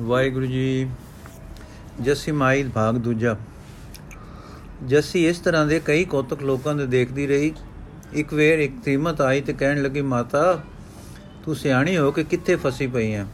[0.00, 0.88] ਵਾਹਿਗੁਰੂ ਜੀ,
[2.00, 3.34] ਜੱਸੀ ਮਾਈ ਭਾਗ ਦੂਜਾ।
[4.86, 7.52] ਜੱਸੀ ਇਸ ਤਰ੍ਹਾਂ ਦੇ ਕਈ ਕੌਤਕ ਲੋਕਾਂ ਦੇ ਦੇਖਦੀ ਰਹੀ।
[8.12, 10.58] ਇੱਕ ਵੇਰ ਇੱਕ ਤ੍ਰੀਮਤ ਆਈ ਤੇ ਕਹਿਣ ਲੱਗੀ, ਮਾਤਾ,
[11.44, 13.26] ਤੂੰ ਸਿਆਣੀ ਹੋ ਕੇ ਕਿੱਥੇ ਫਸੀ ਪਈ ਹੈ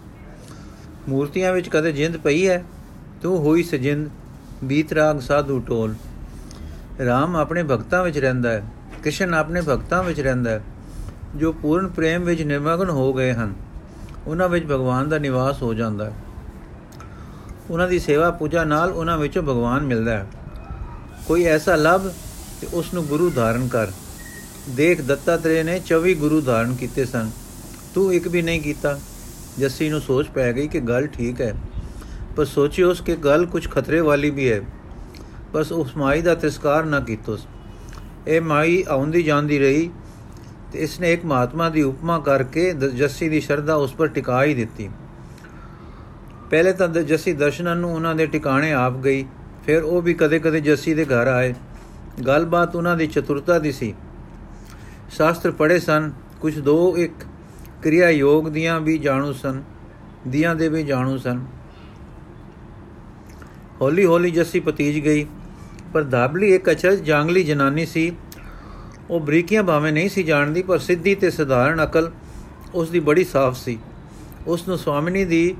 [1.08, 2.62] ਮੂਰਤੀਆਂ ਵਿੱਚ ਕਦੇ ਜਿੰਦ ਪਈ ਹੈ
[3.22, 4.08] ਤੂੰ ਹੋਈ ਸਜਿੰਦ
[4.64, 5.94] ਬੀਤਰਾਗ ਸਾਧੂ ਟੋਲ
[7.06, 8.64] ਰਾਮ ਆਪਣੇ ਭਗਤਾਂ ਵਿੱਚ ਰਹਿੰਦਾ ਹੈ
[9.02, 10.62] ਕ੍ਰਿਸ਼ਨ ਆਪਣੇ ਭਗਤਾਂ ਵਿੱਚ ਰਹਿੰਦਾ ਹੈ
[11.36, 13.54] ਜੋ ਪੂਰਨ ਪ੍ਰੇਮ ਵਿੱਚ ਨਿਮਗਨ ਹੋ ਗਏ ਹਨ।
[14.26, 16.12] ਉਹਨਾਂ ਵਿੱਚ ਭਗਵਾਨ ਦਾ ਨਿਵਾਸ ਹੋ ਜਾਂਦਾ ਹੈ
[17.72, 20.26] ਉਹਨਾਂ ਦੀ ਸੇਵਾ ਪੂਜਾ ਨਾਲ ਉਹਨਾਂ ਵਿੱਚੋਂ ਭਗਵਾਨ ਮਿਲਦਾ ਹੈ।
[21.26, 22.00] ਕੋਈ ਐਸਾ ਲੱਭ
[22.60, 23.86] ਤੇ ਉਸ ਨੂੰ ਗੁਰੂ ਧਾਰਨ ਕਰ।
[24.70, 27.30] ਦੇਖ ਦੱਤਾਤਰੇ ਨੇ 24 ਗੁਰੂ ਧਾਰਨ ਕੀਤੇ ਸਨ।
[27.94, 29.00] ਤੂੰ ਇੱਕ ਵੀ ਨਹੀਂ ਕੀਤਾ।
[29.58, 31.54] ਜੱਸੀ ਨੂੰ ਸੋਚ ਪੈ ਗਈ ਕਿ ਗੱਲ ਠੀਕ ਹੈ।
[32.36, 34.60] ਪਰ ਸੋਚੀ ਉਸ ਕਿ ਗੱਲ ਕੁਝ ਖਤਰੇ ਵਾਲੀ ਵੀ ਹੈ।
[35.52, 37.46] ਬਸ ਉਸ ਮਾਈ ਦਾ ਤਿਸਕਾਰ ਨਾ ਕੀਤੋਸ
[38.26, 39.90] ਇਹ ਮਾਈ ਆਉਂਦੀ ਜਾਂਦੀ ਰਹੀ
[40.72, 44.90] ਤੇ ਇਸਨੇ ਇੱਕ ਮਹਾਤਮਾ ਦੀ ਉਪਮਾ ਕਰਕੇ ਜੱਸੀ ਦੀ ਸ਼ਰਧਾ ਉਸ ਪਰ ਟਿਕਾ ਹੀ ਦਿੱਤੀ।
[46.52, 49.26] ਪਹਿਲੇ ਤਾਂ ਜੱਸੀ ਦਰਸ਼ਨਾਂ ਨੂੰ ਉਹਨਾਂ ਦੇ ਟਿਕਾਣੇ ਆਪ ਗਈ,
[49.66, 51.54] ਫਿਰ ਉਹ ਵੀ ਕਦੇ-ਕਦੇ ਜੱਸੀ ਦੇ ਘਰ ਆਏ।
[52.26, 53.94] ਗੱਲਬਾਤ ਉਹਨਾਂ ਦੀ ਚਤੁਰਤਾ ਦੀ ਸੀ।
[55.10, 57.12] ਸ਼ਾਸਤਰ ਪੜ੍ਹੇ ਸਨ ਕੁਝ ਦੋ ਇੱਕ
[57.82, 59.62] ਕਿਰਿਆ ਯੋਗ ਦੀਆਂ ਵੀ ਜਾਣੂ ਸਨ,
[60.28, 61.44] ਦੀਆਂ ਦੇ ਵੀ ਜਾਣੂ ਸਨ।
[63.80, 65.26] ਹੌਲੀ ਹੌਲੀ ਜੱਸੀ ਪਤੀਜ ਗਈ,
[65.92, 68.12] ਪਰ ਦਾਬਲੀ ਇੱਕ ਅਚਰਜ ਜਾਂਗਲੀ ਜਨਾਨੀ ਸੀ।
[69.10, 72.10] ਉਹ ਬਰੀਕੀਆਂ ਭਾਵੇਂ ਨਹੀਂ ਸੀ ਜਾਣਦੀ, ਪਰ ਸਿੱਧੀ ਤੇ ਸਧਾਰਨ ਅਕਲ
[72.74, 73.78] ਉਸ ਦੀ ਬੜੀ ਸਾਫ਼ ਸੀ।
[74.46, 75.56] ਉਸ ਨੂੰ ਸਵਾਮਿਨੀ ਦੀ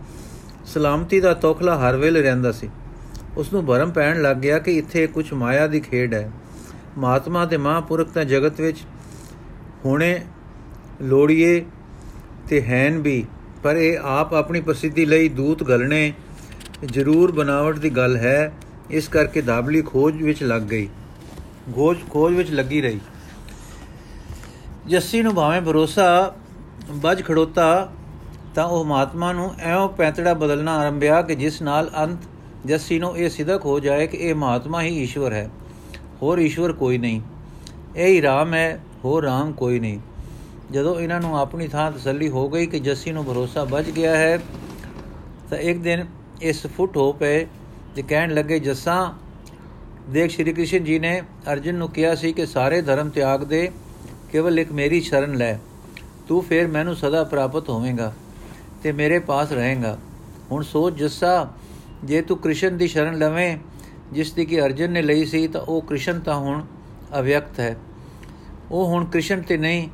[0.67, 2.71] ਸਲਾਮਤੀ ਦਾ ਤੋਖਲਾ ਹਰ ਵੇਲੇ ਰਹਿੰਦਾ ਸੀ।
[3.37, 6.31] ਉਸ ਨੂੰ ਭਰਮ ਪੈਣ ਲੱਗ ਗਿਆ ਕਿ ਇੱਥੇ ਕੁਝ ਮਾਇਆ ਦੀ ਖੇਡ ਹੈ।
[6.99, 8.79] ਮਹਾਤਮਾ ਤੇ ਮਹਾਂਪੁਰਖ ਤਾਂ ਜਗਤ ਵਿੱਚ
[9.85, 10.21] ਹੁਣੇ
[11.03, 11.65] ਲੋੜੀਏ
[12.49, 13.25] ਤੇ ਹੈਨ ਵੀ,
[13.63, 16.13] ਪਰ ਇਹ ਆਪ ਆਪਣੀ ਪ੍ਰਸਿੱਧੀ ਲਈ ਦੂਤ ਗਲਣੇ
[16.85, 18.53] ਜ਼ਰੂਰ ਬਨਾਵਟ ਦੀ ਗੱਲ ਹੈ।
[18.91, 20.89] ਇਸ ਕਰਕੇ ਦਾਬਲੀ ਖੋਜ ਵਿੱਚ ਲੱਗ ਗਈ।
[21.75, 23.01] ਖੋਜ ਖੋਜ ਵਿੱਚ ਲੱਗੀ ਰਹੀ।
[24.87, 26.35] ਜੱਸੀ ਨੂੰ ਭਾਵੇਂ ਭਰੋਸਾ
[26.91, 27.93] ਵੱਜ ਖੜੋਤਾ
[28.55, 32.19] ਤਾਂ ਉਹ ਮਹਾਤਮਾ ਨੂੰ ਐਉਂ ਪੈਂਤੜਾ ਬਦਲਣਾ ਆਰੰਭਿਆ ਕਿ ਜਿਸ ਨਾਲ ਅੰਤ
[32.67, 35.51] ਜੱਸੀ ਨੂੰ ਇਹ ਸਿੱਧਕ ਹੋ ਜਾਏ ਕਿ ਇਹ ਮਹਾਤਮਾ ਹੀ ਈਸ਼ਵਰ ਹੈ।
[36.23, 37.21] ਹੋਰ ਈਸ਼ਵਰ ਕੋਈ ਨਹੀਂ।
[37.97, 39.99] ਇਹ ਹੀ ਰਾਮ ਹੈ, ਹੋਰ ਰਾਮ ਕੋਈ ਨਹੀਂ।
[40.71, 44.39] ਜਦੋਂ ਇਹਨਾਂ ਨੂੰ ਆਪਣੀ ਥਾਂ ਤਸੱਲੀ ਹੋ ਗਈ ਕਿ ਜੱਸੀ ਨੂੰ ਭਰੋਸਾ ਵੱਜ ਗਿਆ ਹੈ,
[45.51, 46.07] ਤਾਂ ਇੱਕ ਦਿਨ
[46.43, 47.47] ਇਸ ਫੁੱਟ ਹੋ ਪਏ
[47.97, 49.15] ਤੇ ਕਹਿਣ ਲੱਗੇ, ਜੱਸਾ,
[50.11, 53.71] ਦੇਖ ਸ਼੍ਰੀ ਕ੍ਰਿਸ਼ਨ ਜੀ ਨੇ ਅਰਜਨ ਨੂੰ ਕਿਹਾ ਸੀ ਕਿ ਸਾਰੇ ਧਰਮ ਤਿਆਗ ਦੇ,
[54.33, 55.59] ਕੇਵਲ ਇੱਕ ਮੇਰੀ ਸ਼ਰਨ ਲੈ।
[56.29, 58.15] ਤੂੰ ਫੇਰ ਮੈਨੂੰ ਸਦਾ ਪ੍ਰਾਪਤ ਹੋਵੇਂਗਾ।
[58.83, 59.99] ਤੇ ਮੇਰੇ ਪਾਸ ਰਹੇਗਾ।
[60.51, 61.49] ਹੁਣ ਸੋਚ ਜੱਸਾ,
[62.05, 63.59] ਜੇ ਤੂੰ ਕ੍ਰਿਸ਼ਨ ਦੀ ਸ਼ਰਨ ਲਵੇਂ,
[64.13, 66.65] ਜਿਸ ਦੀ ਕਿ ਅਰਜਨ ਨੇ ਲਈ ਸੀ, ਤਾਂ ਉਹ ਕ੍ਰਿਸ਼ਨ ਤਾਂ ਹੁਣ
[67.19, 67.77] ਅਵਿਅਕਤ ਹੈ।
[68.71, 69.89] ਉਹ ਹੁਣ ਕ੍ਰਿਸ਼ਨ ਤੇ ਨਹੀਂ,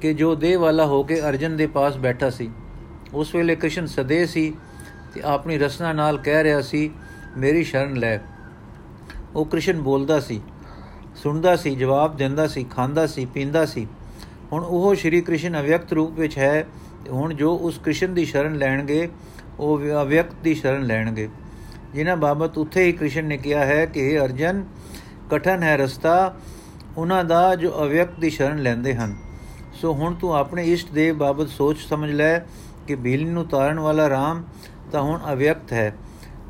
[0.00, 2.50] ਕਿ ਜੋ ਦੇਹ ਵਾਲਾ ਹੋ ਕੇ ਅਰਜਨ ਦੇ ਪਾਸ ਬੈਠਾ ਸੀ।
[3.14, 4.54] ਉਸ ਵੇਲੇ ਕ੍ਰਿਸ਼ਨ ਸਦੇ ਸੀ
[5.14, 6.90] ਤੇ ਆਪਣੀ ਰਸਨਾ ਨਾਲ ਕਹਿ ਰਿਹਾ ਸੀ,
[7.36, 8.18] ਮੇਰੀ ਸ਼ਰਨ ਲੈ।
[9.34, 10.40] ਉਹ ਕ੍ਰਿਸ਼ਨ ਬੋਲਦਾ ਸੀ,
[11.16, 13.86] ਸੁਣਦਾ ਸੀ, ਜਵਾਬ ਦਿੰਦਾ ਸੀ, ਖਾਂਦਾ ਸੀ, ਪੀਂਦਾ ਸੀ।
[14.52, 16.66] ਹੁਣ ਉਹ ਸ਼੍ਰੀ ਕ੍ਰਿਸ਼ਨ ਅਵਿਅਕਤ ਰੂਪ ਵਿੱਚ ਹੈ
[17.08, 19.08] ਹੁਣ ਜੋ ਉਸ ਕ੍ਰਿਸ਼ਨ ਦੀ ਸ਼ਰਨ ਲੈਣਗੇ,
[19.60, 21.28] ਉਹ ਅਵਿਅਕਤ ਦੀ ਸ਼ਰਨ ਲੈਣਗੇ।
[21.94, 24.64] ਜਿਨ੍ਹਾਂ ਬਾਬਤ ਉੱਥੇ ਹੀ ਕ੍ਰਿਸ਼ਨ ਨੇ ਕਿਹਾ ਹੈ ਕਿ ਇਹ ਅਰਜਨ,
[25.30, 26.36] ਕਠਨ ਹੈ ਰਸਤਾ,
[26.96, 29.16] ਉਹਨਾਂ ਦਾ ਜੋ ਅਵਿਅਕਤ ਦੀ ਸ਼ਰਨ ਲੈਂਦੇ ਹਨ।
[29.72, 32.38] ਸੋ ਹੁਣ ਤੂੰ ਆਪਣੇ ਇਸ਼ਟ ਦੇਵ ਬਾਬਤ ਸੋਚ ਸਮਝ ਲੈ
[32.86, 34.42] ਕਿ ਭੀਲਨੀ ਨੂੰ ਤਾਰਨ ਵਾਲਾ RAM
[34.92, 35.94] ਤਾਂ ਹੁਣ ਅਵਿਅਕਤ ਹੈ।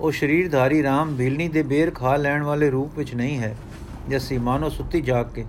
[0.00, 3.56] ਉਹ ਸ਼ਰੀਰਧਾਰੀ RAM ਭੀਲਨੀ ਦੇ ਬੇਰ ਖਾ ਲੈਣ ਵਾਲੇ ਰੂਪ ਵਿੱਚ ਨਹੀਂ ਹੈ।
[4.09, 5.44] ਜੈਸੀ, ਮਾਨੋ ਸੁੱਤੀ ਜਾਗ ਕੇ।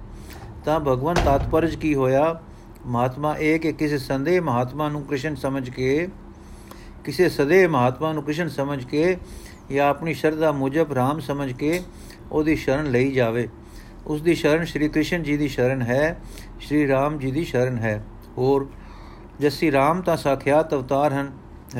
[0.66, 2.42] ਤਾਂ ਭਗਵਾਨ ਤਾਤਪਰਜ ਕੀ ਹੋਇਆ?
[2.86, 6.08] ਮਹਾਤਮਾ ਇਹ ਕਿ ਕਿਸੇ ਸੰਦੇਹ ਮਹਾਤਮਾ ਨੂੰ ਕ੍ਰਿਸ਼ਨ ਸਮਝ ਕੇ,
[7.04, 9.18] ਕਿਸੇ ਸਦੇ ਮਹਾਤਮਾ ਨੂੰ ਕ੍ਰਿਸ਼ਨ ਸਮਝ ਕੇ
[9.72, 11.82] ਜਾਂ ਆਪਣੀ ਸ਼ਰਧਾ ਮੁਜਬ RAM ਸਮਝ ਕੇ
[12.32, 13.50] ਉਹਦੀ ਸ਼ਰਨ ਲਈ ਜਾਵੇ।
[14.08, 16.20] ਉਸ ਦੀ ਸ਼ਰਨ ਸ਼੍ਰੀ ਕ੍ਰਿਸ਼ਨ ਜੀ ਦੀ ਸ਼ਰਨ ਹੈ,
[16.60, 18.06] ਸ਼੍ਰੀ RAM ਜੀ ਦੀ ਸ਼ਰਨ ਹੈ।
[18.38, 18.70] ਹੋਰ,
[19.40, 21.32] ਜੱਸੀ RAM ਤਾਂ ਸਾਖਿਆਤ ਅਵਤਾਰ ਹਨ,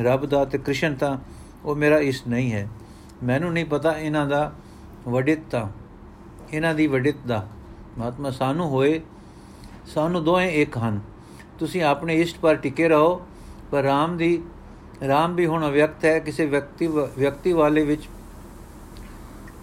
[0.02, 1.18] ਰੱਬ ਦਾ ਤੇ ਕ੍ਰਿਸ਼ਨ ਤਾਂ
[1.64, 2.68] ਉਹ ਮੇਰਾ ਇਸ ਨਹੀਂ ਹੈ।
[3.24, 4.52] ਮੈਨੂੰ ਨਹੀਂ ਪਤਾ ਇਹਨਾਂ ਦਾ
[5.08, 5.70] ਵਡਿੱਤਾ
[6.52, 7.48] ਇਹਨਾਂ ਦੀ ਵਡਿੱਤ ਦਾ।
[7.98, 9.00] ਮਹਾਤਮਾ ਸਾਨੂੰ ਹੋਏ
[9.86, 11.00] ਸਾਨੂੰ ਦੋਵੇਂ ਇੱਕ ਹਨ।
[11.58, 13.20] ਤੁਸੀਂ ਆਪਣੇ ਇਸ਼ਟ ਪਰ ਟਿਕੇ ਰਹੋ,
[13.70, 14.42] ਪਰ RAM ਦੀ
[15.02, 18.08] RAM ਵੀ ਹੁਣ ਅਵਿਅਕਤ ਹੈ। ਕਿਸੇ ਵਿਅਕਤੀ ਵਿਅਕਤੀ ਵਾਲੇ ਵਿੱਚ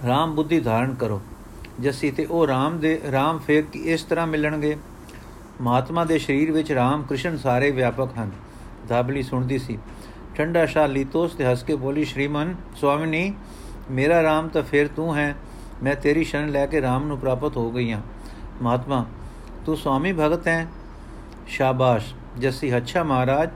[0.02, 1.22] RAM ਬੁੱਧੀ ਧਾਰਨ ਕਰੋ।
[1.80, 4.78] ਜੱਸੀ, ਤੇ ਉਹ RAM ਦੇ RAM ਫੇਰ ਇਸ ਤਰ੍ਹਾਂ ਮਿਲਣਗੇ?
[5.62, 8.31] ਮਹਾਤਮਾ ਦੇ ਸਰੀਰ ਵਿੱਚ RAM ਕ੍ਰਿਸ਼ਨ ਸਾਰੇ ਵਿਆਪਕ ਹਨ।
[8.88, 9.78] ਦਾਬਲੀ ਸੁਣਦੀ ਸੀ,
[10.36, 13.33] ਠੰਡਾ ਸ਼ਾ ਲੀਤੋਸ ਤੇ ਹੱਸ ਕੇ ਬੋਲੀ, ਸ਼੍ਰੀਮਨ ਸੁਆਮਿਨੀ,
[13.92, 15.36] ਮੇਰਾ RAM ਤਾਂ ਫੇਰ ਤੂੰ ਹੈ।
[15.83, 18.01] ਮੈਂ ਤੇਰੀ ਸ਼ਰਨ ਲੈ ਕੇ RAM ਨੂੰ ਪ੍ਰਾਪਤ ਹੋ ਗਈ ਹਾਂ।
[18.62, 19.06] ਮਹਾਤਮਾ
[19.65, 20.67] ਤੂੰ ਸੁਆਮੀ ਭਗਤ ਹੈ?
[21.47, 23.50] ਸ਼ਾਬਾਸ਼। ਜੱਸੀ, ਅੱਛਾ ਮਹਾਰਾਜ।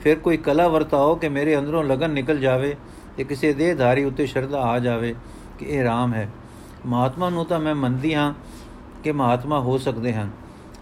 [0.00, 2.76] ਫਿਰ ਕੋਈ ਕਲਾ ਵਰਤਾਓ ਕਿ ਮੇਰੇ ਅੰਦਰੋਂ ਲਗਨ ਨਿਕਲ ਜਾਵੇ
[3.16, 5.14] ਤੇ ਕਿਸੇ ਦੇਹਧਾਰੀ ਉੱਤੇ ਸ਼ਰਧਾ ਆ ਜਾਵੇ
[5.58, 6.28] ਕਿ ਇਹ RAM ਹੈ।
[6.86, 8.34] ਮਹਾਤਮਾ ਨੂੰ ਤਾਂ ਮੈਂ ਮੰਨਦੀ ਹਾਂ
[9.04, 10.30] ਕਿ ਮਹਾਤਮਾ ਹੋ ਸਕਦੇ ਹਨ।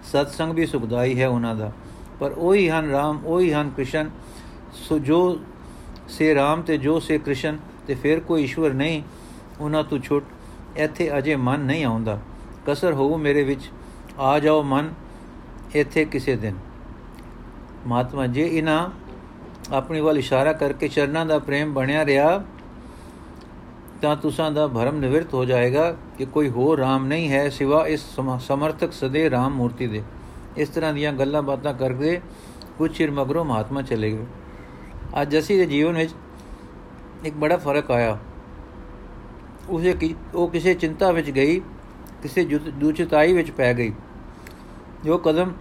[0.05, 1.73] ਸਤਸੰਗ ਵੀ ਸੁਖਦਾਈ ਹੈ ਉਹਨਾਂ ਦਾ।
[2.21, 4.11] ਪਰ ਉਹੀ ਹਨ RAM ਉਹੀ ਹਨ ਕ੍ਰਿਸ਼ਨ।
[4.73, 5.41] ਸੋ ਜੋ
[6.09, 9.03] ਸੇ RAM ਤੇ ਜੋ ਸੇ ਕ੍ਰਿਸ਼ਨ ਤੇ ਫਿਰ ਕੋਈ ਈਸ਼ਵਰ ਨਹੀਂ,
[9.61, 10.25] ਉਹਨਾਂ ਤੋਂ ਛੁੱਟ
[10.77, 12.21] ਇੱਥੇ ਅਜੇ ਮਨ ਨਹੀਂ ਆਉਂਦਾ।
[12.67, 13.71] ਕਸਰ ਹੋਊ ਮੇਰੇ ਵਿੱਚ।
[14.21, 14.93] ਆ ਜਾਓ ਮਨ
[15.75, 16.55] ਇੱਥੇ ਕਿਸੇ ਦਿਨ।
[17.87, 18.91] ਮਹਾਤਮਾ ਜੇ, ਇਹਨਾਂ
[19.73, 22.45] ਆਪਣੀ ਵੱਲ ਇਸ਼ਾਰਾ ਕਰਕੇ ਚਰਨਾਂ ਦਾ ਪ੍ਰੇਮ ਬਣਿਆ ਰਿਹਾ,
[24.03, 28.05] ਤਾਂ ਤੁਸਾਂ ਦਾ ਭਰਮ ਨਿਵਰਤ ਹੋ ਜਾਏਗਾ ਕਿ ਕੋਈ ਹੋਰ ਰਾਮ ਨਹੀਂ ਹੈ ਸਿਵਾ ਇਸ
[28.41, 30.03] ਸਮਰਥਕ ਸਦੇ ਰਾਮ ਮੂਰਤੀ ਦੇ।
[30.57, 32.21] ਇਸ ਤਰ੍ਹਾਂ ਦੀਆਂ ਗੱਲਾਂ ਬਾਤਾਂ ਕਰਦੇ
[32.79, 34.27] ਕੁਝ ਚਿਰ ਮਗਰੋਂ ਮਹਾਤਮਾ ਚਲੇ ਗਏ।
[35.23, 36.15] ਅੱਜ ਜਸੀ ਦੇ ਜੀਵਨ ਵਿੱਚ
[37.25, 38.19] ਇੱਕ ਬੜਾ ਫ਼ਰਕ ਆਇਆ।
[39.69, 41.61] ਉਸੇ ਉਹ ਕਿਸੇ ਚਿੰਤਾ ਵਿੱਚ ਗਈ,
[42.23, 43.93] ਕਿਸੇ ਦੂਚਤਾਈ ਵਿੱਚ ਪੈ ਗਈ।
[45.05, 45.53] ਜੋ ਕਦਮ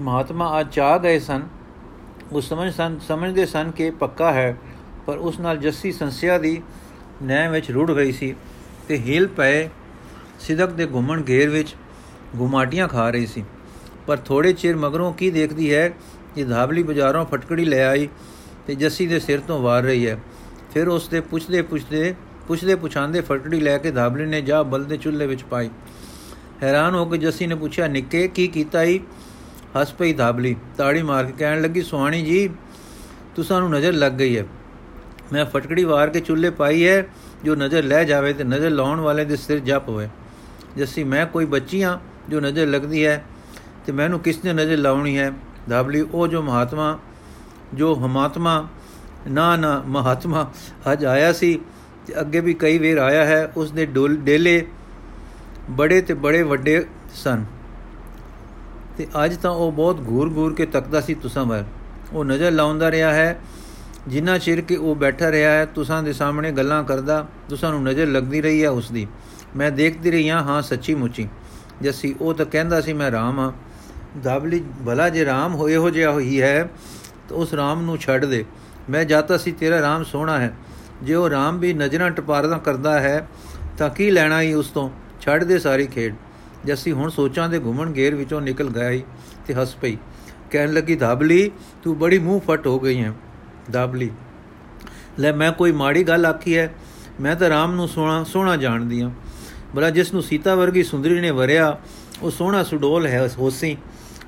[0.00, 1.42] ਮਹਾਤਮਾ ਆ ਚਾ ਗਏ ਸਨ,
[2.32, 4.56] ਉਹ ਸਮਝ ਸਨ, ਸਮਝਦੇ ਸਨ ਕਿ ਪੱਕਾ ਹੈ,
[5.06, 6.60] ਪਰ ਉਸ ਨਾਲ ਜੱਸੀ ਸੰਸਿਆ ਦੀ
[7.22, 8.34] ਨੈ ਵਿੱਚ ਰੁੜ ਗਈ ਸੀ
[8.88, 9.68] ਤੇ ਹੀਲ ਪਏ
[10.40, 11.74] ਸਿਦਕ ਦੇ ਘੁੰਮਣ ਘੇਰ ਵਿੱਚ
[12.36, 13.44] ਗੁਮਾਟੀਆਂ ਖਾ ਰਹੀ ਸੀ।
[14.06, 15.88] ਪਰ ਥੋੜੇ ਚਿਰ ਮਗਰੋਂ ਕੀ ਦੇਖਦੀ ਹੈ
[16.34, 18.08] ਕਿ ਧਾਬਲੀ ਬਾਜ਼ਾਰੋਂ ਫਟਕੜੀ ਲੈ ਆਈ
[18.66, 20.18] ਤੇ ਜੱਸੀ ਦੇ ਸਿਰ ਤੋਂ ਵਾਰ ਰਹੀ ਹੈ।
[20.74, 22.14] ਫਿਰ ਉਸ ਦੇ ਪੁੱਛਦੇ ਪੁੱਛਦੇ
[22.46, 25.70] ਪੁੱਛਦੇ ਪੁਛਾਂਦੇ ਫਟਕੜੀ ਲੈ ਕੇ ਧਾਬਲੀ ਨੇ ਜਾ ਬਲ ਦੇ ਚੁੱਲ੍ਹੇ ਵਿੱਚ ਪਾਈ।
[26.62, 29.00] ਹੈਰਾਨ ਹੋ ਕੇ ਜੱਸੀ ਨੇ ਪੁੱਛਿਆ, ਨਿੱਕੇ, ਕੀ ਕੀਤਾ ਈ?
[29.80, 32.50] ਹੱਸ ਪਈ ਧਾਬਲੀ। ਤਾੜੀ ਮਾਰ ਕੇ ਕਹਿਣ ਲੱਗੀ, ਸੁਹਾਣੀ ਜੀ,
[33.36, 34.44] ਤੁਸਾਂ ਨੂੰ ਨਜ਼ਰ ਲੱਗ ਗਈ ਹੈ।
[35.32, 37.06] ਮੈਂ ਫਟਕੜੀ ਵਾਰ ਕੇ ਚੁੱਲ੍ਹੇ ਪਾਈ ਹੈ।
[37.44, 40.08] ਜੋ ਨਜ਼ਰ ਲੈ ਜਾਵੇ ਤੇ ਨਜ਼ਰ ਲਾਉਣ ਵਾਲੇ ਦੇ ਸਿਰ ਜਪ ਹੋਵੇ।
[40.76, 43.24] ਜੱਸੀ, ਮੈਂ ਕੋਈ ਬੱਚੀ ਆ ਜੋ ਨਜ਼ਰ ਲੱਗਦੀ ਹੈ
[43.86, 45.32] ਤੇ ਮੈਨੂੰ ਕਿਸ ਨੇ ਨਜ਼ਰ ਲਾਉਣੀ ਹੈ?
[45.68, 46.98] ਧਾਬਲੀ, ਉਹ ਜੋ ਮਹਾਤਮਾ,
[47.74, 48.68] ਜੋ ਹਮਾਤਮਾ,
[49.30, 50.52] ਨਾ ਨਾ, ਮਹਾਤਮਾ,
[50.92, 51.58] ਅੱਜ ਆਇਆ ਸੀ
[52.06, 54.66] ਤੇ ਅੱਗੇ ਵੀ ਕਈ ਵੇਰ ਆਇਆ ਹੈ। ਉਸ ਦੇ ਡੇਲੇ
[55.70, 57.44] ਬੜੇ ਤੇ ਬੜੇ ਵੱਡੇ ਸਨ।
[58.98, 61.64] ਤੇ ਅੱਜ ਤਾਂ ਉਹ ਬਹੁਤ ਘੂਰ-ਘੂਰ ਕੇ ਤੱਕਦਾ ਸੀ ਤੁਸਾਂ ਵੱਲ।
[62.12, 63.40] ਉਹ ਨਜ਼ਰ ਲਾਉਂਦਾ ਰਿਹਾ ਹੈ,
[64.08, 68.06] ਜਿੰਨਾ ਚਿਰ ਕਿ ਉਹ ਬੈਠਾ ਰਿਹਾ ਹੈ, ਤੁਸਾਂ ਦੇ ਸਾਹਮਣੇ ਗੱਲਾਂ ਕਰਦਾ, ਤੁਸਾਂ ਨੂੰ ਨਜ਼ਰ
[68.06, 69.06] ਲੱਗਦੀ ਰਹੀ ਹੈ ਉਸ ਦੀ
[69.56, 71.28] ਮੈਂ ਦੇਖਦੀ ਰਹੀ ਹਾਂ ਹਾਂ, ਸੱਚੀ ਮੁੱਚੀ।
[71.82, 73.52] ਜੱਸੀ, ਉਹ ਤਾਂ ਕਹਿੰਦਾ ਸੀ, ਮੈਂ ਰਾਮ ਹਾਂ।
[74.22, 76.70] ਦਾਬਲੀ ਭਲਾ ਜੇ ਰਾਮ ਹੋਏ ਹੋ ਜਿਹਾ ਹੋਈ ਹੈ,
[77.28, 78.44] ਤਾਂ ਉਸ ਰਾਮ ਨੂੰ ਛੱਡ ਦੇ।
[78.90, 80.56] ਮੈਂ ਜਾਤਾ ਸੀ, ਤੇਰਾ ਰਾਮ ਸੋਹਣਾ ਹੈ।
[81.02, 83.28] ਜੇ ਉਹ ਰਾਮ ਵੀ ਨਜ਼ਰਾਂ ਟਪਾਰਦਾ ਕਰਦਾ ਹੈ,
[83.78, 84.90] ਤਾਂ ਕੀ ਲੈਣਾ ਹੀ ਉਸ ਤੋਂ?
[85.28, 86.14] ਛੱਡ ਦੇ ਸਾਰੀ ਖੇਡ।
[86.64, 89.02] ਜੱਸੀ ਹੁਣ ਸੋਚਾਂ ਦੇ ਘੁੰਮਣ ਘੇਰ ਵਿੱਚੋਂ ਨਿਕਲ ਗਿਆ ਹੀ
[89.46, 89.96] ਤੇ ਹੱਸ ਪਈ।
[90.50, 91.50] ਕਹਿਣ ਲੱਗੀ ਧਾਬਲੀ
[91.82, 93.12] ਤੂੰ ਬੜੀ ਮੂੰਹ ਫਟ ਹੋ ਗਈ ਹੈ।
[93.72, 94.10] ਧਾਬਲੀ
[95.18, 96.72] ਲੈ, ਮੈਂ ਕੋਈ ਮਾੜੀ ਗੱਲ ਆਖੀ ਹੈ,
[97.20, 99.10] ਮੈਂ ਤਾਂ ਰਾਮ ਨੂੰ ਸੋਹਣਾ ਸੋਹਣਾ ਜਾਣਦੀ ਆ
[99.74, 101.78] ਬੜਾ ਜਿਸ ਨੂੰ ਸੀਤਾ ਵਰਗੀ ਸੁੰਦਰੀ ਨੇ ਵਰਿਆ,
[102.22, 103.76] ਉਹ ਸੋਹਣਾ ਸੁਡੋਲ ਹੈ, ਹੋਸੀ।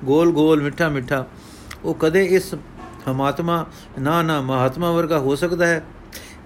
[0.05, 1.25] ਗੋਲ ਗੋਲ, ਮਿੱਠਾ ਮਿੱਠਾ।
[1.83, 2.53] ਉਹ ਕਦੇ ਇਸ
[3.11, 3.65] ਹਮਾਤਮਾ,
[3.99, 5.83] ਨਾ ਨਾ, ਮਹਾਤਮਾ ਵਰਗਾ ਹੋ ਸਕਦਾ ਹੈ?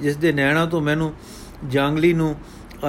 [0.01, 1.13] ਜਿਸ ਦੇ ਨੈਣਾ ਤੋਂ ਮੈਨੂੰ
[1.69, 2.35] ਜਾਂਗਲੀ ਨੂੰ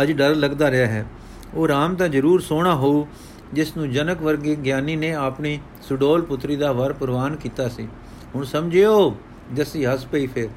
[0.03, 1.07] ਅੱਜ ਡਰ ਲੱਗਦਾ ਰਿਹਾ ਹੈ।
[1.55, 3.07] ਉਹ ਰਾਮ ਤਾਂ ਜ਼ਰੂਰ ਸੋਹਣਾ ਹੋਊ,
[3.53, 7.89] ਜਿਸ ਨੂੰ ਜਨਕ ਵਰਗੇ ਗਿਆਨੀ ਨੇ ਆਪਣੀ ਸੁਡੋਲ ਪੁੱਤਰੀ ਦਾ ਵਰ ਪ੍ਰਵਾਨ ਕੀਤਾ ਸੀ।
[8.35, 9.17] ਹੁਣ ਸਮਝਿਓ,
[9.55, 10.49] ਜਸੀ ਹੱਸ ਪਈ ਫਿਰ।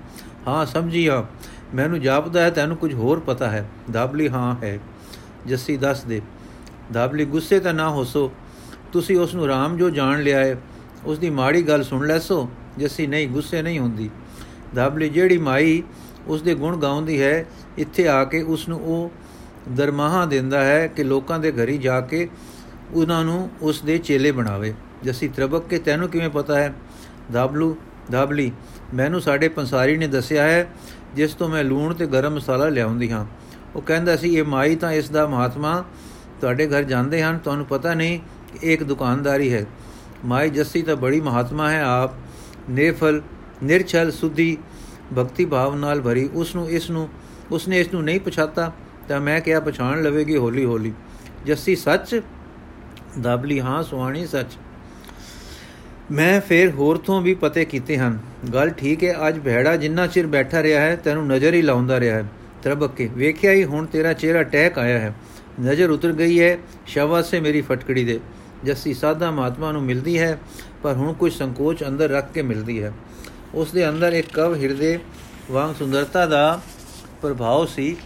[0.48, 1.26] ਹਾਂ ਸਮਝੀਆ
[1.76, 4.80] ਮੈਨੂੰ ਜਾਪਦਾ ਹੈ, ਤੈਨੂੰ ਕੁਝ ਹੋਰ ਪਤਾ ਹੈ। ਦਾਬਲੀ ਹਾਂ ਹੈ।
[5.48, 6.22] ਜੱਸੀ ਦੱਸ ਦੇ।
[6.94, 8.32] ਦਾਬਲੀ, ਗੁੱਸੇ ਤਾਂ ਨਾ ਹੋਸੋ।
[8.92, 10.62] ਤੁਸੀਂ ਉਸ ਨੂੰ ਰਾਮ ਜੋ ਜਾਣ ਲਿਆ ਹੈ
[11.06, 14.10] ਉਸ ਦੀ ਮਾੜੀ ਗੱਲ ਸੁਣ ਲੈਸੋ। ਜੱਸੀ, ਨਹੀਂ, ਗੁੱਸੇ ਨਹੀਂ ਹੁੰਦੀ।
[14.76, 15.84] ਦਾਬਲੀ, ਜਿਹੜੀ ਮਾਈ
[16.28, 17.46] ਉਸ ਦੇ ਗੁਣ ਗਾਉਂਦੀ ਹੈ,
[17.78, 19.12] ਇੱਥੇ ਆ ਕੇ ਉਸ ਨੂੰ ਉਹ
[19.70, 22.30] ਦਰਮਾਹਾ ਦਿੰਦਾ ਹੈ ਕਿ ਲੋਕਾਂ ਦੇ ਘਰੀ ਜਾ ਕੇ
[22.94, 24.74] ਉਹਨਾਂ ਨੂੰ ਉਸ ਦੇ ਚੇਲੇ ਬਣਾਵੇ।
[25.04, 26.74] ਜਸੀ ਤਰਬਕ ਕੇ, ਤੈਨੂੰ ਕਿਵੇਂ ਪਤਾ ਹੈ?
[27.32, 27.78] ਦਾਬਲੂ,
[28.12, 28.52] ਦਾਬਲੀ,
[28.94, 30.70] ਮੈਨੂੰ ਸਾਡੇ ਪੰਸਾਰੀ ਨੇ ਦੱਸਿਆ ਹੈ,
[31.16, 33.26] ਜਿਸ ਤੋਂ ਮੈਂ ਲੂਣ ਤੇ ਗਰਮ ਮਸਾਲਾ ਲਿਆਉਂਦੀ ਹਾਂ।
[33.76, 35.84] ਉਹ ਕਹਿੰਦਾ ਸੀ, ਇਹ ਮਾਈ ਤਾਂ ਇਸ ਦਾ ਮਹਾਤਮਾ
[36.42, 39.66] ਤੁਹਾਡੇ ਘਰ ਜਾਂਦੇ ਹਨ, ਤੁਹਾਨੂੰ ਪਤਾ ਨਹੀਂ ਕਿ ਇੱਕ ਦੁਕਾਨਦਾਰੀ ਹੈ।
[40.26, 42.12] ਮਾਈ ਜੱਸੀ ਤਾਂ ਬੜੀ ਮਹਾਤਮਾ ਹੈ, ਆਪ
[42.70, 43.22] ਨੇਫਲ
[43.64, 44.58] ਨਿਰਛਲ, ਸੁਧੀ,
[45.18, 47.10] ਭਗਤੀ ਭਾਵ ਨਾਲ ਭਰੀ। ਉਸ ਨੂੰ, ਇਸ ਨੂੰ,
[47.52, 48.72] ਉਸਨੇ ਇਸ ਨੂੰ ਨਹੀਂ ਪਛਾਤਾ।
[49.10, 50.94] ਤਾਂ ਮੈਂ ਕਿਹਾ ਪਛਾਣ ਲਵੇਗੀ ਹੌਲੀ ਹੌਲੀ।
[51.46, 52.22] ਜੱਸੀ, ਸੱਚ?
[53.22, 54.58] ਦਾਬਲੀ ਹਾਂ, ਸੁਹਾਣੀ, ਸੱਚ।
[56.12, 58.20] ਮੈਂ ਫੇਰ ਹੋਰ ਤੋਂ ਵੀ ਪਤੇ ਕੀਤੇ ਹਨ।
[58.54, 62.16] ਗੱਲ ਠੀਕ ਹੈ, ਅੱਜ ਭੈੜਾ ਜਿੰਨਾ ਚਿਰ ਬੈਠਾ ਰਿਹਾ ਹੈ, ਤੈਨੂੰ ਨਜ਼ਰ ਹੀ ਲਾਉਂਦਾ ਰਿਹਾ
[62.16, 62.26] ਹੈ।
[62.64, 65.16] ਤਰਬਕ ਕੇ ਵੇਖਿਆ ਹੀ ਹੁਣ ਤੇਰਾ ਚਿਹਰਾ ਟਹਿਕ ਆਇਆ ਹੈ।
[65.62, 68.20] ਨਜ਼ਰ ਉਤਰ ਗਈ ਹੈ, ਸ਼ਾਬਾਸ਼ ਮੇਰੀ ਫਟਕੜੀ ਦੇ।
[68.64, 70.40] ਜੱਸੀ, ਸਾਦਾ ਮਹਾਤਮਾ ਨੂੰ ਮਿਲਦੀ ਹੈ,
[70.84, 72.94] ਪਰ ਹੁਣ ਕੁਝ ਸੰਕੋਚ ਅੰਦਰ ਰੱਖ ਕੇ ਮਿਲਦੀ ਹੈ।
[73.54, 75.00] ਉਸ ਦੇ ਅੰਦਰ ਇੱਕ ਕਵ ਹਿਰਦੇ
[75.52, 76.62] ਵਾਂਗ ਸੁੰਦਰਤਾ ਦਾ
[77.22, 77.98] ਪ੍ਰਭਾਵ ਸੀ।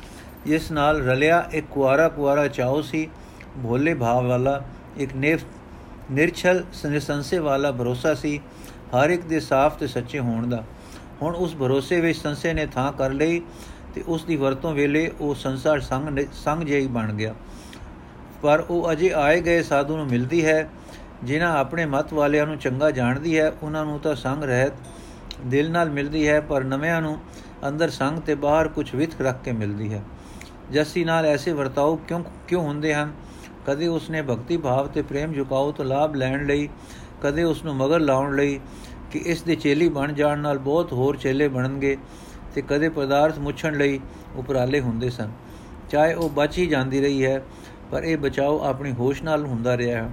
[0.46, 3.08] ਜਿਸ ਨਾਲ ਰਲਿਆ ਇੱਕ ਕੁਆਰਾ ਕੁਆਰਾ ਚਾਉ ਸੀ,
[3.64, 4.62] ਭੋਲੇ ਭਾਵ ਵਾਲਾ
[4.98, 5.44] ਇੱਕ ਨਿਫ
[6.12, 8.40] ਨਿਰਛਲ ਸੰਸੇ ਵਾਲਾ ਭਰੋਸਾ ਸੀ,
[8.96, 10.64] ਹਰ ਇੱਕ ਦੇ ਸਾਫ਼ ਤੇ ਸੱਚੇ ਹੋਣ ਦਾ।
[11.22, 13.42] ਹੁਣ ਉਸ ਭਰੋਸੇ ਵਿੱਚ ਸੰਸੇ ਨੇ ਥਾਂ ਕਰ ਲਈ
[13.96, 17.34] ਤੇ ਉਸ ਦੀ ਵਰਤੋਂ ਵੇਲੇ ਉਹ ਸੰਸਾਰ ਸੰਗ ਸੰਗ ਜਿਹੀ ਬਣ ਗਿਆ।
[18.42, 20.70] ਪਰ ਉਹ ਅਜੇ ਆਏ ਗਏ ਸਾਧੂ ਨੂੰ ਮਿਲਦੀ ਹੈ,
[21.24, 24.74] ਜਿਨ੍ਹਾਂ ਆਪਣੇ ਮਤ ਵਾਲਿਆਂ ਨੂੰ ਚੰਗਾ ਜਾਣਦੀ ਹੈ, ਉਹਨਾਂ ਨੂੰ ਤਾਂ ਸੰਗ ਰਹਿਤ
[25.46, 27.18] ਦਿਲ ਨਾਲ ਮਿਲਦੀ ਹੈ, ਪਰ ਨਵਿਆਂ ਨੂੰ
[27.68, 30.02] ਅੰਦਰ ਸੰਗ ਤੇ ਬਾਹਰ ਕੁਝ ਵਿਥ ਰੱਖ ਕੇ ਮਿਲਦੀ ਹੈ।
[30.74, 33.12] ਜੱਸੀ ਨਾਲ ਐਸੇ ਵਰਤਾਓ ਕਿਉਂ ਕਿਉਂ ਹੁੰਦੇ ਹਨ?
[33.68, 36.70] ਕਦੇ ਉਸਨੇ ਭਗਤੀ ਭਾਵ ਤੇ ਪ੍ਰੇਮ ਝੁਕਾਓ ਤੋਂ ਲਾਭ ਲੈਣ ਲਈ,
[37.22, 38.60] ਕਦੇ ਉਸ ਨੂੰ ਮਗਰ ਲਾਉਣ ਲਈ
[39.12, 41.98] ਕਿ ਇਸ ਦੇ ਚੇਲੀ ਬਣ ਜਾਣ ਨਾਲ ਬਹੁਤ ਹੋਰ ਚੇਲੇ ਬਣਨਗੇ
[42.56, 44.00] ਤੇ ਕਦੇ ਪਦਾਰਥ ਮੁੱਛਣ ਲਈ
[44.36, 45.32] ਉਪਰਾਲੇ ਹੁੰਦੇ ਸਨ।
[45.90, 47.44] ਚਾਹੇ ਉਹ ਬਚ ਹੀ ਜਾਂਦੀ ਰਹੀ ਹੈ,
[47.92, 50.10] ਪਰ ਇਹ ਬਚਾਓ ਆਪਣੀ ਹੋਸ਼ ਨਾਲ ਹੁੰਦਾ ਰਿਹਾ ਹੈ।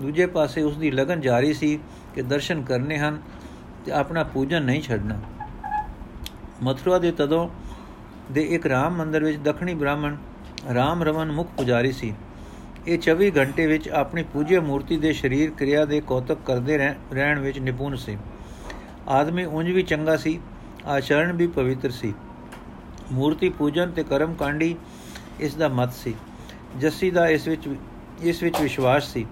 [0.00, 1.78] ਦੂਜੇ ਪਾਸੇ ਉਸ ਦੀ ਲਗਨ ਜਾਰੀ ਸੀ
[2.14, 3.20] ਕਿ ਦਰਸ਼ਨ ਕਰਨੇ ਹਨ
[3.84, 5.20] ਤੇ ਆਪਣਾ ਪੂਜਨ ਨਹੀਂ ਛੱਡਣਾ।
[6.62, 7.48] ਮਥੁਰਾ ਦੇ ਤਦੋਂ
[8.30, 10.16] ਦੇ ਇੱਕ ਰਾਮ ਮੰਦਰ ਵਿੱਚ ਦਖਣੀ ਬ੍ਰਾਹਮਣ
[10.74, 12.12] ਰਾਮ ਰਮਨ ਮੁਖ ਪੁਜਾਰੀ ਸੀ।
[12.86, 16.78] ਇਹ 24 ਘੰਟੇ ਵਿੱਚ ਆਪਣੀ ਪੂਜਿਆ ਮੂਰਤੀ ਦੇ ਸਰੀਰ ਕਿਰਿਆ ਦੇ ਕੌਤਕ ਕਰਦੇ
[17.12, 18.16] ਰਹਿਣ ਵਿੱਚ ਨਿਪੁੰਨ ਸੀ।
[19.08, 20.38] ਆਦਮੀ ਉਂਝ ਵੀ ਚੰਗਾ ਸੀ,
[20.86, 22.14] ਆਚਰਣ ਵੀ ਪਵਿੱਤਰ ਸੀ।
[23.12, 24.74] ਮੂਰਤੀ ਪੂਜਨ ਤੇ ਕਰਮ ਕਾਂਡੀ
[25.40, 26.14] ਇਸ ਦਾ ਮਤ ਸੀ।
[26.78, 27.68] ਜੱਸੀ ਦਾ ਇਸ ਵਿੱਚ
[28.22, 29.26] ਇਸ ਵਿੱਚ ਵਿਸ਼ਵਾਸ ਸੀ।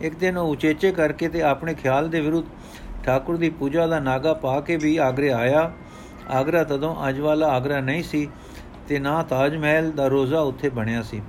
[0.00, 2.46] ਇੱਕ ਦਿਨ ਉਹ ਉਚੇਚੇ ਕਰਕੇ ਤੇ ਆਪਣੇ ਖਿਆਲ ਦੇ ਵਿਰੁੱਧ
[3.04, 5.70] ਠਾਕੁਰ ਦੀ ਪੂਜਾ ਦਾ ਨਾਗਾ ਪਾ ਕੇ ਵੀ ਆਗਰੇ ਆਇਆ।
[6.30, 8.28] ਆਗਰਾ ਤਦੋਂ ਅੱਜ ਵਾਲਾ ਆਗਰਾ ਨਹੀਂ ਸੀ
[8.91, 11.21] ਤੇ ਨਾ ਤਾਜ ਮਹਿਲ ਦਾ ਰੋਜ਼ਾ ਉੱਥੇ ਬਣਿਆ ਸੀ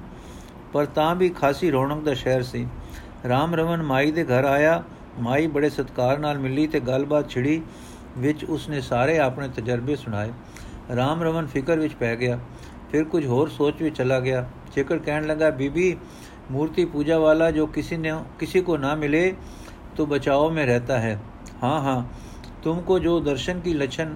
[0.72, 2.66] ਪਰ ਤਾਂ ਵੀ ਖਾਸੀ ਰੌਣਕ ਦਾ ਸ਼ਹਿਰ ਸੀ
[3.28, 4.82] ਰਾਮ ਰਵਨ ਮਾਈ ਦੇ ਘਰ ਆਇਆ
[5.18, 7.60] ਮਾਈ ਬੜੇ ਸਤਕਾਰ ਨਾਲ ਮਿਲੀ ਤੇ ਗੱਲਬਾਤ ਛਿੜੀ
[8.18, 10.32] ਵਿੱਚ ਉਸਨੇ ਸਾਰੇ ਆਪਣੇ ਤਜਰਬੇ ਸੁਣਾਏ
[10.96, 12.38] ਰਾਮ ਰਵਨ ਫਿਕਰ ਵਿੱਚ ਪੈ ਗਿਆ
[12.92, 15.96] ਫਿਰ ਕੁਝ ਹੋਰ ਸੋਚ ਵਿੱਚ ਚਲਾ ਗਿਆ ਚੇਕਰ ਕਹਿਣ ਲੱਗਾ ਬੀਬੀ
[16.50, 19.30] मूर्ति पूजा वाला जो किसी ने किसी को ना मिले
[19.96, 21.14] तो बचाओ में रहता है
[21.62, 21.98] हाँ हाँ
[22.64, 24.14] तुमको जो दर्शन की लक्षण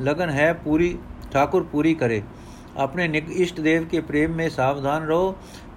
[0.00, 0.92] लगन है पूरी
[1.32, 2.22] ठाकुर पूरी करे
[2.76, 5.30] अपने इष्ट देव के प्रेम में सावधान रहो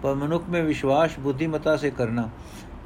[0.04, 2.30] पर मनुष्य में विश्वास बुद्धिमता से करना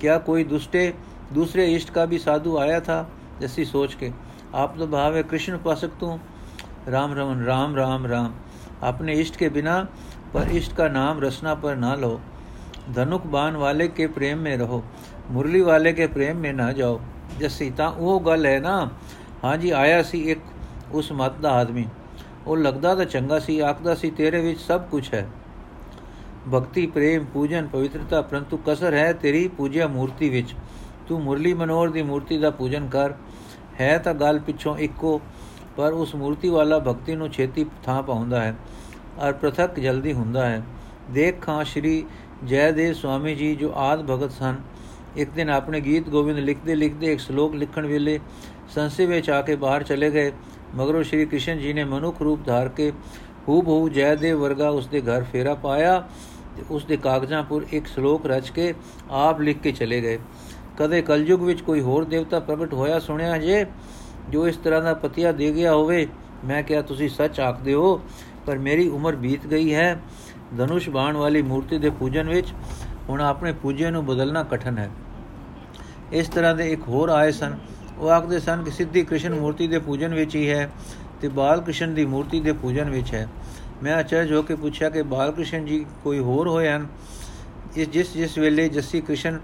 [0.02, 0.88] क्या कोई दुष्टे
[1.34, 3.02] दूसरे इष्ट का भी साधु आया था
[3.42, 4.12] जैसी सोच के
[4.56, 6.18] आप तो भाव है कृष्ण उपासक तू
[6.88, 8.34] राम रमन राम राम राम
[8.84, 9.80] अपने इष्ट के बिना
[10.34, 12.20] पर इष्ट का नाम रसना पर ना लो
[12.96, 14.82] ਧਨੁਕ ਬਾਣ ਵਾਲੇ ਕੇ ਪ੍ਰੇਮ ਮੇ ਰਹੋ
[15.32, 17.00] ਮੁਰਲੀ ਵਾਲੇ ਕੇ ਪ੍ਰੇਮ ਮੇ ਨਾ ਜਾਓ
[17.40, 18.90] ਜਸੀ ਤਾਂ ਉਹ ਗੱਲ ਹੈ ਨਾ
[19.44, 20.40] ਹਾਂਜੀ ਆਇਆ ਸੀ ਇੱਕ
[20.92, 21.86] ਉਸ ਮਤ ਦਾ ਆਦਮੀ
[22.47, 25.27] ਉਹ ਲੱਗਦਾ ਤਾਂ ਚੰਗਾ ਸੀ, ਆਖਦਾ ਸੀ, ਤੇਰੇ ਵਿੱਚ ਸਭ ਕੁਝ ਹੈ।
[26.55, 30.55] ਭਗਤੀ, ਪ੍ਰੇਮ, ਪੂਜਨ, ਪਵਿੱਤਰਤਾ, ਪਰੰਤੂ ਕਸਰ ਹੈ ਤੇਰੀ ਪੂਜਿਆ ਮੂਰਤੀ ਵਿੱਚ।
[31.09, 33.15] ਤੂੰ ਮੁਰਲੀ ਮਨੋਰ ਦੀ ਮੂਰਤੀ ਦਾ ਪੂਜਨ ਕਰ।
[33.81, 35.21] ਹੈ ਤਾਂ ਗੱਲ ਪਿੱਛੋਂ ਇੱਕੋ,
[35.77, 38.55] ਪਰ ਉਸ ਮੂਰਤੀ ਵਾਲਾ ਭਗਤੀ ਨੂੰ ਛੇਤੀ ਥਾਂ ਪਾਉਂਦਾ ਹੈ
[39.19, 40.63] ਔਰ ਪ੍ਰਥਕ ਜਲਦੀ ਹੁੰਦਾ ਹੈ।
[41.11, 42.05] ਦੇਖ ਖਾਂ ਸ਼੍ਰੀ
[42.45, 44.57] ਜੈਦੇਵ ਸਵਾਮੀ ਜੀ ਜੋ ਆਦ ਭਗਤ ਸਨ।
[45.17, 48.19] ਇੱਕ ਦਿਨ ਆਪਣੇ ਗੀਤ ਗੋਬਿੰਦ ਲਿਖਦੇ ਲਿਖਦੇ ਇੱਕ ਸ਼ਲੋਕ ਲਿਖਣ ਵੇਲੇ
[48.75, 50.33] ਸੰਸੇ ਵਿੱਚ ਆ ਕੇ ਬਾਹਰ ਚਲੇ ਗਏ।
[50.75, 52.93] ਮਗਰੋਂ ਸ਼੍ਰੀ ਕ੍ਰਿਸ਼ਨ ਜੀ ਨੇ ਮਨੁੱਖ ਰੂਪ ਧਾਰ ਕੇ
[53.49, 56.09] ਹੂਬ ਹੂ ਜੈਦੇਵ ਵਰਗਾ ਉਸ ਦੇ ਘਰ ਫੇਰਾ ਪਾਇਆ
[56.57, 58.75] ਤੇ ਉਸ ਦੇ ਕਾਗਜ਼ਾਂ ਪਰ ਇੱਕ ਸ਼ਲੋਕ ਰਚ ਕੇ
[59.11, 60.19] ਆਪ ਲਿਖ ਕੇ ਚਲੇ ਗਏ।
[60.79, 63.67] ਕਦੇ ਕਲਯੁਗ ਵਿੱਚ ਕੋਈ ਹੋਰ ਦੇਵਤਾ ਪ੍ਰਗਟ ਹੋਇਆ ਸੁਣਿਆ ਜੇ?
[64.31, 66.07] ਜੋ ਇਸ ਤਰ੍ਹਾਂ ਦਾ ਪਤਿਆ ਦੇ ਗਿਆ ਹੋਵੇ,
[66.45, 68.01] ਮੈਂ ਕਿਹਾ, ਤੁਸੀਂ ਸੱਚ ਆਖਦੇ ਹੋ,
[68.47, 70.01] ਪਰ ਮੇਰੀ ਉਮਰ ਬੀਤ ਗਈ ਹੈ।
[70.59, 72.53] ਧਨੁਸ਼ ਬਾਣ ਵਾਲੀ ਮੂਰਤੀ ਦੇ ਪੂਜਨ ਵਿੱਚ
[73.09, 74.91] ਹੁਣ ਆਪਣੇ ਪੂਜੇ ਨੂੰ ਬਦਲਣਾ ਕਠਨ ਹੈ।
[76.13, 77.59] ਇਸ ਤਰ੍ਹਾਂ ਦੇ ਇੱਕ ਹੋਰ ਆਏ ਸਨ।
[77.99, 80.71] ਉਹ ਆਖਦੇ ਸਨ ਕਿ ਸਿੱਧੀ ਕ੍ਰਿਸ਼ਨ ਮੂਰਤੀ ਦੇ ਪੂਜਨ ਵਿੱਚ ਹੀ ਹੈ
[81.21, 83.29] ਤੇ ਬਾਲ ਕ੍ਰਿਸ਼ਨ ਦੀ ਮੂਰਤੀ ਦੇ ਪੂਜਨ ਵਿੱਚ ਹੈ।
[83.83, 86.87] ਮੈਂ ਅਚਰਜ ਹੋ ਕੇ ਪੁੱਛਿਆ ਕਿ ਬਾਲ ਕ੍ਰਿਸ਼ਨ ਜੀ ਕੋਈ ਹੋਰ ਹੋਏ ਹਨ?
[87.77, 89.41] ਇਸ ਜਿਸ ਜਿਸ ਵੇਲੇ ਜੱਸੀ ਕ੍ਰਿਸ਼ਨ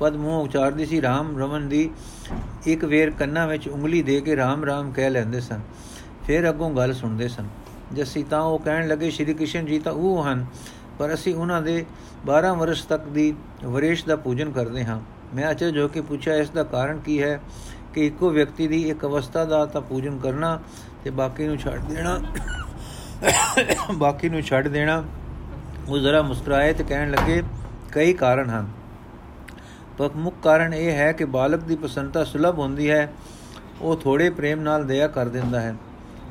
[0.00, 1.90] ਪਦ ਮੂੰਹ ਉਚਾਰਦੀ ਸੀ, ਰਾਮ ਰਮਨ ਦੀ
[2.66, 5.60] ਇੱਕ ਵੇਰ ਕੰਨਾਂ ਵਿੱਚ ਉਂਗਲੀ ਦੇ ਕੇ ਰਾਮ ਰਾਮ ਕਹਿ ਲੈਂਦੇ ਸਨ।
[6.26, 7.48] ਫਿਰ ਅੱਗੋਂ ਗੱਲ ਸੁਣਦੇ ਸਨ।
[7.92, 10.46] ਜੱਸੀ, ਤਾਂ ਉਹ ਕਹਿਣ ਲੱਗੇ, ਸ਼੍ਰੀ ਕ੍ਰਿਸ਼ਨ ਜੀ ਤਾਂ ਉਹ ਹਨ,
[10.98, 11.84] ਪਰ ਅਸੀਂ ਉਹਨਾਂ ਦੇ
[12.26, 15.00] 12 ਵਰਸ਼ ਤੱਕ ਦੀ ਵਰੇਸ਼ ਦਾ ਪੂਜਨ ਕਰਦੇ ਹਾਂ।
[15.34, 17.40] ਮੈਂ ਅਚਰਜ ਹੋ ਕੇ ਪੁੱਛਿਆ, ਇਸ ਦਾ ਕਾਰਨ ਕੀ ਹੈ?
[17.94, 20.58] ਕਿ ਇੱਕੋ ਵਿਅਕਤੀ ਦੀ ਇੱਕ ਅਵਸਥਾ ਦਾ ਤਾਂ ਪੂਜਨ ਕਰਨਾ
[21.04, 22.20] ਤੇ ਬਾਕੀ ਨੂੰ ਛੱਡ ਦੇਣਾ,
[23.94, 25.02] ਬਾਕੀ ਨੂੰ ਛੱਡ ਦੇਣਾ।
[25.88, 27.42] ਉਹ ਜ਼ਰਾ ਮੁਸਕਰਾਏ ਤੇ ਕਹਿਣ ਲੱਗੇ,
[27.92, 28.68] ਕਈ ਕਾਰਨ ਹਨ।
[29.98, 33.12] ਪਰ ਮੁੱਖ ਕਾਰਨ ਇਹ ਹੈ ਕਿ ਬਾਲਕ ਦੀ ਪਸੰਦਤਾ ਸੁਲਭ ਹੁੰਦੀ ਹੈ,
[33.80, 35.74] ਉਹ ਥੋੜੇ ਪ੍ਰੇਮ ਨਾਲ ਦਇਆ ਕਰ ਦਿੰਦਾ ਹੈ।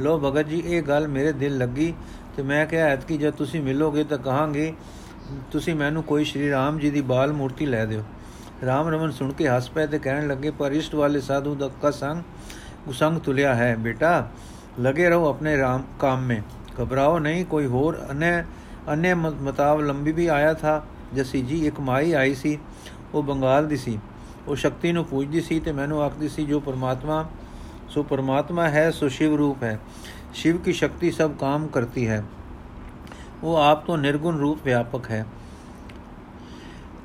[0.01, 1.93] ਲੋ ਭਗਤ ਜੀ, ਇਹ ਗੱਲ ਮੇਰੇ ਦਿਲ ਲੱਗੀ
[2.35, 4.73] ਤੇ ਮੈਂ ਕਿਹਾ, ਐਤਕੀ ਜਦ ਤੁਸੀਂ ਮਿਲੋਗੇ ਤਾਂ ਕਹਾਂਗੇ,
[5.51, 8.03] ਤੁਸੀਂ ਮੈਨੂੰ ਕੋਈ ਸ਼੍ਰੀ ਰਾਮ ਜੀ ਦੀ ਬਾਲ ਮੂਰਤੀ ਲੈ ਦਿਓ।
[8.66, 11.90] ਰਾਮ ਰਮਨ ਸੁਣ ਕੇ ਹੱਸ ਪਏ ਤੇ ਕਹਿਣ ਲੱਗੇ ਪਰ ਇਸ਼ਟ ਵਾਲੇ ਸਾਧੂ ਦਾ ਕਾ
[11.90, 12.22] ਸੰਗ
[12.86, 14.28] ਗੁਸੰਗ ਤੁਲਿਆ ਹੈ ਬੇਟਾ
[14.80, 16.40] ਲਗੇ ਰਹੋ ਆਪਣੇ ਰਾਮ काम में
[16.76, 18.44] घबराओ नहीं कोई ਹੋਰ अन्य
[18.88, 20.82] अन्य ਮਤਾਵ ਲੰਬੀ ਵੀ ਆਇਆ ਥਾ
[21.14, 22.58] ਜਸੀ ਜੀ ਇੱਕ ਮਾਈ ਆਈ ਸੀ
[23.14, 23.98] ਉਹ ਬੰਗਾਲ ਦੀ ਸੀ
[24.48, 27.24] ਉਹ ਸ਼ਕਤੀ ਨੂੰ ਪੂਜਦੀ ਸੀ ਤੇ ਮੈਨੂੰ ਆਖਦੀ ਸੀ ਜੋ ਪਰਮਾਤਮਾ
[27.86, 29.78] सो परमात्मा है सो शिव रूप है
[30.34, 32.24] शिव की शक्ति सब काम करती है
[33.42, 35.24] वो आप तो निर्गुण रूप व्यापक है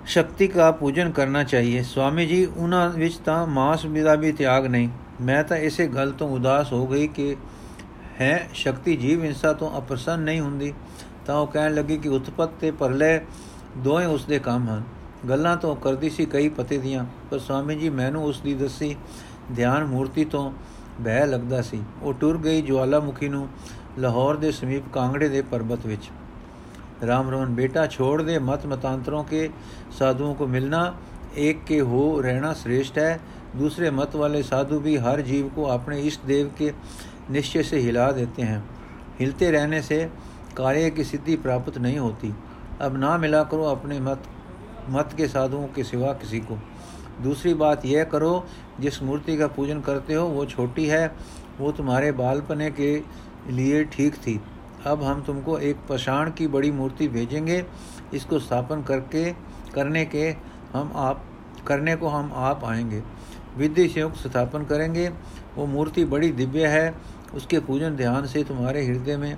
[0.06, 4.88] ਸ਼ਕਤੀ ਦਾ ਪੂਜਨ ਕਰਨਾ ਚਾਹੀਏ। ਸਵਾਮੀ ਜੀ, ਉਹਨਾਂ ਵਿੱਚ ਤਾਂ ਮਾਸ ਦਾ ਵੀ ਤਿਆਗ ਨਹੀਂ।
[5.20, 7.36] ਮੈਂ ਤਾਂ ਇਸੇ ਗੱਲ ਤੋਂ ਉਦਾਸ ਹੋ ਗਈ ਕਿ
[8.20, 10.74] ਹੈ, ਸ਼ਕਤੀ ਜੀਵ ਇਨਸਾ ਤੋਂ ਅਪਰਸੰਨ ਨਹੀਂ ਹੁੰਦੀ।
[11.26, 13.20] ਤਾਂ ਉਹ ਕਹਿਣ ਲੱਗੀ ਕਿ ਉਤਪਤ ਤੇ ਪਰਲੇ
[13.76, 14.82] ਦੋਵੇਂ ਉਸ ਦੇ ਕੰਮ ਹਨ।
[15.28, 18.96] ਗੱਲਾਂ ਤੋਂ ਕਰਦੀ ਸੀ ਕਈ ਪਤੇ ਦੀਆਂ, ਪਰ ਸਵਾਮੀ ਜੀ ਮੈਨੂੰ ਉਸ ਦੀ ਦੱਸੀ,
[19.56, 20.52] ਧਿਆਨ ਮੂਰਤੀ ਤੋਂ
[21.00, 23.48] ਬਹਿ ਲੱਗਦਾ ਸੀ। ਉਹ ਟੁਰ ਗਈ ਜਵਾਲਾਮੁਖੀ ਨੂੰ
[23.98, 26.10] ਲਾਹੌਰ ਦੇ ਸਮੀਪ ਕਾਂਗੜੇ ਦੇ ਪਰਬਤ ਵਿੱਚ।
[27.02, 29.48] राम रमन बेटा छोड़ दे, मत मतांतरों के
[29.98, 30.98] साधुओं को मिलना।
[31.38, 33.20] एक के हो रहना श्रेष्ठ है,
[33.56, 36.72] दूसरे मत वाले साधु भी हर जीव को अपने इष्ट देव के
[37.30, 38.64] निश्चय से हिला देते हैं।
[39.18, 40.10] हिलते रहने से
[40.56, 42.34] कार्य की सिद्धि प्राप्त नहीं होती।
[42.80, 44.22] अब ना मिला करो अपने मत
[44.88, 46.58] मत के साधुओं के सिवा किसी को।
[47.22, 48.46] दूसरी बात यह करो,
[48.80, 51.14] जिस मूर्ति का पूजन करते हो, वो छोटी है,
[51.58, 53.02] वो तुम्हारे बालपने के
[53.50, 54.40] लिए ठीक थी।
[54.85, 57.63] अब हम तुमको एक पषाण की बड़ी मूर्ति भेजेंगे
[58.13, 59.31] इसको स्थापन करके
[59.73, 60.29] करने के
[60.73, 61.23] हम आप
[61.67, 63.01] करने को हम आप आएंगे
[63.57, 65.07] विधि से युक्त स्थापन करेंगे
[65.55, 66.93] वो मूर्ति बड़ी दिव्य है
[67.35, 69.35] उसके पूजन ध्यान से तुम्हारे हृदय में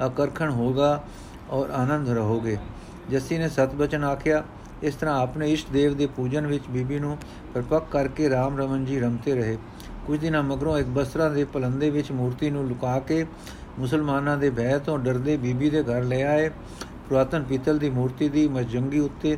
[0.00, 0.90] आकर्षण होगा
[1.50, 2.58] और आनंद रहोगे
[3.10, 4.42] जस्सी ने सतवचन आख्या
[4.82, 7.16] ਇਸ ਤਰ੍ਹਾਂ ਆਪਣੇ ਇਸ਼ਟ ਦੇਵ ਦੇ ਪੂਜਨ ਵਿੱਚ ਬੀਬੀ ਨੂੰ
[7.54, 9.56] ਪਰਪੱਕ ਕਰਕੇ RAM ਰਮਨ ਜੀ ਰਮਤੇ ਰਹੇ
[10.06, 13.24] ਕੁਝ ਦਿਨਾਂ ਮਗਰੋਂ ਇੱਕ ਬਸਤਰਾ ਦੇ ਪਲੰਦੇ ਵਿੱਚ ਮੂਰਤੀ ਨੂੰ ਲੁਕਾ ਕੇ
[13.79, 16.49] ਮੁਸਲਮਾਨਾਂ ਦੇ ਭੈ ਤੋਂ ਡਰਦੇ ਬੀਬੀ ਦੇ ਘਰ ਲੈ ਆਏ।
[17.09, 19.37] ਪੁਰਾਤਨ ਪੀਤਲ ਦੀ ਮੂਰਤੀ ਦੀ ਮਜੰਗੀ ਉੱਤੇ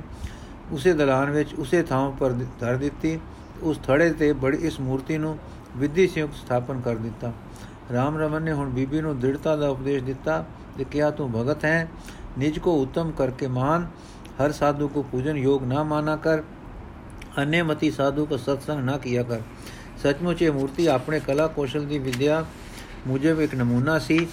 [0.71, 3.19] ਉਸੇ ਦਲਾਨ ਵਿੱਚ ਉਸੇ ਥਾਂ ਪਰ ਧਰ ਦਿੱਤੀ।
[3.63, 5.37] ਉਸ ਥੜੇ ਤੇ ਬੜੀ ਇਸ ਮੂਰਤੀ ਨੂੰ
[5.77, 7.31] ਵਿਧੀ ਸਿਉਕ ਸਥਾਪਨ ਕਰ ਦਿੱਤਾ।
[7.93, 10.45] ਰਾਮ ਰਮਨ ਨੇ ਹੁਣ ਬੀਬੀ ਨੂੰ ਦ੍ਰਿੜਤਾ ਦਾ ਉਪਦੇਸ਼ ਦਿੱਤਾ
[10.77, 11.87] ਤੇ ਕਿਹਾ, ਤੂੰ ਭਗਤ ਹੈ।
[12.37, 13.87] ਨਿਜ ਕੋ ਉਤਮ ਕਰਕੇ ਮਾਨ।
[14.43, 16.41] ਹਰ ਸਾਧੂ ਕੋ ਪੂਜਨ ਯੋਗ ਨਾ ਮਾਨਾ ਕਰ।
[17.43, 19.41] ਅਨੇਮਤੀ ਸਾਧੂ ਕੋ ਸਤਸੰਗ ਨਾ ਕੀਆ ਕਰ।
[20.03, 22.45] ਸਚਮੁੱਚ ਇਹ ਮੂਰਤੀ ਆਪਣੇ ਕਲਾ ਕੌਸ਼ਲ ਦੀ ਵਿਦਿਆ
[23.07, 24.27] ਮੁਜਬ ਇੱਕ ਨਮੂਨਾ ਸੀ।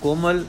[0.00, 0.44] ਕੋਮਲ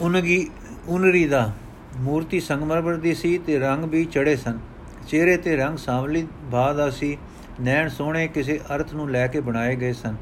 [0.00, 0.50] ਉਨਗੀ
[0.88, 1.52] ਉਨਰੀ ਦਾ
[1.96, 4.58] ਮੂਰਤੀ ਸੰਗਮਰਮਰ ਦੀ ਸੀ ਤੇ ਰੰਗ ਵੀ ਚੜੇ ਸਨ।
[5.08, 7.18] ਚਿਹਰੇ ਤੇ ਰੰਗ ਸਾਵਲੀ ਬਾਦ ਦਾ ਸੀ।
[7.60, 10.16] ਨੈਣ ਸੋਹਣੇ ਕਿਸੇ ਅਰਥ ਨੂੰ ਲੈ ਕੇ ਬਣਾਏ ਗਏ ਸਨ।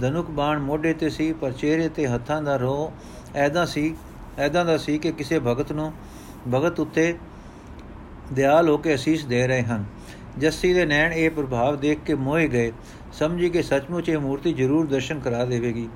[0.00, 2.92] ਧਨੁਕ ਬਾਣ ਮੋਢੇ ਤੇ ਸੀ, ਪਰ ਚਿਹਰੇ ਤੇ ਹੱਥਾਂ ਦਾ ਰੋ
[3.34, 3.94] ਐਦਾ ਸੀ
[4.38, 5.92] ਐਦਾਂ ਦਾ ਸੀ ਕਿ ਕਿਸੇ ਭਗਤ ਨੂੰ
[6.54, 7.14] ਭਗਤ ਉੱਤੇ
[8.32, 9.84] ਦਿਆਲ ਹੋ ਕੇ ਅਸੀਸ ਦੇ ਰਹੇ ਹਨ।
[10.38, 12.72] ਜੱਸੀ ਦੇ ਨੈਣ ਇਹ ਪ੍ਰਭਾਵ ਦੇਖ ਕੇ ਮੋਹ ਗਏ।
[13.18, 15.88] ਸਮਝੀ ਕਿ ਸੱਚਮੁੱਚ ਇਹ ਮੂਰਤੀ ਜ਼ਰੂਰ ਦਰਸ਼ਨ ਕਰਾ ਦੇਵੇਗੀ।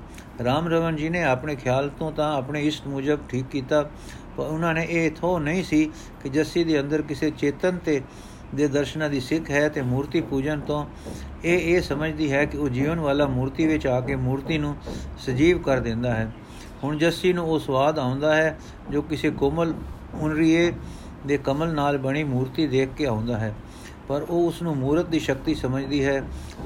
[0.43, 3.81] ਰਾਮ ਰਵਨ ਜੀ ਨੇ ਆਪਣੇ ਖਿਆਲ ਤੋਂ ਤਾਂ ਆਪਣੇ ਇਸ਼ਟ ਮੁਜਬ ਠੀਕ ਕੀਤਾ,
[4.37, 5.85] ਪਰ ਉਹਨਾਂ ਨੇ ਇਹ ਥੋ ਨਹੀਂ ਸੀ
[6.23, 8.01] ਕਿ ਜੱਸੀ ਦੇ ਅੰਦਰ ਕਿਸੇ ਚੇਤਨ ਤੇ
[8.55, 10.85] ਦੇ ਦਰਸ਼ਨਾਂ ਦੀ ਸਿੱਖ ਹੈ ਤੇ ਮੂਰਤੀ ਪੂਜਨ ਤੋਂ
[11.43, 14.75] ਇਹ ਇਹ ਸਮਝਦੀ ਹੈ ਕਿ ਉਹ ਜੀਵਨ ਵਾਲਾ ਮੂਰਤੀ ਵਿੱਚ ਆ ਕੇ ਮੂਰਤੀ ਨੂੰ
[15.19, 16.31] ਸਜੀਵ ਕਰ ਦਿੰਦਾ ਹੈ।
[16.83, 18.57] ਹੁਣ ਜੱਸੀ ਨੂੰ ਉਹ ਸਵਾਦ ਆਉਂਦਾ ਹੈ
[18.91, 19.73] ਜੋ ਕਿਸੇ ਕੋਮਲ
[20.13, 20.71] ਉਨਰੀਏ
[21.27, 23.53] ਦੇ ਕਮਲ ਨਾਲ ਬਣੀ ਮੂਰਤੀ ਦੇਖ ਕੇ ਆਉਂਦਾ ਹੈ।
[24.07, 26.21] ਪਰ ਉਹ ਉਸ ਨੂੰ ਮੂਰਤ ਦੀ ਸ਼ਕਤੀ ਸਮਝਦੀ ਹੈ।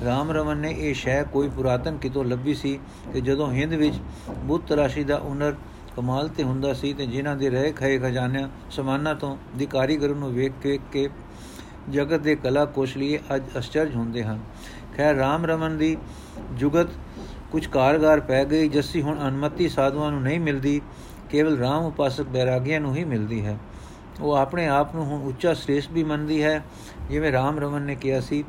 [0.06, 2.79] ਰਾਮ ਰਮਨ ਨੇ ਇਹ ਸ਼ੈ ਕੋਈ ਪੁਰਾਤਨ ਕਿਤੋਂ ਲੱਭੀ ਸੀ
[3.13, 3.96] ਕਿ ਜਦੋਂ ਹਿੰਦ ਵਿੱਚ
[4.38, 5.56] ਬੁੱਤ ਰਾਸ਼ੀ ਦਾ ਉਨਰ
[5.98, 10.34] ਕਮਾਲ ਤੇ ਹੁੰਦਾ ਸੀ ਤੇ ਜਿਨ੍ਹਾਂ ਦੇ ਰਹਿ ਖਏ ਖਜ਼ਾਨਿਆਂ ਸਮਾਨਾ ਤੋਂ ਦੀ ਕਾਰੀਗਰ ਨੂੰ
[10.34, 11.10] ਵੇਖ ਕੇ ਕੇ
[11.89, 14.39] ਜਗਤ ਦੇ ਕਲਾ ਕੋਸ਼ਲੀਏ ਅੱਜ ਅਸਚਰਜ ਹੁੰਦੇ ਹਨ।
[14.98, 15.98] ਖੈਰ, ਰਾਮ ਰਮਨ ਦੀ
[16.53, 16.88] ਜੁਗਤ
[17.51, 20.82] ਕੁਝ ਕਾਰਗਾਰ ਪੈ ਗਈ ਜੱਸੀ ਹੁਣ ਅਨਮਤੀ ਸਾਧੂਆਂ ਨੂੰ ਨਹੀਂ ਮਿਲਦੀ,
[21.29, 23.58] ਕੇਵਲ ਰਾਮ ਉਪਾਸਕ ਬੈਰਾਗੀਆਂ ਨੂੰ ਹੀ ਮਿਲਦੀ ਹੈ।
[24.21, 26.63] ਉਹ ਆਪਣੇ ਆਪ ਨੂੰ ਹੁਣ ਉੱਚਾ ਸ੍ਰੇਸ਼ਟ ਵੀ ਮੰਨਦੀ ਹੈ,
[27.09, 28.43] ਜਿਵੇਂ ਰਾਮ ਰਮਨ ਨੇ ਕਿਹਾ ਸੀ।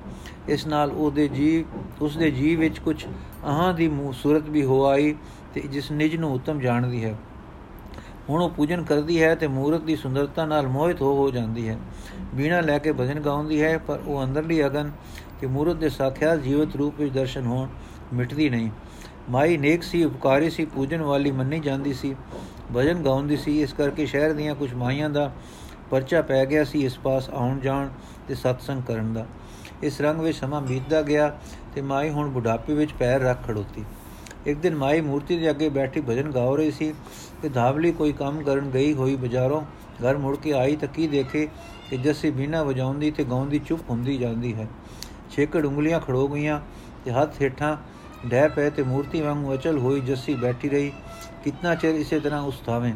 [0.48, 1.64] ਇਸ ਨਾਲ ਉਹਦੇ ਜੀਵ
[2.02, 3.04] ਉਸ ਦੇ ਜੀਵ ਵਿੱਚ ਕੁਝ
[3.44, 5.14] ਆਹਾਂ ਦੀ ਸੂਰਤ ਵੀ ਹੋ ਆਈ
[5.54, 7.14] ਤੇ ਜਿਸ ਨਿਜ ਨੂੰ ਉਤਮ ਜਾਣਦੀ ਹੈ।
[8.28, 11.78] ਹੁਣ ਉਹ ਪੂਜਨ ਕਰਦੀ ਹੈ ਤੇ ਮੂਰਤ ਦੀ ਸੁੰਦਰਤਾ ਨਾਲ ਮੋਹਿਤ ਹੋ ਹੋ ਜਾਂਦੀ ਹੈ।
[12.34, 14.90] ਬੀਣਾ ਲੈ ਕੇ ਭਜਨ ਗਾਉਂਦੀ ਹੈ, ਪਰ ਉਹ ਅੰਦਰਲੀ ਅਗਨ
[15.40, 17.68] ਕਿ ਮੂਰਤ ਦੇ ਸਾਖਿਆਤ ਜੀਵਤ ਰੂਪ ਵਿੱਚ ਦਰਸ਼ਨ ਹੋਣ
[18.12, 18.70] ਮਿਟਦੀ ਨਹੀਂ।
[19.30, 22.14] ਮਾਈ ਨੇਕ ਸੀ, ਉਪਕਾਰੀ ਸੀ, ਪੂਜਨ ਵਾਲੀ ਮੰਨੀ ਜਾਂਦੀ ਸੀ।
[22.76, 25.30] ਭਜਨ ਗਾਉਂਦੀ ਸੀ, ਇਸ ਕਰਕੇ ਸ਼ਹਿਰ ਦੀਆਂ ਕੁਝ ਮਾਈਆਂ ਦਾ
[25.90, 27.88] ਪਰਚਾ ਪੈ ਗਿਆ ਸੀ ਇਸ ਪਾਸ ਆਉਣ ਜਾਣ
[28.28, 29.26] ਤੇ ਸਤਸੰਗ ਕਰਨ ਦਾ।
[29.82, 31.28] ਇਸ ਰੰਗ ਵਿੱਚ ਸਮਾਂ ਬੀਤਦਾ ਗਿਆ
[31.74, 33.84] ਤੇ ਮਾਈ ਹੁਣ ਬੁਢਾਪੇ ਵਿੱਚ ਪੈਰ ਰੱਖ ਖੜੋਤੀ।
[34.46, 36.92] ਇੱਕ ਦਿਨ ਮਾਈ ਮੂਰਤੀ ਦੇ ਅੱਗੇ ਬੈਠੀ ਭਜਨ ਗਾ ਰਹੀ ਸੀ
[37.42, 39.60] ਕਿ ਧਾਵਲੀ ਕੋਈ ਕੰਮ ਕਰਨ ਗਈ ਹੋਈ ਬਾਜ਼ਾਰੋਂ
[40.02, 41.48] ਘਰ ਮੁੜ ਕੇ ਆਈ ਤਾਂ ਕੀ ਦੇਖੇ
[41.90, 44.66] ਕਿ ਜੱਸੀ ਬਿਨਾ ਵਜਾਉਂਦੀ ਤੇ ਗਾਉਂਦੀ ਚੁੱਪ ਹੁੰਦੀ ਜਾਂਦੀ ਹੈ।
[45.30, 46.60] ਛੇਕੜ ਉਂਗਲੀਆਂ ਖੜੋ ਗਈਆਂ
[47.04, 47.76] ਤੇ ਹੱਥ ਹੇਠਾਂ
[48.26, 50.92] ਡੈ ਪਏ ਤੇ ਮੂਰਤੀ ਵਾਂਗੂ ਅਚਲ ਹੋਈ ਜੱਸੀ ਬੈਠੀ ਰਹੀ।
[51.44, 52.92] ਕਿੰਨਾ ਚਿਰ ਇਸੇ ਤਰ੍ਹਾਂ ਉਸ ਥਾਵੇਂ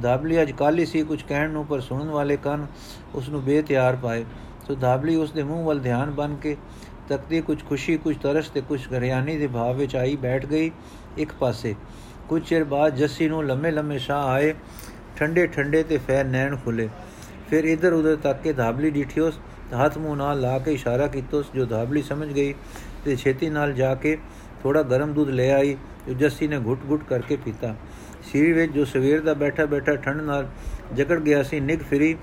[0.00, 2.66] ਦਾਬਲੀ ਅੱਜ ਕਾਲੀ ਸੀ ਕੁਝ ਕਹਿਣ ਨੂੰ, ਪਰ ਸੁਣਨ ਵਾਲੇ ਕੰਨ
[3.14, 4.24] ਉਸ ਨੂੰ ਬੇਤਿਆਰ ਪਾਏ।
[4.66, 6.56] ਸੋ ਦਾਬਲੀ ਉਸ ਦੇ ਮੂੰਹ ਵੱਲ ਧਿਆਨ ਬਨ ਕੇ
[7.08, 10.70] ਤੱਕਦੀ ਕੁਝ ਖੁਸ਼ੀ ਕੁਝ ਤਰਸ ਤੇ ਕੁਝ ਗਰਿਆਨੀ ਦੇ ਭਾਵ ਵਿੱਚ ਆਈ ਬੈਠ ਗਈ
[11.18, 11.74] ਇੱਕ ਪਾਸੇ।
[12.28, 14.54] ਕੁਝ ਚਿਰ ਬਾਅਦ ਜੱਸੀ ਨੂੰ ਲੰਮੇ ਲੰਮੇ ਸਾਹ ਆਏ,
[15.16, 16.88] ਠੰਡੇ ਠੰਡੇ ਤੇ ਫੈਰ ਨੈਣ ਖੁੱਲੇ।
[17.50, 19.38] ਫਿਰ ਇਧਰ ਉਧਰ ਤੱਕ ਕੇ ਦਾਬਲੀ ਡਿਠਿਓਸ
[19.84, 22.54] ਹੱਥ ਮੂੰਹ ਨਾਲ ਲਾ ਕੇ ਇਸ਼ਾਰਾ ਕੀਤੋਸ ਜੋ ਦਾਬਲੀ ਸਮਝ ਗਈ
[23.04, 24.18] ਤੇ ਛੇਤੀ ਨਾਲ ਜਾ ਕੇ
[24.62, 25.76] ਥੋੜਾ ਗਰਮ ਦੁੱਧ ਲੈ ਆਈ,
[26.06, 27.74] ਜੋ ਜੱਸੀ ਨੇ ਘੁੱਟ-ਘੁੱਟ ਕਰਕੇ ਪੀਤਾ।
[28.34, 30.46] ਸੀਰੀ ਵਿੱਚ ਜੋ ਸਵੇਰ ਦਾ ਬੈਠਾ ਬੈਠਾ ਠੰਡ ਨਾਲ
[30.94, 32.16] ਜਕੜ ਗਿਆ ਸੀ ਨਿਗ ਫਿਰੀ,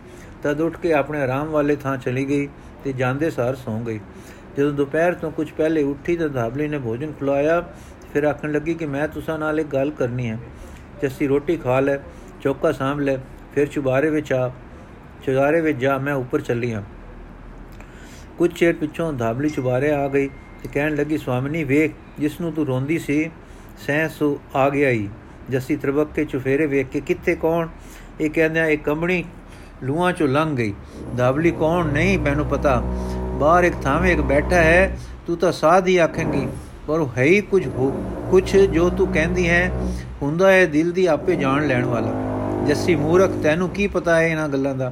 [0.43, 2.47] ਤਦ ਉੱਠ ਕੇ ਆਪਣੇ ਆਰਾਮ ਵਾਲੇ ਥਾਂ ਚਲੀ ਗਈ
[2.83, 3.99] ਤੇ ਜਾਂਦੇ ਸਾਰ ਸੌਂ ਗਈ।
[4.57, 7.61] ਜਦੋਂ ਦੁਪਹਿਰ ਤੋਂ ਕੁਝ ਪਹਿਲੇ ਉੱਠੀ ਤਾਂ ਧਾਬਲੀ ਨੇ ਭੋਜਨ ਖਿਲਾਇਆ,
[8.13, 10.37] ਫਿਰ ਆਖਣ ਲੱਗੀ ਕਿ ਮੈਂ ਤੁਸਾਂ ਨਾਲ ਇੱਕ ਗੱਲ ਕਰਨੀ ਹੈ।
[11.01, 11.97] ਜੱਸੀ, ਰੋਟੀ ਖਾ ਲੈ,
[12.41, 13.17] ਚੌਕਾ ਸਾਂਭ ਲੈ,
[13.55, 14.51] ਫਿਰ ਚੁਬਾਰੇ ਵਿੱਚ ਆ,
[15.23, 16.83] ਚੁਬਾਰੇ ਵਿੱਚ ਜਾ ਮੈਂ ਉੱਪਰ ਚੱਲੀ ਆ।
[18.37, 20.27] ਕੁਝ ਚਿਰ ਪਿੱਛੋਂ ਧਾਬਲੀ ਚੁਬਾਰੇ ਆ ਗਈ
[20.63, 23.29] ਤੇ ਕਹਿਣ ਲੱਗੀ ਸਵਾਮਿਨੀ ਵੇਖ ਜਿਸ ਨੂੰ ਤੂੰ ਰੋਂਦੀ ਸੀ
[23.87, 25.09] ਸੈਂਸੂ ਆ ਗਿਆ ਹੀ
[25.51, 27.67] ਜੱਸੀ ਤਰਬਕ ਕੇ ਚੁਫੇਰੇ ਵੇਖ ਕੇ, ਕਿੱਥੇ ਕੌਣ?
[28.21, 29.23] ਇਹ ਕਹਿੰਦਾ ਇਹ ਕੰਬਣੀ
[29.83, 30.73] ਲੂਆਂ ਚੋਂ ਲੰਘ ਗਈ।
[31.17, 31.87] ਧਾਬਲੀ ਕੌਣ?
[31.87, 32.81] ਨਹੀਂ ਮੈਨੂੰ ਪਤਾ,
[33.39, 36.47] ਬਾਹਰ ਇੱਕ ਥਾਵੇਂ ਇੱਕ ਬੈਠਾ ਹੈ, ਤੂੰ ਤਾਂ ਸਾਧ ਹੀ ਆਖੇਂਗੀ,
[36.87, 37.67] ਪਰ ਉਹ ਹੈ ਹੀ ਕੁਝ
[38.31, 39.71] ਕੁਝ ਜੋ ਤੂੰ ਕਹਿੰਦੀ ਹੈ,
[40.21, 42.13] ਹੁੰਦਾ ਹੈ ਦਿਲ ਦੀ ਆਪੇ ਜਾਣ ਲੈਣ ਵਾਲਾ।
[42.67, 44.91] ਜੱਸੀ ਮੂਰਖ, ਤੈਨੂੰ ਕੀ ਪਤਾ ਹੈ ਇਹਨਾਂ ਗੱਲਾਂ ਦਾ?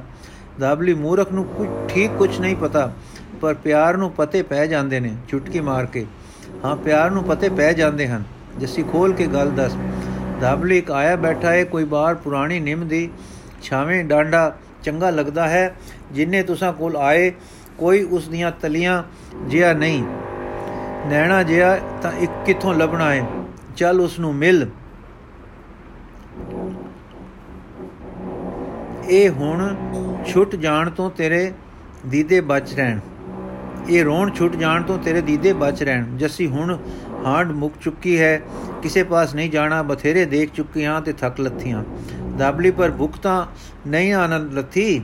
[0.60, 2.90] ਦਾਬਲੀ ਮੂਰਖ ਨੂੰ ਕੁਝ ਠੀਕ ਕੁਝ ਨਹੀਂ ਪਤਾ,
[3.40, 6.04] ਪਰ ਪਿਆਰ ਨੂੰ ਪਤੇ ਪੈ ਜਾਂਦੇ ਨੇ ਚੁਟਕੀ ਮਾਰ ਕੇ।
[6.64, 8.24] ਹਾਂ, ਪਿਆਰ ਨੂੰ ਪਤੇ ਪੈ ਜਾਂਦੇ ਹਨ।
[8.58, 9.76] ਜੱਸੀ ਖੋਲ ਕੇ ਗੱਲ ਦੱਸ
[10.40, 13.08] ਦਾਬਲੀ ਇੱਕ ਆਇਆ ਬੈਠਾ ਹੈ ਕੋਈ ਬਾਹਰ ਪੁਰਾਣੀ ਨਿੰਮ ਦੀ
[13.62, 15.74] ਛਾਵੇਂ ਡਾਂਡਾ ਚੰਗਾ ਲੱਗਦਾ ਹੈ,
[16.12, 17.32] ਜਿੰਨੇ ਤੁਸਾਂ ਕੋਲ ਆਏ,
[17.78, 19.02] ਕੋਈ ਉਸ ਦੀਆਂ ਤਲੀਆਂ
[19.46, 20.02] ਜਿਆ ਨਹੀਂ।
[21.06, 23.26] ਨੈਣਾ ਜਿਆ ਤਾਂ ਇੱਕ ਕਿੱਥੋਂ ਲੱਭਣਾ ਹੈ
[23.76, 24.66] ਚੱਲ ਉਸ ਨੂੰ ਮਿਲ।
[29.08, 29.74] ਇਹ ਹੁਣ
[30.26, 31.52] ਛੁੱਟ ਜਾਣ ਤੋਂ ਤੇਰੇ
[32.06, 32.98] ਦੀਦੇ ਬਚ ਰਹਿਣ।
[33.90, 36.76] ਇਹ ਰੋਣ ਛੁੱਟ ਜਾਣ ਤੋਂ ਤੇਰੇ ਦੀਦੇ ਬਚ ਰਹਿਣ। ਜੱਸੀ ਹੁਣ
[37.26, 38.40] ਹਾਂਡ ਮੁੱਕ ਚੁੱਕੀ ਹੈ।
[38.82, 41.82] ਕਿਸੇ ਪਾਸ ਨਹੀਂ ਜਾਣਾ, ਬਥੇਰੇ ਦੇਖ ਚੁੱਕੀ ਹਾਂ ਤੇ ਥੱਕ ਲੱਥੀਆਂ
[42.38, 43.46] ਦਾਬਲੀ ਪਰ ਭੁੱਖ ਤਾਂ
[43.86, 45.02] ਨਹੀਂ ਆਨੰਦ ਲੱਥੀ।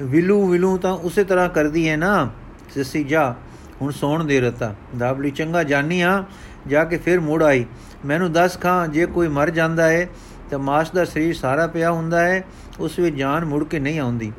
[0.00, 2.30] ਵਿਲੂ ਵਿਲੂ ਤਾਂ ਉਸੇ ਤਰ੍ਹਾਂ ਕਰਦੀ ਹੈ ਨਾ।
[2.76, 3.34] ਜੱਸੀ ਜਾ,
[3.80, 6.24] ਹੁਣ ਸੌਣ ਦੇ ਰਤਾ। ਦਾਬਲੀ, ਚੰਗਾ, ਜਾਨੀ ਆ
[6.66, 7.64] ਜਾ ਕੇ ਫਿਰ ਮੁੜ ਆਈ।
[8.06, 10.08] ਮੈਨੂੰ ਦੱਸ ਖਾਂ, ਜੇ ਕੋਈ ਮਰ ਜਾਂਦਾ ਹੈ
[10.50, 12.44] ਤਾਂ ਮਾਸ ਦਾ ਸਰੀਰ ਸਾਰਾ ਪਿਆ ਹੁੰਦਾ ਹੈ
[12.80, 14.32] ਉਸ ਵਿੱਚ ਜਾਨ ਮੁੜ ਕੇ ਨਹੀਂ ਆਉਂਦੀ।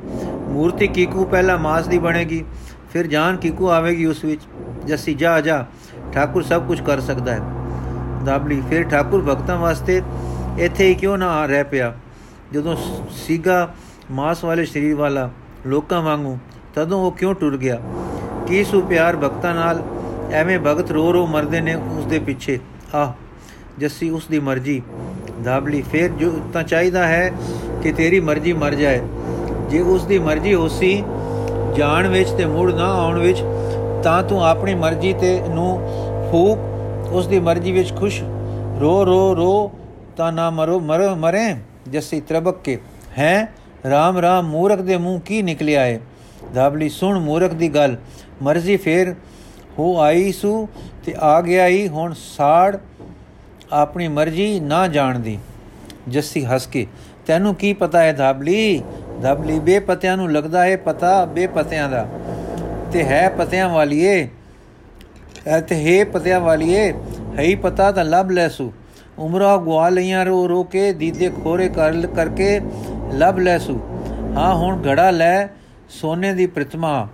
[0.48, 2.44] ਮੂਰਤੀ ਕੀਕੂ ਪਹਿਲਾਂ ਮਾਸ ਦੀ ਬਣੇਗੀ,
[2.92, 4.42] ਫਿਰ ਜਾਨ ਕੀਕੂ ਆਵੇਗੀ ਉਸ ਵਿੱਚ।
[4.86, 5.64] ਜੱਸੀ, ਜਾ ਜਾ
[6.18, 7.40] ਠਾਕੁਰ ਸਭ ਕੁਝ ਕਰ ਸਕਦਾ ਹੈ।
[8.24, 10.02] ਦਾਬਲੀ ਫਿਰ ਠਾਕੁਰ ਭਗਤਾਂ ਵਾਸਤੇ
[10.58, 11.94] ਇੱਥੇ ਹੀ ਕਿਉਂ ਨਾ ਰਹਿ ਪਿਆ?
[12.52, 12.76] ਜਦੋਂ
[13.10, 13.74] ਸੀਗਾ
[14.10, 15.30] ਮਾਸ ਵਾਲੇ ਸਰੀਰ ਵਾਲਾ
[15.66, 16.38] ਲੋਕਾਂ ਵਾਂਗੂ,
[16.74, 17.78] ਤਦੋਂ ਉਹ ਕਿਉਂ ਟੁਰ ਗਿਆ?
[18.46, 19.82] ਕੀ ਸੁ ਪਿਆਰ ਭਗਤਾਂ ਨਾਲ
[20.32, 22.58] ਐਵੇਂ ਭਗਤ ਰੋ ਰੋ ਮਰਦੇ ਨੇ ਉਸ ਦੇ ਪਿੱਛੇ?
[22.94, 23.12] ਆਹ,
[23.78, 24.82] ਜੱਸੀ ਉਸ ਦੀ ਮਰਜ਼ੀ
[25.44, 27.32] ਦਾਬਲੀ ਫੇਰ ਜੋ ਤਾਂ ਚਾਹੀਦਾ ਹੈ
[27.82, 29.00] ਕਿ ਤੇਰੀ ਮਰਜ਼ੀ ਮਰ ਜਾਏ।
[29.70, 31.04] ਜੇ ਉਸ ਦੀ ਮਰਜ਼ੀ ਹੋਸੀ
[31.76, 33.42] ਜਾਣ ਵਿੱਚ ਤੇ ਮੁੜ ਨਾ ਆਉਣ ਵਿੱਚ,
[34.04, 35.80] ਤਾਂ ਤੂੰ ਆਪਣੀ ਮਰਜ਼ੀ ਤੇ ਨੂੰ
[36.30, 36.58] ਫੂਕ
[37.12, 38.22] ਉਸ ਦੀ ਮਰਜ਼ੀ ਵਿੱਚ ਖੁਸ਼।
[38.80, 39.72] ਰੋ ਰੋ ਰੋ,
[40.16, 41.54] ਤਾਂ ਨਾ ਮਰੋ, ਮਰ, ਮਰੇ,
[41.88, 42.78] ਜੱਸੀ ਤਰਬਕ ਕੇ।
[43.18, 43.52] ਹੈ?
[43.90, 45.98] ਰਾਮ ਰਾਮ, ਮੂਰਖ ਦੇ ਮੂੰਹ ਕੀ ਨਿਕਲਿਆ ਏ?
[46.54, 47.96] ਦਾਬਲੀ ਸੁਣ ਮੂਰਖ ਦੀ ਗੱਲ।
[48.42, 49.14] ਮਰਜ਼ੀ ਫੇਰ
[49.78, 50.68] ਹੋ ਆਈ ਸੂ
[51.04, 52.76] ਤੇ ਆ ਗਿਆ ਹੀ ਹੁਣ ਸਾੜ
[53.72, 55.38] ਆਪਣੀ ਮਰਜ਼ੀ ਨਾ ਜਾਣਦੀ।
[56.08, 56.86] ਜੱਸੀ ਹੱਸ ਕੇ,
[57.26, 58.82] ਤੈਨੂੰ ਕੀ ਪਤਾ ਹੈ ਦਾਬਲੀ?
[59.22, 62.08] ਦਾਬਲੀ ਬੇਪਤਿਆਂ ਨੂੰ ਲੱਗਦਾ ਹੈ ਪਤਾ, ਬੇਪਤਿਆਂ ਦਾ।
[62.92, 64.28] ਤੇ ਹੈ ਪਤਿਆਂ ਵਾਲੀਏ
[65.68, 66.92] ਤੇ ਹੈ ਪਤਿਆਂ ਵਾਲੀਏ
[67.38, 68.72] ਹੈ ਹੀ ਪਤਾ ਤਾਂ ਲੱਭ ਲੈਸੂ
[69.18, 72.60] ਉਮਰਾ ਗਵਾ ਲਈਆਂ ਰੋ ਰੋ ਕੇ, ਦੀਦੇ ਖੋਰੇ ਕਰ ਕਰਕੇ
[73.12, 73.78] ਲੱਭ ਲੈਸੂ
[74.36, 75.46] ਹਾਂ, ਹੁਣ ਘੜਾ ਲੈ
[75.90, 77.08] ਸੋਨੇ ਦੀ ਪ੍ਰਤਿਮਾ।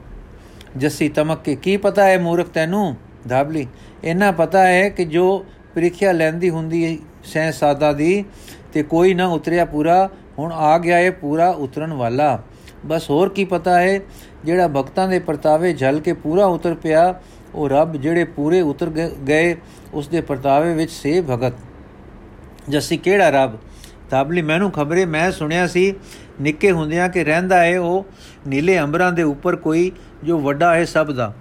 [0.77, 2.97] ਜੱਸੀ ਤਮਕ ਕੇ, ਕੀ ਪਤਾ ਹੈ ਮੂਰਖ ਤੈਨੂੰ?
[3.29, 3.67] ਧਾਬਲੀ
[4.05, 8.25] ਇਹਨਾਂ ਪਤਾ ਹੈ ਕਿ ਜੋ ਪ੍ਰੀਖਿਆ ਲੈਂਦੀ ਹੁੰਦੀ ਸਹਿ ਸਾਦਾ ਦੀ,
[8.73, 10.09] ਤੇ ਕੋਈ ਨਾ ਉਤਰਿਆ ਪੂਰਾ,
[10.39, 12.43] ਹੁਣ ਆ ਗਿਆ ਹੈ ਪੂਰਾ ਉਤਰਨ ਵਾਲਾ।
[12.87, 14.01] ਬਸ ਹੋਰ ਕੀ ਪਤਾ ਹੈ,
[14.45, 17.15] ਜਿਹੜਾ ਭਗਤਾਂ ਦੇ ਪਰਤਾਵੇ ਝਲ ਕੇ ਪੂਰਾ ਉਤਰ ਪਿਆ
[17.55, 18.90] ਉਹ ਰੱਬ ਜਿਹੜੇ ਪੂਰੇ ਉਤਰ
[19.29, 19.57] ਗਏ
[19.95, 21.53] ਉਸ ਦੇ ਪਰਤਾਵੇ ਵਿੱਚ ਸੇ ਭਗਤ।
[22.69, 23.59] ਜੱਸੀ, ਕਿਹੜਾ ਰੱਬ?
[24.11, 25.95] ਤਾਬਲੀ, ਮੈਨੂੰ ਖਬਰੇ ਮੈਂ ਸੁਣਿਆ ਸੀ,
[26.40, 28.07] ਨਿੱਕੇ ਹੁੰਦਿਆਂ ਕਿ ਰਹਿੰਦਾ ਹੈ ਉਹ
[28.49, 29.93] ਨੀਲੇ ਅੰਬਰਾਂ ਦੇ ਉੱਪਰ ਕੋਈ
[30.25, 31.35] ਜੋ ਵੱਡਾ ਹੈ ਸਭ ਦਾ।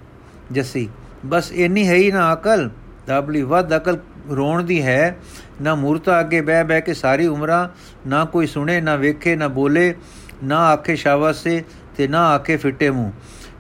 [0.52, 0.89] ਜੱਸੀ,
[1.26, 2.69] ਬਸ ਇੰਨੀ ਹੈ ਹੀ ਨਾ ਅਕਲ?
[3.08, 3.97] ਤਾਬਲੀ, ਵੱਧ ਅਕਲ
[4.30, 5.17] ਰੋਣ ਦੀ ਹੈ।
[5.62, 7.69] ਨਾ ਮੂਰਤਾ ਅੱਗੇ ਬਹਿ ਬਹਿ ਕੇ ਸਾਰੀ ਉਮਰਾਂ
[8.10, 9.95] ਨਾ ਕੋਈ ਸੁਣੇ, ਨਾ ਵੇਖੇ, ਨਾ ਬੋਲੇ,
[10.43, 11.63] ਨਾ ਆਖੇ ਸ਼ਾਬਾਸੇ
[11.97, 13.12] ਤੇ ਨਾ ਆਖੇ ਫਿੱਟੇ ਮੂੰਹ।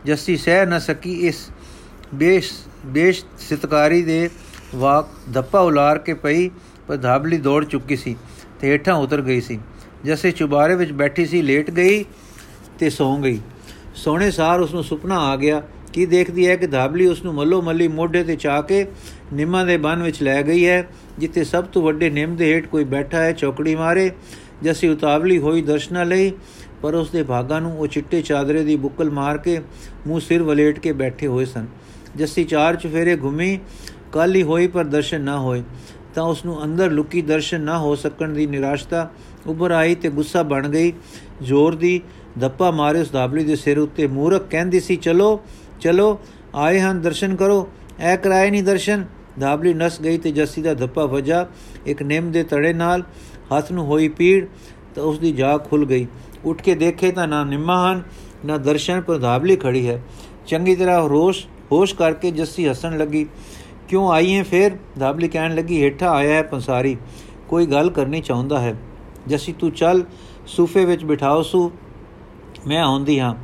[0.05, 1.49] ਜੱਸੀ, ਸਹਿ ਨਾ ਸਕੀ ਇਸ
[2.13, 2.51] ਬੇਸ਼
[2.85, 4.29] ਬੇਸ਼ ਸਤਕਾਰੀ ਦੇ
[4.75, 6.49] ਵਾਕ ਧੱਪਾ ਉਲਾਰ ਕੇ ਪਈ,
[6.87, 8.15] ਪਰ ਧਾਬਲੀ ਦੌੜ ਚੁੱਕੀ ਸੀ
[8.61, 9.59] ਤੇ ਹੇਠਾਂ ਉਤਰ ਗਈ ਸੀ।
[10.05, 12.03] ਜੈਸੇ ਚੁਬਾਰੇ ਵਿੱਚ ਬੈਠੀ ਸੀ, ਲੇਟ ਗਈ
[12.79, 13.39] ਤੇ ਸੌਂ ਗਈ।
[13.95, 15.61] ਸੋਹਣੇ ਸਾਰ ਉਸ ਨੂੰ ਸੁਪਨਾ ਆ ਗਿਆ,
[15.93, 18.85] ਕੀ ਦੇਖਦੀ ਹੈ ਕਿ ਧਾਬਲੀ ਉਸ ਨੂੰ ਮੱਲੋ ਮੱਲੀ ਮੋਢੇ ਤੇ ਚਾ ਕੇ
[19.33, 20.87] ਨਿੰਮਾਂ ਦੇ ਬਨ ਵਿੱਚ ਲੈ ਗਈ ਹੈ,
[21.19, 24.11] ਜਿੱਥੇ ਸਭ ਤੋਂ ਵੱਡੇ ਨਿੰਮ ਦੇ ਹੇਠ ਕੋਈ ਬੈਠਾ ਹੈ, ਚੌਕੜੀ ਮਾਰੇ।
[24.63, 26.31] ਜੈਸੀ ਉਤਾਵਲੀ ਹੋਈ ਦਰਸ਼ਨਾ ਲਈ,
[26.81, 29.59] ਪਰ ਉਸ ਦੇ ਭਾਗਾਂ ਨੂੰ ਉਹ ਚਿੱਟੇ ਚਾਦਰੇ ਦੀ ਬੁੱਕਲ ਮਾਰ ਕੇ
[30.07, 31.65] ਮੂੰਹ ਸਿਰ ਵਲੇਟ ਕੇ ਬੈਠੇ ਹੋਏ ਸਨ।
[32.17, 33.59] ਜੱਸੀ ਚਾਰ ਚਫੇਰੇ ਘੁੰਮੀ
[34.11, 35.63] ਕੱਲ ਹੀ ਹੋਈ ਪਰ ਦਰਸ਼ਨ ਨਾ ਹੋਏ।
[36.15, 39.11] ਤਾਂ ਉਸ ਨੂੰ ਅੰਦਰ ਲੁਕੀ ਦਰਸ਼ਨ ਨਾ ਹੋ ਸਕਣ ਦੀ ਨਿਰਾਸ਼ਤਾ
[39.47, 40.93] ਉੱਭਰ ਆਈ ਤੇ ਗੁੱਸਾ ਬਣ ਗਈ।
[41.41, 42.01] ਜ਼ੋਰ ਦੀ
[42.39, 45.39] ਧੱਪਾ ਮਾਰੇ ਉਸ ਦਾਬਲੀ ਦੇ ਸਿਰ ਉੱਤੇ। ਮੂਰਖ ਕਹਿੰਦੀ ਸੀ, ਚਲੋ
[45.81, 46.19] ਚਲੋ,
[46.55, 47.67] ਆਏ ਹਨ, ਦਰਸ਼ਨ ਕਰੋ।
[47.99, 49.05] ਐ ਕਰਾਏ ਨਹੀਂ ਦਰਸ਼ਨ?
[49.39, 51.47] ਦਾਬਲੀ ਨਸ ਗਈ ਤੇ ਜੱਸੀ ਦਾ ਧੱਪਾ ਵਜਾ।
[51.85, 53.03] ਇੱਕ ਨਿੰਮ ਦੇ ਤੜੇ ਨਾਲ
[53.57, 54.45] ਹੱਥ ਨੂੰ ਹੋਈ ਪੀੜ
[54.95, 56.07] ਤਾਂ ਉਸ ਦੀ ਜਾਗ ਖੁੱਲ ਗਈ।
[56.45, 58.03] ਉੱਠ ਕੇ ਦੇਖੇ ਤਾਂ ਨਾ ਨਿੰਮਾ ਹਨ,
[58.45, 60.01] ਨਾ ਦਰਸ਼ਨ, ਪਰ ਦਾਬਲੀ ਖੜੀ ਹੈ।
[60.47, 63.27] ਚੰਗੀ ਤਰ੍ਹਾਂ ਰੋਸ਼ ਹੋਸ਼ ਕਰਕੇ ਜੱਸੀ ਹੱਸਣ ਲੱਗੀ।
[63.87, 64.77] ਕਿਉਂ ਆਈ ਹੈ ਫੇਰ?
[64.99, 66.97] ਦਾਬਲੀ ਕਹਿਣ ਲੱਗੀ। ਹੇਠਾ ਆਇਆ ਹੈ ਪੰਸਾਰੀ।
[67.49, 68.75] ਕੋਈ ਗੱਲ ਕਰਨੀ ਚਾਹੁੰਦਾ ਹੈ।
[69.27, 70.03] ਜੱਸੀ, ਤੂੰ ਚੱਲ।
[70.47, 71.71] ਸੂਫੇ ਵਿੱਚ ਬਿਠਾਓ ਸੂ।
[72.67, 73.35] ਮੈਂ ਆਉਂਦੀ ਹਾਂ।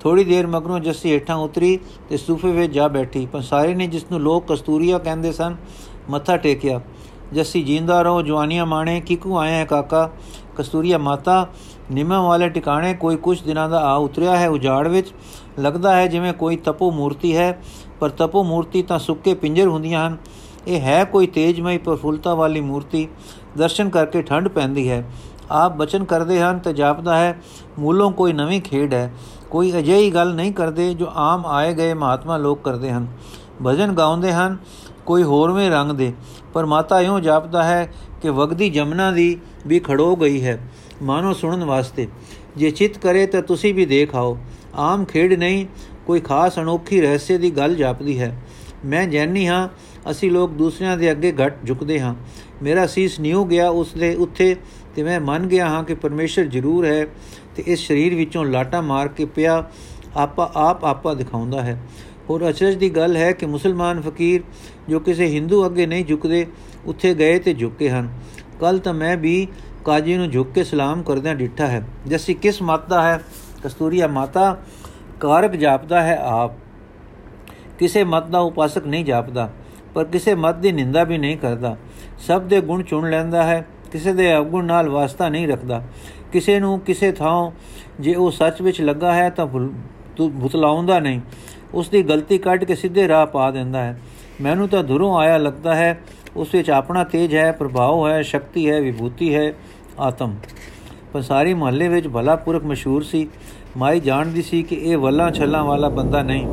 [0.00, 4.20] ਥੋੜੀ ਦੇਰ ਮਗਰੋਂ ਜੱਸੀ ਹੇਠਾਂ ਉਤਰੀ ਤੇ ਸੂਫੇ ਵਿੱਚ ਜਾ ਬੈਠੀ। ਪੰਸਾਰੀ ਨੇ ਜਿਸ ਨੂੰ
[4.20, 5.56] ਲੋਕ ਕਸਤੂਰੀਆ ਕਹਿੰਦੇ ਸਨ,
[6.10, 6.80] ਮੱਥਾ ਟੇਕਿਆ।
[7.32, 10.10] ਜੱਸੀ, ਜਿੰਦਾ ਰਹੋ, ਜਵਾਨੀਆਂ ਮਾਣੇ। ਕਿਕੂ ਆਇਆ ਹੈ ਕਾਕਾ?
[10.56, 11.48] ਕਸਤੂਰੀਆ ਮਾਤਾ,
[11.92, 15.12] ਨਿਮਾ ਵਾਲੇ ਟਿਕਾਣੇ ਕੋਈ ਕੁਝ ਦਿਨਾਂ ਦਾ ਆ ਉਤਰਿਆ ਹੈ ਉਜਾੜ ਵਿੱਚ?
[15.58, 17.58] ਲੱਗਦਾ ਹੈ ਜਿਵੇਂ ਕੋਈ ਤਪੋ ਮੂਰਤੀ ਹੈ,
[18.00, 20.16] ਪਰ ਤਪੋ ਮੂਰਤੀ ਤਾਂ ਸੁੱਕੇ ਪਿੰਜਰ ਹੁੰਦੀਆਂ ਹਨ।
[20.66, 23.08] ਇਹ ਹੈ ਕੋਈ ਤੇਜਮਈ ਪ੍ਰਫੁੱਲਤਾ ਵਾਲੀ ਮੂਰਤੀ।
[23.58, 25.04] ਦਰਸ਼ਨ ਕਰਕੇ ਠੰਡ ਪੈਂਦੀ ਹੈ।
[25.50, 27.40] ਆਪ ਬਚਨ ਕਰਦੇ ਹਨ ਤੇ ਜਾਪਦਾ ਹੈ,
[27.78, 29.12] ਮੂਲੋਂ ਕੋਈ ਨਵੀਂ ਖੇਡ ਹੈ।
[29.50, 33.06] ਕੋਈ ਅਜਿਹੀ ਗੱਲ ਨਹੀਂ ਕਰਦੇ ਜੋ ਆਮ ਆਏ ਗਏ ਮਹਾਤਮਾ ਲੋਕ ਕਰਦੇ ਹਨ।
[33.66, 34.56] ਭਜਨ ਗਾਉਂਦੇ ਹਨ,
[35.06, 36.12] ਕੋਈ ਹੋਰਵੇਂ ਰੰਗ ਦੇ।
[36.52, 40.58] ਪਰ ਮਾਤਾ ਇਉਂ ਜਾਪਦਾ ਹੈ ਕਿ ਵਗਦੀ ਜਮਨਾ ਦੀ ਵੀ ਖੜੋ ਗਈ ਹੈ।
[41.02, 42.08] ਮਾਨੋ ਸੁਣਨ ਵਾਸਤੇ,
[42.56, 44.38] ਜੇ ਚਿਤ ਕਰੇ ਤਾਂ ਤੁਸੀਂ ਵੀ ਦੇਖ ਆਓ।
[44.74, 45.66] ਆਮ ਖੇਡ ਨਹੀਂ,
[46.06, 48.42] ਕੋਈ ਖਾਸ ਅਨੋਖੀ ਰਹੱਸੇ ਦੀ ਗੱਲ ਜਾਪਦੀ ਹੈ।
[48.84, 49.68] ਮੈਂ ਜਾਣਨੀ ਹਾਂ,
[50.10, 52.14] ਅਸੀਂ ਲੋਕ ਦੂਸਰਿਆਂ ਦੇ ਅੱਗੇ ਘਟ ਝੁਕਦੇ ਹਾਂ।
[52.62, 54.56] ਮੇਰਾ ਸੀਸ ਨਿਉ ਗਿਆ ਉਸ ਦੇ ਉੱਥੇ
[54.96, 57.06] ਤੇ ਮੈਂ ਮੰਨ ਗਿਆ ਹਾਂ ਕਿ ਪਰਮੇਸ਼ਰ ਜ਼ਰੂਰ ਹੈ
[57.56, 59.70] ਤੇ ਇਸ ਸਰੀਰ ਵਿੱਚੋਂ ਲਾਟਾ ਮਾਰ ਕੇ ਪਿਆ
[60.16, 61.82] ਆਪਾ ਆਪ ਆਪਾ ਦਿਖਾਉਂਦਾ ਹੈ।
[62.30, 64.40] ਹੋਰ ਅਚਰਜ ਦੀ ਗੱਲ ਹੈ ਕਿ ਮੁਸਲਮਾਨ ਫਕੀਰ
[64.88, 66.46] ਜੋ ਕਿਸੇ ਹਿੰਦੂ ਅੱਗੇ ਨਹੀਂ ਝੁਕਦੇ,
[66.86, 68.08] ਉੱਥੇ ਗਏ ਤੇ ਝੁਕੇ ਹਨ।
[68.60, 69.48] ਕੱਲ ਤਾਂ ਮੈਂ ਵੀ
[69.84, 73.24] ਕਾਜੀ ਨੂੰ ਝੁੱਕ ਕੇ ਸਲਾਮ ਕਰਦਿਆਂ ਡਿੱਠਾ ਹੈ। ਜੈਸੀ ਕਿਸ ਮਤ ਦਾ ਹੈ?
[73.64, 74.56] ਕਸਤੂਰੀਆ ਮਾਤਾ,
[75.20, 76.52] ਕਾਰਕ ਜਾਪਦਾ ਹੈ ਆਪ।
[77.78, 79.48] ਕਿਸੇ ਮਤ ਦਾ ਉਪਾਸਕ ਨਹੀਂ ਜਾਪਦਾ,
[79.94, 81.76] ਪਰ ਕਿਸੇ ਮਤ ਦੀ ਨਿੰਦਾ ਵੀ ਨਹੀਂ ਕਰਦਾ।
[82.18, 85.82] ਸਭ ਦੇ ਗੁਣ ਚੁਣ ਲੈਂਦਾ ਹੈ, ਕਿਸੇ ਦੇ ਅਵਗੁਣ ਨਾਲ ਵਾਸਤਾ ਨਹੀਂ ਰੱਖਦਾ।
[86.32, 87.50] ਕਿਸੇ ਨੂੰ ਕਿਸੇ ਥਾਂ
[88.00, 91.20] ਜੇ ਉਹ ਸੱਚ ਵਿੱਚ ਲੱਗਾ ਹੈ ਤਾਂ ਭੁਤਲਾਉਂਦਾ ਨਹੀਂ।
[91.74, 93.98] ਉਸ ਦੀ ਗਲਤੀ ਕੱਢ ਕੇ ਸਿੱਧੇ ਰਾਹ ਪਾ ਦਿੰਦਾ ਹੈ।
[94.40, 95.98] ਮੈਨੂੰ ਤਾਂ ਧੁਰੋਂ ਆਇਆ ਲੱਗਦਾ ਹੈ,
[96.36, 99.52] ਉਸ ਵਿੱਚ ਆਪਣਾ ਤੇਜ ਹੈ, ਪ੍ਰਭਾਵ ਹੈ, ਸ਼ਕਤੀ ਹੈ, ਵਿਭੂਤੀ ਹੈ,
[100.00, 100.34] ਆਤਮ।
[101.12, 103.28] ਪਸਾਰੀ ਮਹੱਲੇ ਵਿੱਚ ਭਲਾ ਪੁਰਖ ਮਸ਼ਹੂਰ ਸੀ।
[103.76, 106.46] ਮਾਈ ਜਾਣਦੀ ਸੀ ਕਿ ਇਹ ਵੱਲਾਂ ਛੱਲਾਂ ਵਾਲਾ ਬੰਦਾ ਨਹੀਂ।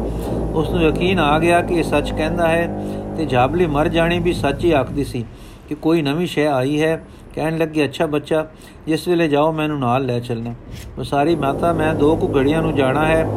[0.53, 2.85] ਉਸ ਨੂੰ ਯਕੀਨ ਆ ਗਿਆ ਕਿ ਇਹ ਸੱਚ ਕਹਿੰਦਾ ਹੈ
[3.17, 5.25] ਤੇ ਜਾਬਲੀ ਮਰ ਜਾਣੀ ਵੀ ਸੱਚ ਹੀ ਆਖਦੀ ਸੀ
[5.69, 7.03] ਕਿ ਕੋਈ ਨਵੀਂ ਸ਼ੈ ਆਈ ਹੈ।
[7.35, 8.45] ਕਹਿਣ ਲੱਗੀ, ਅੱਛਾ ਬੱਚਾ,
[8.87, 10.53] ਜਿਸ ਵੇਲੇ ਜਾਓ ਮੈਨੂੰ ਨਾਲ ਲੈ ਚੱਲਣਾ।
[10.97, 13.27] ਪਸਾਰੀ ਮਾਤਾ, ਮੈਂ ਦੋ ਕੁ ਘੜੀਆਂ ਨੂੰ ਜਾਣਾ ਹੈ।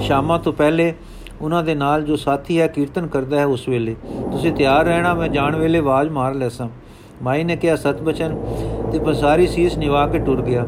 [0.00, 0.94] ਸ਼ਾਮਾਂ ਤੋਂ ਪਹਿਲੇ
[1.40, 3.96] ਉਹਨਾਂ ਦੇ ਨਾਲ ਜੋ ਸਾਥੀ ਹੈ, ਕੀਰਤਨ ਕਰਦਾ ਹੈ ਉਸ ਵੇਲੇ।
[4.32, 6.68] ਤੁਸੀਂ ਤਿਆਰ ਰਹਿਣਾ, ਮੈਂ ਜਾਣ ਵੇਲੇ ਆਵਾਜ਼ ਮਾਰ ਲੈਸਾਂ।
[7.22, 8.36] ਮਾਈ ਨੇ ਕਿਹਾ, ਸਤ ਬਚਨ
[8.98, 10.66] ਤੇ ਪਸਾਰੀ ਸੀਸ ਨਿਵਾ ਕੇ ਟੁਰ ਗਿਆ।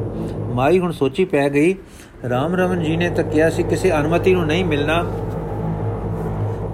[0.55, 1.75] ਮਾਈ ਹੁਣ ਸੋਚੀ ਪੈ ਗਈ,
[2.29, 5.05] ਰਾਮ ਰਮਨ ਜੀ ਨੇ ਤਾਂ ਕਿਹਾ ਸੀ ਕਿਸੇ ਅਨੁਮਤੀ ਨੂੰ ਨਹੀਂ ਮਿਲਣਾ।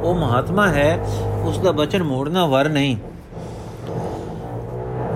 [0.00, 0.98] ਉਹ ਮਹਾਤਮਾ ਹੈ,
[1.44, 2.96] ਉਸ ਦਾ ਬਚਨ ਮੋੜਨਾ ਵਰ ਨਹੀਂ।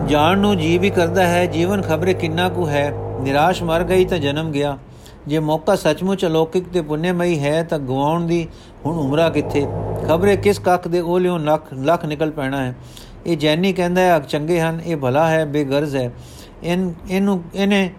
[0.07, 4.19] ਜਾਣ ਨੂੰ ਜੀ ਵੀ ਕਰਦਾ ਹੈ, ਜੀਵਨ ਖਬਰੇ ਕਿੰਨਾ ਕੁ ਹੈ। ਨਿਰਾਸ਼ ਮਰ ਗਈ ਤਾਂ
[4.19, 4.79] ਜਨਮ ਗਿਆ।
[5.27, 8.49] ਜੇ ਮੌਕਾ ਸੱਚਮੁੱਚ ਅਲੌਕਿਕ ਤੇ ਪੁੰਨੇਮਈ ਹੈ ਤਾਂ ਗਵਾਉਣ ਦੀ
[8.87, 9.67] ਹੁਣ ਉਮਰਾ ਕਿੱਥੇ?
[10.09, 12.75] ਖਬਰੇ ਕਿਸ ਕੱਖ ਦੇ ਓਲਿਓ ਲੱਖ ਲੱਖ ਨਿਕਲ ਪੈਣਾ ਹੈ।
[13.29, 16.13] ਇਹ ਜੈਨੀ ਕਹਿੰਦਾ ਹੈ ਚੰਗੇ ਹਨ, ਇਹ ਭਲਾ ਹੈ, ਬੇਗਰਜ਼ ਹੈ।
[16.63, 17.91] ਇਨ, ਇਹਨੂੰ, ਇਹਨੇ,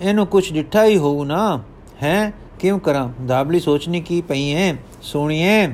[0.00, 1.62] ਇਹਨੂੰ ਕੁਝ ਡਿੱਠਾ ਹੀ ਹੋਊ ਨਾ।
[2.02, 2.32] ਹੈ?
[2.58, 3.08] ਕਿਉਂ ਕਰਾਂ?
[3.26, 5.68] ਦਾਬਲੀ ਸੋਚਣੀ ਕੀ ਪਈ ਹੈ ਸੋਣੀਏ,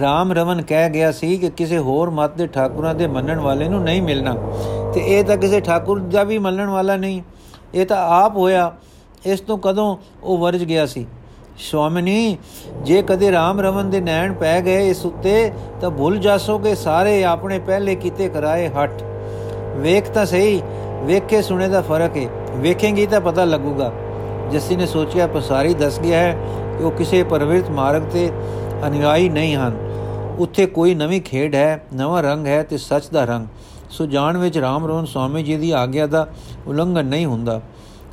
[0.00, 3.82] ਰਾਮ ਰਵਨ ਕਹਿ ਗਿਆ ਸੀ ਕਿ ਕਿਸੇ ਹੋਰ ਮਤ ਦੇ ਠਾਕੁਰਾਂ ਦੇ ਮੰਨਣ ਵਾਲੇ ਨੂੰ
[3.82, 4.34] ਨਹੀਂ ਮਿਲਣਾ।
[4.94, 7.22] ਤੇ ਇਹ ਤਾਂ ਕਿਸੇ ਠਾਕੁਰ ਦਾ ਵੀ ਮੰਨਣ ਵਾਲਾ ਨਹੀਂ।
[7.74, 8.76] ਇਹ ਤਾਂ ਆਪ ਹੋਇਆ।
[9.26, 11.06] ਇਸ ਤੋਂ ਕਦੋਂ ਉਹ ਵਰਜ ਗਿਆ ਸੀ?
[11.58, 12.36] ਸਵਾਮਿਨੀ
[12.82, 17.58] ਜੇ ਕਦੇ ਰਾਮ ਰਵਨ ਦੇ ਨੈਣ ਪੈ ਗਏ ਇਸ ਉੱਤੇ, ਤਾਂ ਭੁੱਲ ਜਾਸੋਗੇ ਸਾਰੇ ਆਪਣੇ
[17.58, 19.02] ਪਹਿਲੇ ਕੀਤੇ ਕਰਾਏ ਹਟ
[19.76, 20.62] ਵੇਖ ਤਾਂ ਸਹੀ,
[21.02, 23.92] ਵੇਖੇ ਸੁਣੇ ਦਾ ਫ਼ਰਕ ਹੈ ਵੇਖੇਂਗੀ ਤਾਂ ਪਤਾ ਲੱਗੂਗਾ।
[24.52, 26.32] ਜੱਸੀ ਨੇ ਸੋਚਿਆ, ਪਸਾਰੀ ਦੱਸ ਗਿਆ ਹੈ
[26.78, 28.30] ਕਿ ਉਹ ਕਿਸੇ ਪਰਵਿਰਤ ਮਾਰਗ ਤੇ
[28.86, 29.76] ਅਨੁਯਾਈ ਨਹੀਂ ਹਨ।
[30.38, 33.46] ਉੱਥੇ ਕੋਈ ਨਵੀਂ ਖੇਡ ਹੈ, ਨਵਾਂ ਰੰਗ ਹੈ ਤੇ ਸੱਚ ਦਾ ਰੰਗ।
[33.90, 36.26] ਸੋ ਜਾਣ ਵਿੱਚ ਰਾਮ ਰੋਹਨ ਸਵਾਮੀ ਜੀ ਦੀ ਆਗਿਆ ਦਾ
[36.66, 37.60] ਉਲੰਘਣ ਨਹੀਂ ਹੁੰਦਾ।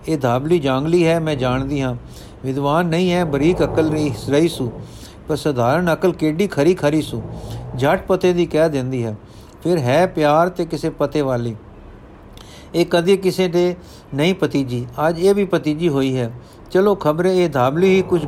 [0.07, 1.95] ਇਹ ਧਾਬਲੀ ਜਾਂਗਲੀ ਹੈ, ਮੈਂ ਜਾਣਦੀ ਹਾਂ।
[2.43, 4.71] ਵਿਦਵਾਨ ਨਹੀਂ ਹੈ ਬਰੀਕ ਅਕਲ ਰਹੀ ਸੂ
[5.27, 7.21] ਪਰ ਸਧਾਰਨ ਅਕਲ ਕਿੱਡੀ ਖਰੀ ਖਰੀ ਸੂ
[7.77, 9.15] ਝਟ ਪਤੇ ਦੀ ਕਹਿ ਦਿੰਦੀ ਹੈ
[9.63, 11.55] ਫਿਰ ਹੈ ਪਿਆਰ ਤੇ ਕਿਸੇ ਪਤੇ ਵਾਲੀ
[12.75, 13.75] ਇਹ ਕਦੀ ਕਿਸੇ ਦੇ
[14.15, 16.31] ਨਹੀਂ ਪਤੀਜੀ ਅੱਜ ਇਹ ਵੀ ਪਤੀਜੀ ਹੋਈ ਹੈ
[16.71, 18.25] ਚਲੋ ਖਬਰੇ ਇਹ ਧਾਬਲੀ ਹੀ ਕੁਝ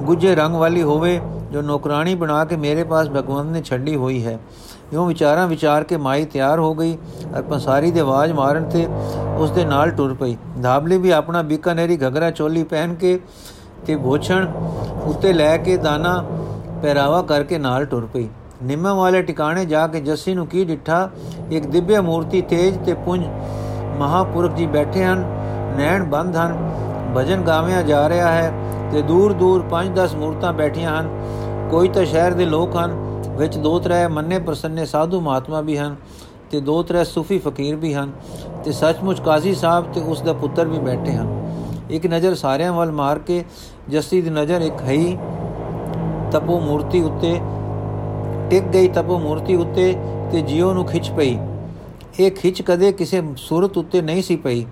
[0.00, 1.20] ਗੁੱਜੇ ਰੰਗ ਵਾਲੀ ਹੋਵੇ
[1.52, 4.38] ਜੋ ਨੌਕਰਾਨੀ ਬਣਾ ਕੇ ਮੇਰੇ ਪਾਸ ਭਗਵੰਤ ਨੇ ਛੱਡੀ ਹੋਈ ਹੈ
[4.92, 6.96] ਇਉਂ ਵਿਚਾਰਾਂ ਵਿਚਾਰ ਕੇ ਮਾਈ ਤਿਆਰ ਹੋ ਗਈ
[7.36, 8.86] ਅਰ ਪੰਸਾਰੀ ਦੇ ਆਵਾਜ਼ ਮਾਰਨ ਤੇ
[9.38, 13.18] ਉਸ ਦੇ ਨਾਲ ਟੁਰ ਪਈ। ਧਾਬਲੀ ਵੀ ਆਪਣਾ ਬੀਕਾਨੇਰੀ ਘਗਰਾ ਚੋਲੀ ਪਹਿਨ ਕੇ
[13.86, 14.46] ਤੇ ਭੋਛਣ
[15.06, 16.22] ਉੱਤੇ ਲੈ ਕੇ ਦਾਣਾ
[16.82, 18.28] ਪਹਿਰਾਵਾ ਕਰਕੇ ਨਾਲ ਟੁਰ ਪਈ।
[18.62, 21.08] ਨਿੰਮਾ ਵਾਲੇ ਟਿਕਾਣੇ ਜਾ ਕੇ ਜੱਸੀ ਨੂੰ ਕੀ ਡਿੱਠਾ?
[21.50, 23.24] ਇੱਕ ਦਿਵਯ ਮੂਰਤੀ ਤੇਜ ਤੇ ਪੁੰਜ
[23.98, 25.24] ਮਹਾਪੁਰਖ ਜੀ ਬੈਠੇ ਹਨ,
[25.76, 26.56] ਨੈਣ ਬੰਦ ਹਨ,
[27.16, 28.52] ਭਜਨ ਗਾਵਿਆ ਜਾ ਰਿਹਾ ਹੈ
[28.92, 31.08] ਤੇ ਦੂਰ ਦੂਰ 5-10 ਮੂਰਤਾਂ ਬੈਠੀਆਂ ਹਨ।
[31.70, 32.96] ਕੋਈ ਤਾਂ ਸ਼ਹਿਰ ਦੇ ਲੋਕ ਹਨ
[33.40, 35.96] ਵਿੱਚ ਦੋ ਤਰੇ ਮੰਨੇ ਪ੍ਰਸੰਨੇ ਸਾਧੂ ਮਹਾਤਮਾ ਵੀ ਹਨ
[36.50, 38.12] ਤੇ ਦੋ ਤਰੇ ਸੂਫੀ ਫਕੀਰ ਵੀ ਹਨ
[38.64, 41.28] ਤੇ ਸੱਚਮੁੱਚ ਕਾਜ਼ੀ ਸਾਹਿਬ ਤੇ ਉਸ ਦਾ ਪੁੱਤਰ ਵੀ ਬੈਠੇ ਹਨ।
[41.90, 43.44] ਇੱਕ ਨਜ਼ਰ ਸਾਰਿਆਂ ਵੱਲ ਮਾਰ ਕੇ,
[43.88, 44.96] ਜੱਸੀ ਦੀ ਨਜ਼ਰ ਇੱਕ ਹੈ
[46.30, 47.40] ਤਪੋ ਮੂਰਤੀ ਉੱਤੇ,
[48.50, 49.94] ਟਿਕ ਗਈ ਤਪੋ ਮੂਰਤੀ ਉੱਤੇ
[50.32, 51.38] ਤੇ ਜੀਉ ਨੂੰ ਖਿੱਚ ਪਈ।
[52.20, 54.66] ਇਹ ਖਿੱਚ ਕਦੇ ਕਿਸੇ ਸੂਰਤ ਉੱਤੇ ਨਹੀਂ ਸੀ ਪਈ।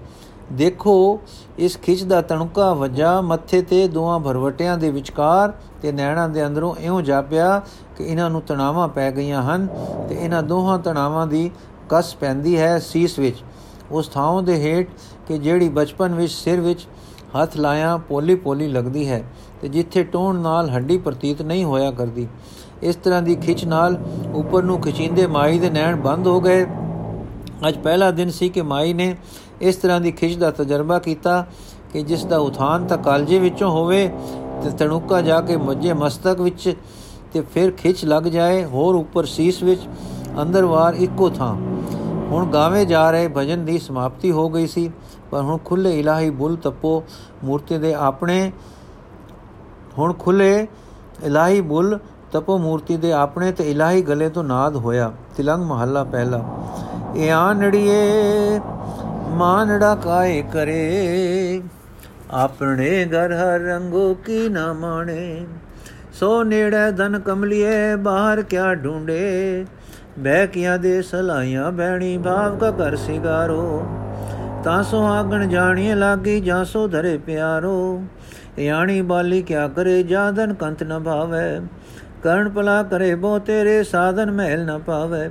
[0.52, 1.20] ਦੇਖੋ,
[1.58, 5.52] ਇਸ ਖਿੱਚ ਦਾ ਤਣਕਾ ਵਜਾ, ਮੱਥੇ ਤੇ ਦੋਆਂ ਭਰਵਟਿਆਂ ਦੇ ਵਿਚਕਾਰ
[5.82, 7.60] ਤੇ ਨੈਣਾਂ ਦੇ ਅੰਦਰੋਂ ਇਉਂ ਜਾਪਿਆ
[7.98, 9.66] ਕਿ ਇਹਨਾਂ ਨੂੰ ਤਣਾਵਾਂ ਪੈ ਗਈਆਂ ਹਨ
[10.08, 11.50] ਤੇ ਇਹਨਾਂ ਦੋਹਾਂ ਤਣਾਵਾਂ ਦੀ
[11.88, 13.42] ਕਸ ਪੈਂਦੀ ਹੈ ਸੀਸ ਵਿੱਚ।
[13.90, 14.88] ਉਸ ਥਾਂ ਦੇ ਹੇਠ
[15.28, 16.86] ਕਿ ਜਿਹੜੀ ਬਚਪਨ ਵਿੱਚ ਸਿਰ ਵਿੱਚ
[17.36, 19.22] ਹੱਥ ਲਾਇਆ ਪੋਲੀ ਪੋਲੀ ਲੱਗਦੀ ਹੈ
[19.62, 22.26] ਤੇ ਜਿੱਥੇ ਟੋਣ ਨਾਲ ਹੱਡੀ ਪ੍ਰਤੀਤ ਨਹੀਂ ਹੋਇਆ ਕਰਦੀ।
[22.82, 23.98] ਇਸ ਤਰ੍ਹਾਂ ਦੀ ਖਿੱਚ ਨਾਲ
[24.34, 26.66] ਉੱਪਰ ਨੂੰ ਖਿਚਿੰਦੇ ਮਾਈ ਦੇ ਨੈਣ ਬੰਦ ਹੋ ਗਏ।
[27.68, 29.14] ਅੱਜ ਪਹਿਲਾ ਦਿਨ ਸੀ ਕਿ ਮਾਈ ਨੇ
[29.60, 31.44] ਇਸ ਤਰ੍ਹਾਂ ਦੀ ਖਿੱਚ ਦਾ ਤਜਰਬਾ ਕੀਤਾ
[31.92, 34.06] ਕਿ ਜਿਸ ਦਾ ਉਥਾਨ ਤਾਂ ਕਾਲਜੇ ਵਿੱਚੋਂ ਹੋਵੇ
[34.62, 36.74] ਤੇ ਤਣੁਕਾ ਜਾ ਕੇ ਮੱਝੇ ਮਸਤਕ ਵਿੱਚ
[37.32, 39.88] ਤੇ ਫਿਰ ਖਿੱਚ ਲੱਗ ਜਾਏ, ਹੋਰ ਉੱਪਰ ਸੀਸ ਵਿੱਚ
[40.42, 41.54] ਅੰਦਰਵਾਰ ਇੱਕੋ ਥਾਂ।
[42.30, 44.90] ਹੁਣ ਗਾਵੇਂ ਜਾ ਰਹੇ ਭਜਨ ਦੀ ਸਮਾਪਤੀ ਹੋ ਗਈ ਸੀ,
[45.30, 47.02] ਪਰ ਹੁਣ ਖੁੱਲੇ ਇਲਾਹੀ ਬੁੱਲ ਤਪੋ
[47.44, 48.50] ਮੂਰਤੀ ਦੇ ਆਪਣੇ।
[49.98, 50.66] ਹੁਣ ਖੁੱਲੇ
[51.24, 51.98] ਇਲਾਹੀ ਬੁੱਲ
[52.32, 56.44] ਤਪੋ ਮੂਰਤੀ ਦੇ ਆਪਣੇ ਤੇ ਇਲਾਹੀ ਗਲੇ ਤੋਂ ਨਾਦ ਹੋਇਆ, ਤਿਲੰਗ ਮਹੱਲਾ ਪਹਿਲਾ।
[57.16, 58.60] ਇਹ ਆਨੜੀਏ
[59.30, 61.62] ਮਾਨੜਾ ਕਾਏ ਕਰੇ,
[62.32, 65.46] ਆਪਣੇ ਘਰ ਹਰ ਰੰਗੋ ਕੀ ਨਾ ਮਾਣੇ।
[66.20, 69.66] ਸੋ ਨੇੜੇ ਧਨ ਕਮਲੀਏ, ਬਾਹਰ ਕਿਆ ਢੂੰਡੇ
[70.18, 73.86] ਬਹਿ ਕਿਆ ਦੇ ਸਲਾਈਆਂ ਬਹਿਣੀ, ਭਾਵ ਕਾ ਘਰ ਸਿਗਾਰੋ।
[74.64, 78.02] ਤਾਂ ਸੁਹਾਗਣ ਜਾਣੀਏ ਲਾਗੀ, ਜਾਂ ਸੋ ਧਰੇ ਪਿਆਰੋ।
[78.58, 81.60] ਯਾਣੀ ਬਾਲੀ ਕਿਆ ਕਰੇ ਜਾਦਨ ਕੰਤ ਨ ਭਾਵੇ।
[82.22, 85.30] ਕਰਨ ਪਲਾ ਕਰੇ ਬੋ ਤੇਰੇ, ਸਾਧਨ ਮਹਿਲ ਨ ਪਾਵੇ।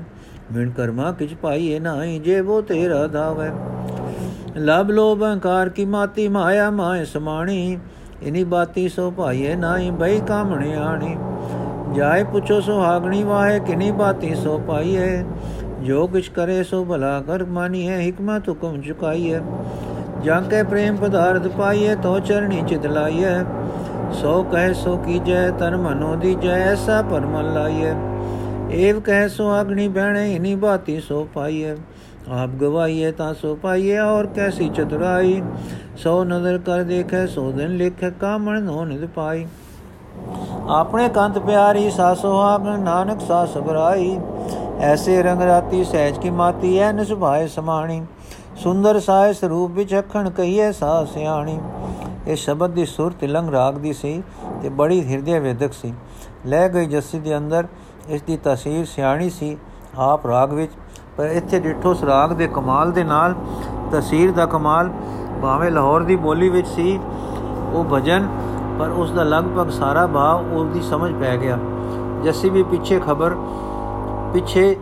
[0.52, 3.50] ਮਿਣ ਕਰਮਾ ਕਿਛ ਪਾਈਏ ਨਾਹੀ, ਜੇ ਬੋ ਤੇਰਾ ਦਾਵੇ।
[4.58, 7.80] ਲਬ ਲੋਭ ਅਹੰਕਾਰ ਕੀ ਮਾਤੀ, ਮਾਇਆ ਮਾਇ ਸਮਾਣੀ।
[8.24, 11.16] ਇਨੀ ਬਾਤੀ ਸੋ ਭਾਈਏ ਨਾਹੀ ਬਈ ਕਾਮਣੇ ਆਣੀ।
[11.94, 15.24] ਜਾਏ ਪੁੱਛੋ ਸੁਹਾਗਣੀ ਵਾਹੇ ਕਿਨੀ ਬਾਤੀ ਸੋ ਪਾਈਏ
[15.84, 19.40] ਜੋ ਕਿਛ ਕਰੇ ਸੋ ਭਲਾ ਕਰ ਮਾਨੀਏ ਹਕਮਤ ਹੁਕਮ ਚੁਕਾਈਏ।
[20.24, 23.30] ਜਾਂ ਕੇ ਪ੍ਰੇਮ ਪਦਾਰਥ ਪਾਈਏ, ਤੋ ਚਰਣੀ ਚਿਤ ਲਾਈਏ।
[24.14, 27.94] ਸੋ ਕਹੇ ਸੋ ਕੀਜੈ, ਤਨ ਮਨੋ ਦੀ ਜੈ ਐਸਾ ਪਰਮਲ ਲਾਈਐ
[28.72, 31.76] ਏਵ ਕਹਿ ਸੋ ਅਗਣੀ ਬਹਿਣੇ, ਇਨੀ ਬਾਤੀ ਸੋ ਪਾਈਐ
[32.32, 35.42] ਆਪ ਗਵਾਈਏ ਤਾਂ ਸੋ ਪਾਈਏ ਔਰ ਕੈਸੀ ਚਤੁਰਾਈ?
[35.98, 39.46] ਸੋ ਨਜ਼ਰ ਕਰ ਦੇਖੈ, ਸੋ ਦਿਨ ਲਿਖੈ, ਕਾਮਣ ਨੋ ਨਿਦ ਪਾਈ।
[40.70, 44.20] ਆਪਣੇ ਕੰਤ ਪਿਆਰੀ ਸਾਸੋ ਆਪ ਨਾਨਕ ਸਾ ਸਬਰਾਈ
[44.80, 48.06] ਐਸੇ ਰੰਗ ਰਾਤੀ ਸਹਿਜ ਕੀ ਮਾਤੀ, ਐ ਨਿਸਭਾਏ ਸਮਾਣੀ।
[48.56, 51.60] ਸੁੰਦਰ ਸਾਇ ਸਰੂਪ ਵਿੱਚ ਅਖਣ ਕਹੀਏ ਸਾ ਸਿਆਣੀ।
[52.28, 54.24] ਇਹ ਸ਼ਬਦ ਦੀ ਸੁਰ ਤਿਲੰਗ ਰਾਗ ਦੀ ਸੀ
[54.62, 55.94] ਤੇ ਬੜੀ ਹਿਰਦੇ ਵੇਦਕ ਸੀ।
[56.46, 57.68] ਲੈ ਗਈ ਜੱਸੀ ਦੇ ਅੰਦਰ,
[58.10, 59.58] ਇਸ ਦੀ ਤਸਵੀਰ ਸਿਆਣੀ ਸੀ,
[59.98, 60.72] ਆਪ ਰਾਗ ਵਿੱਚ।
[61.18, 63.36] ਪਰ ਇੱਥੇ ਡਿਠੋ ਰਾਗ ਦੇ ਕਮਾਲ ਦੇ ਨਾਲ
[63.92, 64.90] ਤਸਵੀਰ ਦਾ ਕਮਾਲ,
[65.42, 67.00] ਭਾਵੇਂ ਲਾਹੌਰ ਦੀ ਬੋਲੀ ਵਿੱਚ ਸੀ,
[67.74, 68.28] ਉਹ ਭਜਨ,
[68.80, 71.58] ਪਰ ਉਸ ਦਾ ਲਗਭਗ ਸਾਰਾ ਭਾਵ ਉਸ ਦੀ ਸਮਝ ਪੈ ਗਿਆ।
[72.24, 73.36] ਜੱਸੀ ਵੀ ਪਿੱਛੇ ਖਬਰ,
[74.34, 74.76] ਪਿੱਛੇ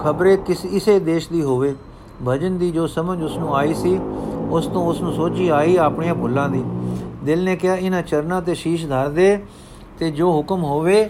[0.00, 1.74] ਖਬਰੇ ਕਿਸ ਇਸੇ ਦੇਸ਼ ਦੀ ਹੋਵੇ।
[2.26, 3.98] ਭਜਨ ਦੀ ਜੋ ਸਮਝ ਉਸ ਨੂੰ ਆਈ ਸੀ,
[4.50, 6.62] ਉਸ ਤੋਂ ਉਸ ਨੂੰ ਸੋਝੀ ਆਈ ਆਪਣੀਆਂ ਭੁੱਲਾਂ ਦੀ।
[7.24, 9.38] ਦਿਲ ਨੇ ਕਿਹਾ ਇਹਨਾਂ ਚਰਨਾਂ ਤੇ ਸ਼ੀਸ਼ ਧਰ ਦੇ
[9.98, 11.08] ਤੇ ਜੋ ਹੁਕਮ ਹੋਵੇ,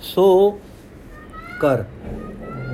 [0.00, 0.58] ਸੋ
[1.60, 1.84] ਕਰ।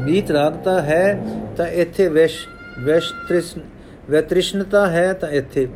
[0.04, 1.20] ਨੀਤ ਰਾਗਤਾ ਹੈ,
[1.56, 2.46] ਤਾਂ ਇੱਥੇ ਵਿਸ਼
[2.78, 3.60] ਵਿਸ਼ ਤ੍ਰਿਸ਼ਨ
[4.10, 5.68] ਵੈਤ੍ਰਿਸ਼ਨਤਾ ਹੈ, ਤਾਂ ਇੱਥੇ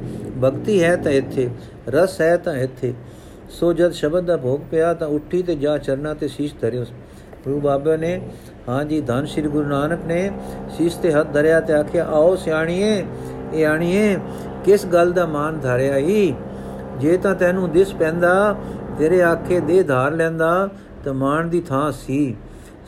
[0.42, 1.48] ਭਗਤੀ ਹੈ, ਤਾਂ ਇੱਥੇ
[1.88, 2.94] ਰਸ ਹੈ, ਤਾਂ ਇੱਥੇ
[3.50, 6.84] ਸੋ ਜਦ ਸ਼ਬਦ ਦਾ ਭੋਗ ਪਿਆ, ਤਾਂ ਉੱਠੀ ਤੇ ਜਾ ਚਰਨਾ ਤੇ ਸ਼ੀਸ਼ ਧਰਿਓ।
[7.44, 8.20] ਗੁਰੂ ਬਾਬਾ ਨੇ,
[8.68, 10.30] ਹਾਂ ਜੀ, ਧੰਨ ਸ਼੍ਰੀ ਗੁਰੂ ਨਾਨਕ ਨੇ
[10.76, 13.04] ਸ਼ੀਸ਼ ਤੇ ਹੱਥ ਧਰਿਆ ਤੇ ਆਖਿਆ, ਆਓ ਸਿਆਣੀਏ
[13.54, 14.16] ਇਹ ਆਣੀਏ
[14.64, 16.34] ਕਿਸ ਗੱਲ ਦਾ ਮਾਨ ਧਾਰਿਆ ਈ?
[16.98, 18.56] ਜੇ ਤਾਂ ਤੈਨੂੰ ਦਿਸ ਪੈਂਦਾ,
[18.98, 20.68] ਤੇਰੇ ਆਖੇ ਦੇ ਧਾਰ ਲੈਂਦਾ,
[21.04, 22.36] ਤਾਂ ਮਾਨ ਦੀ ਥਾਂ ਸੀ।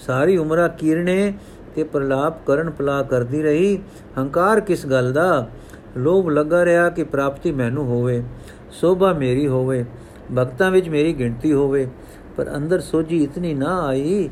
[0.07, 1.33] ਸਾਰੀ ਉਮਰਾ ਕੀਰਨੇ
[1.75, 3.79] ਤੇ ਪ੍ਰਲਾਪ ਕਰਨ ਪਲਾ ਕਰਦੀ ਰਹੀ।
[4.19, 5.49] ਹੰਕਾਰ ਕਿਸ ਗੱਲ ਦਾ?
[5.97, 8.23] ਲੋਭ ਲੱਗਾ ਰਿਹਾ ਕਿ ਪ੍ਰਾਪਤੀ ਮੈਨੂੰ ਹੋਵੇ,
[8.71, 9.85] ਸੋਭਾ ਮੇਰੀ ਹੋਵੇ,
[10.39, 11.89] ਭਗਤਾਂ ਵਿੱਚ ਮੇਰੀ ਗਿਣਤੀ ਹੋਵੇ,
[12.37, 14.31] ਪਰ ਅੰਦਰ ਸੋਝੀ ਇਤਨੀ ਨਾ ਆਈ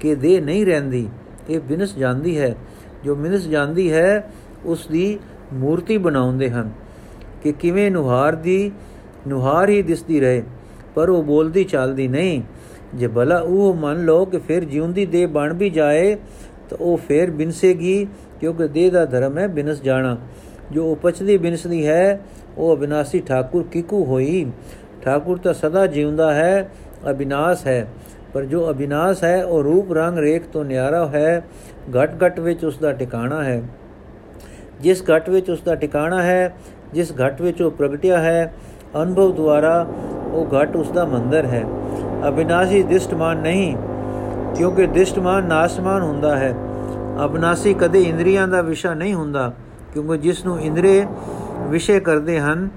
[0.00, 1.08] ਕਿ ਦੇ ਨਹੀਂ ਰਹਿੰਦੀ।
[1.50, 2.54] ਇਹ ਬਿਨਸ ਜਾਂਦੀ ਹੈ।
[3.04, 4.32] ਜੋ ਮਿਨਸ ਜਾਂਦੀ ਹੈ,
[4.64, 5.18] ਉਸ ਦੀ
[5.52, 6.70] ਮੂਰਤੀ ਬਣਾਉਂਦੇ ਹਨ
[7.42, 8.72] ਕਿ ਕਿਵੇਂ ਨੁਹਾਰ ਦੀ,
[9.28, 10.42] ਨੁਹਾਰ ਹੀ ਦਿਸਦੀ ਰਹੇ,
[10.94, 12.42] ਪਰ ਉਹ ਬੋਲਦੀ ਚੱਲਦੀ ਨਹੀਂ।
[12.94, 16.14] ਜੇ ਭਲਾ ਉਹ ਮੰਨ ਲਓ ਕਿ ਫਿਰ ਜਿਉਂਦੀ ਦੇ ਬਣ ਵੀ ਜਾਏ,
[16.70, 18.06] ਤਾਂ ਉਹ ਫਿਰ ਬਿਨਸੇਗੀ,
[18.40, 20.16] ਕਿਉਂਕਿ ਦੇਹ ਦਾ ਧਰਮ ਹੈ ਬਿਨਸ ਜਾਣਾ।
[20.72, 22.20] ਜੋ ਉਪਚਦੀ ਬਿਨਸਦੀ ਹੈ,
[22.58, 24.46] ਉਹ ਅਬਿਨਾਸੀ ਠਾਕੁਰ ਕਿਕੂ ਹੋਈ।
[25.02, 26.70] ਠਾਕੁਰ ਤਾਂ ਸਦਾ ਜਿਉਂਦਾ ਹੈ,
[27.10, 27.86] ਅਬਿਨਾਸ਼ ਹੈ।
[28.34, 31.42] ਪਰ ਜੋ ਅਬਿਨਾਸ਼ ਹੈ, ਉਹ ਰੂਪ, ਰੰਗ, ਰੇਖ ਤੋਂ ਨਿਆਰਾ ਹੈ,
[32.02, 33.62] ਘਟ ਘਟ ਵਿੱਚ ਉਸ ਦਾ ਟਿਕਾਣਾ ਹੈ।
[34.80, 36.56] ਜਿਸ ਘਟ ਵਿੱਚ ਉਸ ਦਾ ਟਿਕਾਣਾ ਹੈ,
[36.92, 38.54] ਜਿਸ ਘਟ ਵਿੱਚ ਉਹ ਪ੍ਰਗਟਿਆ ਹੈ,
[39.02, 39.86] ਅਨੁਭਵ ਦੁਆਰਾ
[40.32, 41.64] ਉਹ ਘਟ ਉਸ ਦਾ ਮੰਦਰ ਹੈ।
[42.26, 43.76] ਅਬਿਨਾਸ਼ੀ ਦਿਸ਼ਟਮਾਨ ਨਹੀਂ,
[44.56, 46.54] ਕਿਉਂਕਿ ਦਿਸ਼ਟਮਾਨ ਨਾਸਮਾਨ ਹੁੰਦਾ ਹੈ।
[47.24, 49.52] ਅਬਨਾਸੀ ਕਦੇ ਇੰਦਰੀਆਂ ਦਾ ਵਿਸ਼ਾ ਨਹੀਂ ਹੁੰਦਾ,
[49.92, 51.04] ਕਿਉਂਕਿ ਜਿਸ ਨੂੰ ਇੰਦਰੀ
[51.68, 52.68] ਵਿਸ਼ੇ ਕਰਦੇ ਹਨ,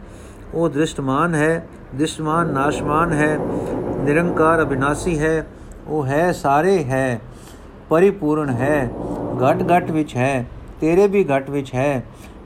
[0.53, 3.37] ਉਹ ਦ੍ਰਿਸ਼ਟਮਾਨ ਹੈ ਦ੍ਰਿਸ਼ਟਮਾਨ ਨਾਸ਼ਮਾਨ ਹੈ,
[4.03, 5.45] ਨਿਰੰਕਾਰ ਅਬਿਨਾਸੀ ਹੈ,
[5.87, 7.19] ਉਹ ਹੈ, ਸਾਰੇ ਹੈ,
[7.89, 8.89] ਪਰਿਪੂਰਨ ਹੈ
[9.43, 10.45] ਘਟ ਘਟ ਵਿੱਚ ਹੈ,
[10.81, 12.03] ਤੇਰੇ ਵੀ ਘਟ ਵਿੱਚ ਹੈ,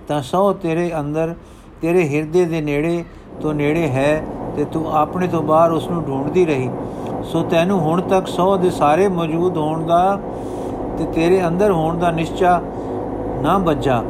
[0.07, 1.33] ਤਾਂ ਸੋ ਤੇਰੇ ਅੰਦਰ,
[1.81, 3.03] ਤੇਰੇ ਹਿਰਦੇ ਦੇ ਨੇੜੇ
[3.41, 4.23] ਤੋਂ ਨੇੜੇ ਹੈ
[4.57, 6.69] ਤੇ ਤੂੰ ਆਪਣੇ ਤੋਂ ਬਾਹਰ ਉਸ ਨੂੰ ਢੂੰਡਦੀ ਰਹੀ।
[7.23, 10.19] ਸੋ ਤੈਨੂੰ ਹੁਣ ਤੱਕ ਸੋ ਦੇ ਸਾਰੇ ਮੌਜੂਦ ਹੋਣ ਦਾ
[10.97, 12.59] ਤੇ ਤੇਰੇ ਅੰਦਰ ਹੋਣ ਦਾ ਨਿਸ਼ਚਾ
[13.41, 14.03] ਨਾ ਬੱਜਾ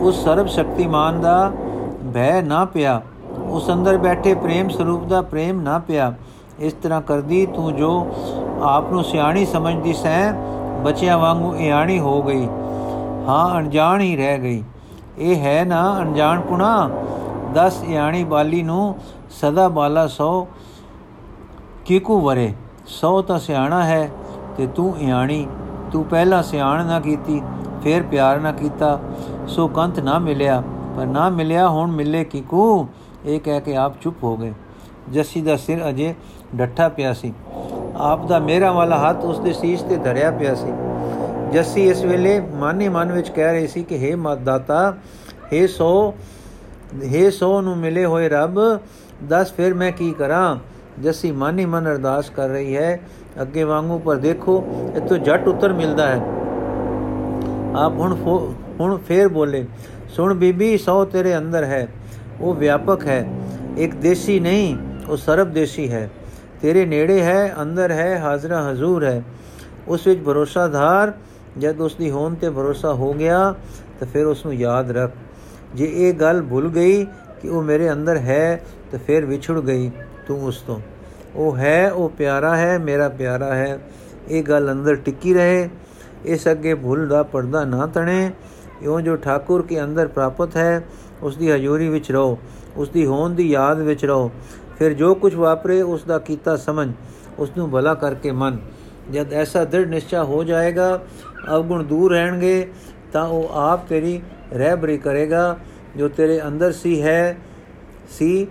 [0.00, 1.52] ਉਸ ਸਰਬ ਸ਼ਕਤੀਮਾਨ ਦਾ
[2.14, 3.00] ਭੈ ਨਾ ਪਿਆ।
[3.48, 6.12] ਉਸ ਅੰਦਰ ਬੈਠੇ ਪ੍ਰੇਮ ਸਰੂਪ ਦਾ ਪ੍ਰੇਮ ਨਾ ਪਿਆ।
[6.58, 8.06] ਇਸ ਤਰ੍ਹਾਂ ਕਰਦੀ ਤੂੰ ਜੋ
[8.62, 10.32] ਆਪ ਨੂੰ ਸਿਆਣੀ ਸਮਝਦੀ ਸੈਂ,
[10.82, 12.46] ਬੱਚਿਆਂ ਵਾਂਗੂ ਇਆਣੀ ਹੋ ਗਈ।
[13.28, 14.62] ਹਾਂ, ਅਣਜਾਣ ਹੀ ਰਹਿ ਗਈ।
[15.18, 16.90] ਇਹ ਹੈ ਨਾ ਅਣਜਾਣ ਪੁਣਾ।
[17.54, 18.94] ਦਸ, ਇਆਣੀ ਬਾਲੀ ਨੂੰ
[19.31, 20.47] ਸਦਾ ਬਾਲਾ ਸੋ
[21.85, 22.53] ਕਿਕੂ ਵਰੇ
[22.89, 24.09] ਸੋ ਤਾਂ ਸਿਆਣਾ ਹੈ
[24.57, 25.45] ਤੇ ਤੂੰ ਇਆਣੀ
[25.91, 27.41] ਤੂੰ ਪਹਿਲਾਂ ਸਿਆਣ ਨਾ ਕੀਤੀ
[27.83, 28.99] ਫੇਰ ਪਿਆਰ ਨਾ ਕੀਤਾ
[29.47, 30.61] ਸੋ ਕੰਤ ਨਾ ਮਿਲਿਆ
[30.97, 32.87] ਪਰ ਨਾ ਮਿਲਿਆ ਹੁਣ ਮਿਲੇ ਕਿਕੂ
[33.25, 34.53] ਇਹ ਕਹਿ ਕੇ ਆਪ ਚੁੱਪ ਹੋ ਗਏ
[35.11, 36.13] ਜੱਸੀ ਦਾ ਸਿਰ ਅਜੇ
[36.55, 37.33] ਡੱਠਾ ਪਿਆ ਸੀ
[37.95, 40.71] ਆਪ ਦਾ ਮੇਰਾ ਵਾਲਾ ਹੱਥ ਉਸ ਦੇ ਸੀਸ ਤੇ ਧਰਿਆ ਪਿਆ ਸੀ
[41.53, 44.93] ਜੱਸੀ ਇਸ ਵੇਲੇ ਮਾਨੇ ਮਨ ਵਿੱਚ ਕਹਿ ਰਹੀ ਸੀ ਕਿ हे ਮਦਦਾਤਾ
[45.53, 46.13] हे ਸੋ
[47.05, 48.59] हे ਸੋ ਨੂੰ ਮਿਲੇ ਹੋਏ ਰੱਬ
[49.28, 50.56] ਦੱਸ ਫਿਰ ਮੈਂ ਕੀ ਕਰਾਂ?
[51.02, 53.00] ਜੱਸੀ ਮਾਨੀ ਮਨ ਅਰਦਾਸ ਕਰ ਰਹੀ ਹੈ।
[53.42, 54.64] ਅੱਗੇ ਵਾਂਗੂ ਪਰ ਦੇਖੋ
[54.96, 56.20] ਇਤੋਂ ਜੱਟ ਉੱਤਰ ਮਿਲਦਾ ਹੈ।
[57.76, 58.16] ਆਪ ਹੁਣ
[58.80, 59.66] ਹੁਣ ਫੇਰ ਬੋਲੇ,
[60.08, 61.88] ਸੁਣ ਬੀਬੀ, ਸੋ ਤੇਰੇ ਅੰਦਰ ਹੈ।
[62.40, 63.28] ਉਹ ਵਿਆਪਕ ਹੈ।
[63.78, 64.76] ਇੱਕ ਦੇਸੀ ਨਹੀਂ,
[65.08, 66.10] ਉਹ ਸਰਬ ਦੇਸੀ ਹੈ।
[66.62, 69.22] ਤੇਰੇ ਨੇੜੇ ਹੈ, ਅੰਦਰ ਹੈ, ਹਾਜ਼ਰਾ ਹਜ਼ੂਰ ਹੈ।
[69.88, 71.12] ਉਸ ਵਿੱਚ ਭਰੋਸਾ ਧਾਰ,
[71.58, 73.54] ਜਦ ਉਸ ਦੀ ਹੋਣ ਤੇ ਭਰੋਸਾ ਹੋ ਗਿਆ,
[74.00, 75.12] ਤਾਂ ਫਿਰ ਉਸ ਨੂੰ ਯਾਦ ਰੱਖ।
[75.74, 78.60] ਜੇ ਇਹ ਗੱਲ ਭੁੱਲ ਗਈ ਕਿ ਉਹ ਮੇਰੇ ਅੰਦਰ ਹੈ
[78.90, 79.90] ਤਾਂ ਫਿਰ ਵਿਛੜ ਗਈ
[80.26, 80.80] ਤੂੰ ਉਸ ਤੋਂ।
[81.34, 83.78] ਉਹ ਹੈ, ਉਹ ਪਿਆਰਾ ਹੈ, ਮੇਰਾ ਪਿਆਰਾ ਹੈ।
[84.28, 85.70] ਇਹ ਗੱਲ ਅੰਦਰ ਟਿੱਕੀ ਰਹੇ।
[86.24, 88.32] ਇਸ ਅੱਗੇ ਭੁੱਲ ਦਾ ਪਰਦਾ ਨਾ ਤਣੇ।
[88.82, 90.84] ਇਉਂ ਜੋ ਠਾਕੁਰ ਕੇ ਅੰਦਰ ਪ੍ਰਾਪਤ ਹੈ
[91.22, 92.38] ਉਸ ਦੀ ਹਜ਼ੂਰੀ ਵਿੱਚ ਰਹੋ।
[92.76, 94.30] ਉਸ ਦੀ ਹੋਣ ਦੀ ਯਾਦ ਵਿੱਚ ਰਹੋ।
[94.78, 96.92] ਫਿਰ ਜੋ ਕੁਝ ਵਾਪਰੇ ਉਸ ਦਾ ਕੀਤਾ ਸਮਝ।
[97.38, 98.58] ਉਸ ਨੂੰ ਭਲਾ ਕਰਕੇ ਮਨ।
[99.12, 101.02] ਜਦ ਐਸਾ ਦ੍ਰਿੜ ਨਿਸ਼ਚਾ ਹੋ ਜਾਏਗਾ,
[101.56, 102.70] ਅਵਗੁਣ ਦੂਰ ਰਹਿਣਗੇ,
[103.12, 104.22] ਤਾਂ ਉਹ ਆਪ ਤੇਰੀ
[104.52, 105.58] ਰਹਿਬਰੀ ਕਰੇਗਾ।
[105.96, 107.36] ਜੋ ਤੇਰੇ ਅੰਦਰ ਸੀ ਹੈ,
[108.10, 108.46] ਸੀ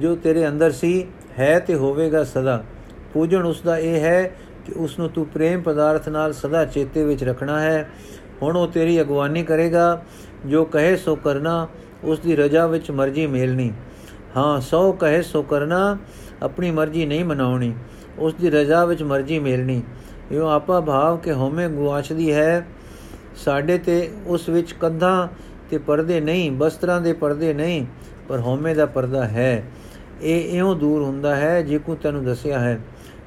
[0.00, 1.06] ਜੋ ਤੇਰੇ ਅੰਦਰ ਸੀ,
[1.38, 2.64] ਹੈ ਤੇ ਹੋਵੇਗਾ ਸਦਾ।
[3.14, 4.30] ਪੂਜਣ ਉਸ ਦਾ ਇਹ ਹੈ
[4.64, 7.90] ਕਿ ਉਸ ਨੂੰ ਤੂੰ ਪ੍ਰੇਮ ਪਦਾਰਥ ਨਾਲ ਸਦਾ ਚੇਤੇ ਵਿੱਚ ਰੱਖਣਾ ਹੈ।
[8.42, 10.02] ਹੁਣ ਉਹ ਤੇਰੀ ਅਗਵਾਨੀ ਕਰੇਗਾ।
[10.46, 11.68] ਜੋ ਕਹੇ ਸੋ ਕਰਨਾ,
[12.04, 13.72] ਉਸ ਦੀ ਰਜਾ ਵਿੱਚ ਮਰਜ਼ੀ ਮੇਲਣੀ।
[14.36, 15.98] ਹਾਂ, ਸੋ ਕਹੇ ਸੋ ਕਰਨਾ,
[16.42, 17.74] ਆਪਣੀ ਮਰਜ਼ੀ ਨਹੀਂ ਮਨਾਉਣੀ।
[18.18, 19.82] ਉਸ ਦੀ ਰਜ਼ਾ ਵਿੱਚ ਮਰਜ਼ੀ ਮੇਲਣੀ।
[20.32, 22.66] ਇਹ ਆਪਾ ਭਾਵ ਕਿ ਹਉਮੈ ਗੁਆਚਦੀ ਹੈ।
[23.36, 25.28] ਸਾਡੇ ਤੇ ਉਸ ਵਿੱਚ ਕੰਧਾਂ
[25.70, 27.86] ਤੇ ਪਰਦੇ ਨਹੀਂ, ਬਸਤਰਾਂ ਦੇ ਪਰਦੇ ਨਹੀਂ,
[28.28, 29.64] ਪਰ ਹਉਮੈ ਦਾ ਪਰਦਾ ਹੈ।
[30.22, 32.80] ਇਹ ਇਉਂ ਦੂਰ ਹੁੰਦਾ ਹੈ ਜੇ ਕੋ ਤੈਨੂੰ ਦੱਸਿਆ ਹੈ,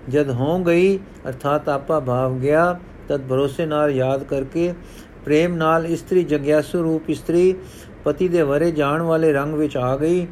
[0.10, 2.80] ਜਦ ਹੋ ਗਈ, ਅਰਥਾਤ ਆਪਾ ਭਾਵ ਗਿਆ,
[3.10, 4.74] ਤਦ ਭਰੋਸੇ ਨਾਲ ਯਾਦ ਕਰਕੇ,
[5.26, 7.56] ਪ੍ਰੇਮ ਨਾਲ ਇਸਤਰੀ ਜਗਿਆਸੂ ਰੂਪ ਇਸਤਰੀ,
[8.04, 10.28] ਪਤੀ ਦੇ ਵਰੇ ਜਾਣ ਵਾਲੇ ਰੰਗ ਵਿੱਚ ਆ ਗਈ,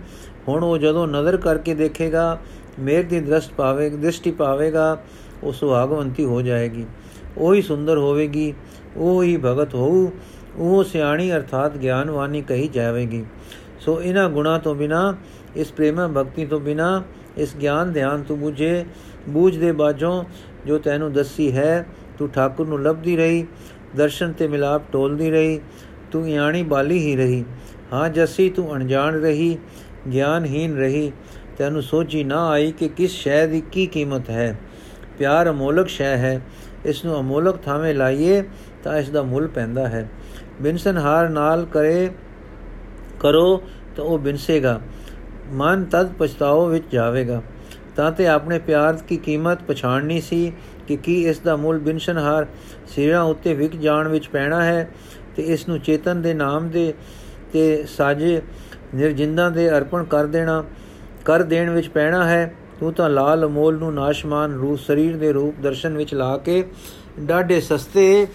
[0.47, 2.37] ਹੁਣ ਉਹ ਜਦੋਂ ਨਜ਼ਰ ਕਰਕੇ ਦੇਖੇਗਾ,
[2.79, 4.97] ਮੇਰ ਦੀ ਦ੍ਰਿਸ਼ਟ ਪਾਵੇਗਾ ਦ੍ਰਿਸ਼ਟੀ ਪਾਵੇਗਾ,
[5.43, 6.85] ਉਹ ਸੁਹਾਗਵੰਤੀ ਹੋ ਜਾਏਗੀ,
[7.37, 8.53] ਉਹ ਹੀ ਸੁੰਦਰ ਹੋਵੇਗੀ,
[8.97, 10.09] ਉਹ ਹੀ ਭਗਤ ਹੋਊ,
[10.57, 13.25] ਉਹ ਸਿਆਣੀ ਅਰਥਾਤ ਗਿਆਨਵਾਨੀ ਕਹੀ ਜਾਵੇਗੀ।
[13.79, 15.15] ਸੋ ਇਹਨਾਂ ਗੁਣਾ ਤੋਂ ਬਿਨਾ
[15.55, 17.03] ਇਸ ਪ੍ਰੇਮ ਭਗਤੀ ਤੋਂ ਬਿਨਾ,
[17.37, 18.85] ਇਸ ਗਿਆਨ ਧਿਆਨ ਤੋਂ ਬੁਝੇ,
[19.29, 20.23] ਬੂਝ ਦੇ ਬਾਝੋਂ
[20.65, 21.85] ਜੋ ਤੈਨੂੰ ਦੱਸੀ ਹੈ,
[22.17, 23.47] ਤੂੰ ਠਾਕੁਰ ਨੂੰ ਲੱਭਦੀ ਰਹੀ,
[23.95, 25.59] ਦਰਸ਼ਨ ਤੇ ਮਿਲਾਪ ਟੋਲਦੀ ਰਹੀ,
[26.11, 27.45] ਤੂੰ ਯਾਣੀ ਬਾਲੀ ਹੀ ਰਹੀ।
[27.93, 29.57] ਹਾਂ ਜੱਸੀ, ਤੂੰ ਅਣਜਾਣ ਰਹੀ
[30.13, 31.11] ਗਿਆਨਹੀਨ ਰਹੀ।
[31.57, 34.59] ਤੈਨੂੰ ਸੋਚੀ ਨਾ ਆਈ ਕਿ ਕਿਸ ਸ਼ੈ ਦੀ ਕੀ ਕੀਮਤ ਹੈ।
[35.17, 36.41] ਪਿਆਰ ਅਮੋਲਕ ਸ਼ੈ ਹੈ।
[36.85, 38.43] ਇਸ ਨੂੰ ਅਮੋਲਕ ਥਾਵੇਂ ਲਾਈਏ
[38.83, 40.09] ਤਾਂ ਇਸ ਦਾ ਮੁੱਲ ਪੈਂਦਾ ਹੈ।
[40.61, 42.09] ਬਿਨਸਨ ਹਾਰ ਨਾਲ ਕਰੇ,
[43.19, 43.63] ਕਰੋ
[43.95, 44.81] ਤਾਂ ਉਹ ਬਿਨਸੇਗਾ।
[45.51, 47.41] ਮਨ ਤਦ ਪਛਤਾਓ ਵਿੱਚ ਜਾਵੇਗਾ।
[47.95, 50.51] ਤਾਂ ਤੇ ਆਪਣੇ ਪਿਆਰ ਦੀ ਕੀਮਤ ਪਛਾਣਨੀ ਸੀ
[50.87, 52.47] ਕਿ ਕੀ ਇਸ ਦਾ ਮੁੱਲ ਬਿਨਸ਼ਨਹਾਰ
[52.87, 54.89] ਸਿਰਾਂ ਉੱਤੇ ਵਿਕ ਜਾਣ ਵਿੱਚ ਪੈਣਾ ਹੈ
[55.35, 56.93] ਤੇ ਇਸ ਨੂੰ ਚੇਤਨ ਦੇ ਨਾਮ ਦੇ
[57.53, 58.41] ਤੇ ਸਾਜੇ
[58.95, 60.63] ਨਿਰਜਿੰਦਾਂ ਦੇ ਅਰਪਣ ਕਰ ਦੇਣਾ,
[61.25, 65.55] ਕਰ ਦੇਣ ਵਿੱਚ ਪੈਣਾ ਹੈ। ਤੂੰ ਤਾਂ ਲਾਲ ਅਮੋਲ ਨੂੰ ਨਾਸ਼ਮਾਨ ਰੂਪ ਸਰੀਰ ਦੇ ਰੂਪ
[65.61, 66.63] ਦਰਸ਼ਨ ਵਿੱਚ ਲਾ ਕੇ
[67.19, 68.27] ਡਾਢੇ ਸਸਤੇ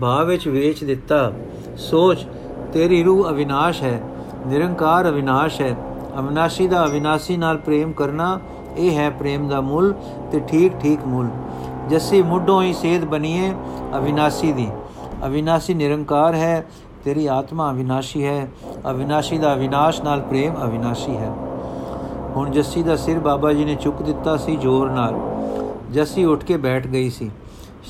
[0.00, 1.32] ਭਾਅ ਵਿੱਚ ਵੇਚ ਦਿੱਤਾ।
[1.76, 2.26] ਸੋਚ,
[2.72, 4.00] ਤੇਰੀ ਰੂਹ ਅਵਿਨਾਸ਼ ਹੈ,
[4.46, 5.76] ਨਿਰੰਕਾਰ ਅਵਿਨਾਸ਼ ਹੈ।
[6.18, 8.40] ਅਵਿਨਾਸ਼ੀ ਦਾ ਅਵਿਨਾਸ਼ੀ ਨਾਲ ਪ੍ਰੇਮ ਕਰਨਾ,
[8.76, 9.94] ਇਹ ਹੈ ਪ੍ਰੇਮ ਦਾ ਮੁੱਲ
[10.32, 11.28] ਤੇ ਠੀਕ ਠੀਕ ਮੁੱਲ।
[11.90, 13.54] ਜੱਸੀ ਮੁੱਢੋਂ ਹੀ ਸੇਧ ਬਣੀਏ
[13.96, 14.68] ਅਵਿਨਾਸ਼ੀ ਦੀ।
[15.26, 16.66] ਅਵਿਨਾਸ਼ੀ ਨਿਰੰਕਾਰ ਹੈ,
[17.04, 18.48] ਤੇਰੀ ਆਤਮਾ ਅਵਿਨਾਸ਼ੀ ਹੈ।
[18.90, 21.32] ਅਵਿਨਾਸ਼ੀ ਦਾ ਅਵਿਨਾਸ਼ ਨਾਲ ਪ੍ਰੇਮ ਅਵਿਨਾਸ਼ੀ ਹੈ।
[22.36, 25.14] ਹੁਣ ਜੱਸੀ ਦਾ ਸਿਰ ਬਾਬਾ ਜੀ ਨੇ ਚੁੱਕ ਦਿੱਤਾ ਸੀ ਜ਼ੋਰ ਨਾਲ।
[25.92, 27.30] ਜੱਸੀ ਉੱਠ ਕੇ ਬੈਠ ਗਈ ਸੀ।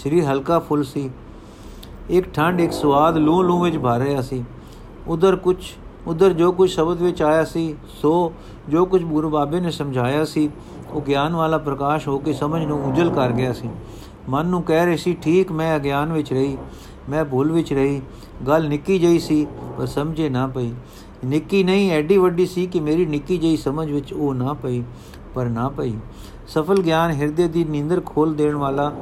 [0.03, 1.11] ਸਰੀਰ ਹਲਕਾ ਫੁੱਲ ਸੀ।
[2.11, 4.45] ਇੱਕ ਠੰਡ ਇੱਕ ਸਵਾਦ ਲੂ ਲੂ ਵਿੱਚ ਭਰ ਰਿਹਾ ਸੀ।
[5.09, 5.57] ਉਧਰ ਕੁਝ
[6.07, 8.32] ਉਧਰ ਜੋ ਕੁਝ ਸ਼ਬਦ ਵਿੱਚ ਆਇਆ ਸੀ, ਸੋ
[8.68, 10.51] ਜੋ ਕੁਝ ਗੁਰੂ ਬਾਬੇ ਨੇ ਸਮਝਾਇਆ ਸੀ,
[10.92, 13.68] ਉਹ ਗਿਆਨ ਵਾਲਾ ਪ੍ਰਕਾਸ਼ ਹੋ ਕੇ ਸਮਝ ਨੂੰ ਉਜਲ ਕਰ ਗਿਆ ਸੀ।
[14.28, 16.57] ਮਨ ਨੂੰ ਕਹਿ ਰਹੀ ਸੀ, ਠੀਕ, ਮੈਂ ਅਗਿਆਨ ਵਿੱਚ ਰਹੀ,
[17.09, 18.01] ਮੈਂ ਭੁੱਲ ਵਿੱਚ ਰਹੀ,
[18.46, 19.46] ਗੱਲ ਨਿੱਕੀ ਜਈ ਸੀ,
[19.78, 20.72] ਪਰ ਸਮਝੇ ਨਾ ਪਈ।
[21.24, 24.82] ਨਿੱਕੀ ਨਹੀਂ, ਐਡੀ ਵੱਡੀ ਸੀ ਕਿ ਮੇਰੀ ਨਿੱਕੀ ਜਈ ਸਮਝ ਵਿੱਚ ਉਹ ਨਾ ਪਈ,
[25.34, 25.94] ਪਰ ਨਾ ਪਈ।
[26.48, 28.92] ਸਫਲ ਗਿਆਨ ਹਿਰਦੇ ਦੀ ਨੀਂਦਰ ਖੋਲ ਦੇਣ ਵਾਲਾ,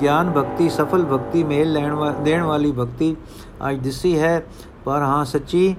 [0.00, 3.16] ਗਿਆਨ ਭਗਤੀ, ਸਫਲ ਭਗਤੀ ਮੇਲ ਲੈਣ ਦੇਣ ਵਾਲੀ ਭਗਤੀ
[3.68, 4.46] ਅੱਜ ਦਿਸੀ ਹੈ,
[4.84, 5.76] ਪਰ ਹਾਂ, ਸੱਚੀ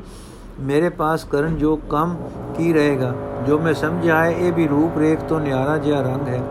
[0.59, 2.15] ਮੇਰੇ ਪਾਸ ਕਰਨ ਜੋ ਕੰਮ
[2.57, 3.13] ਕੀ ਰਹੇਗਾ
[3.47, 6.41] ਜੋ ਮੈਂ ਸਮਝਿਆ ਹੈ ਇਹ ਵੀ ਰੂਪ ਰੇਖ ਤੋਂ ਨਿਆਰਾ ਜਿਹਾ ਰੰਗ ਹੈ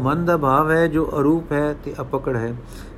[0.00, 2.54] ਮਨ ਦਾ ਭਾਵ ਹੈ ਜੋ ਅਰੂਪ ਹੈ ਤੇ ਅਪਕੜ ਹੈ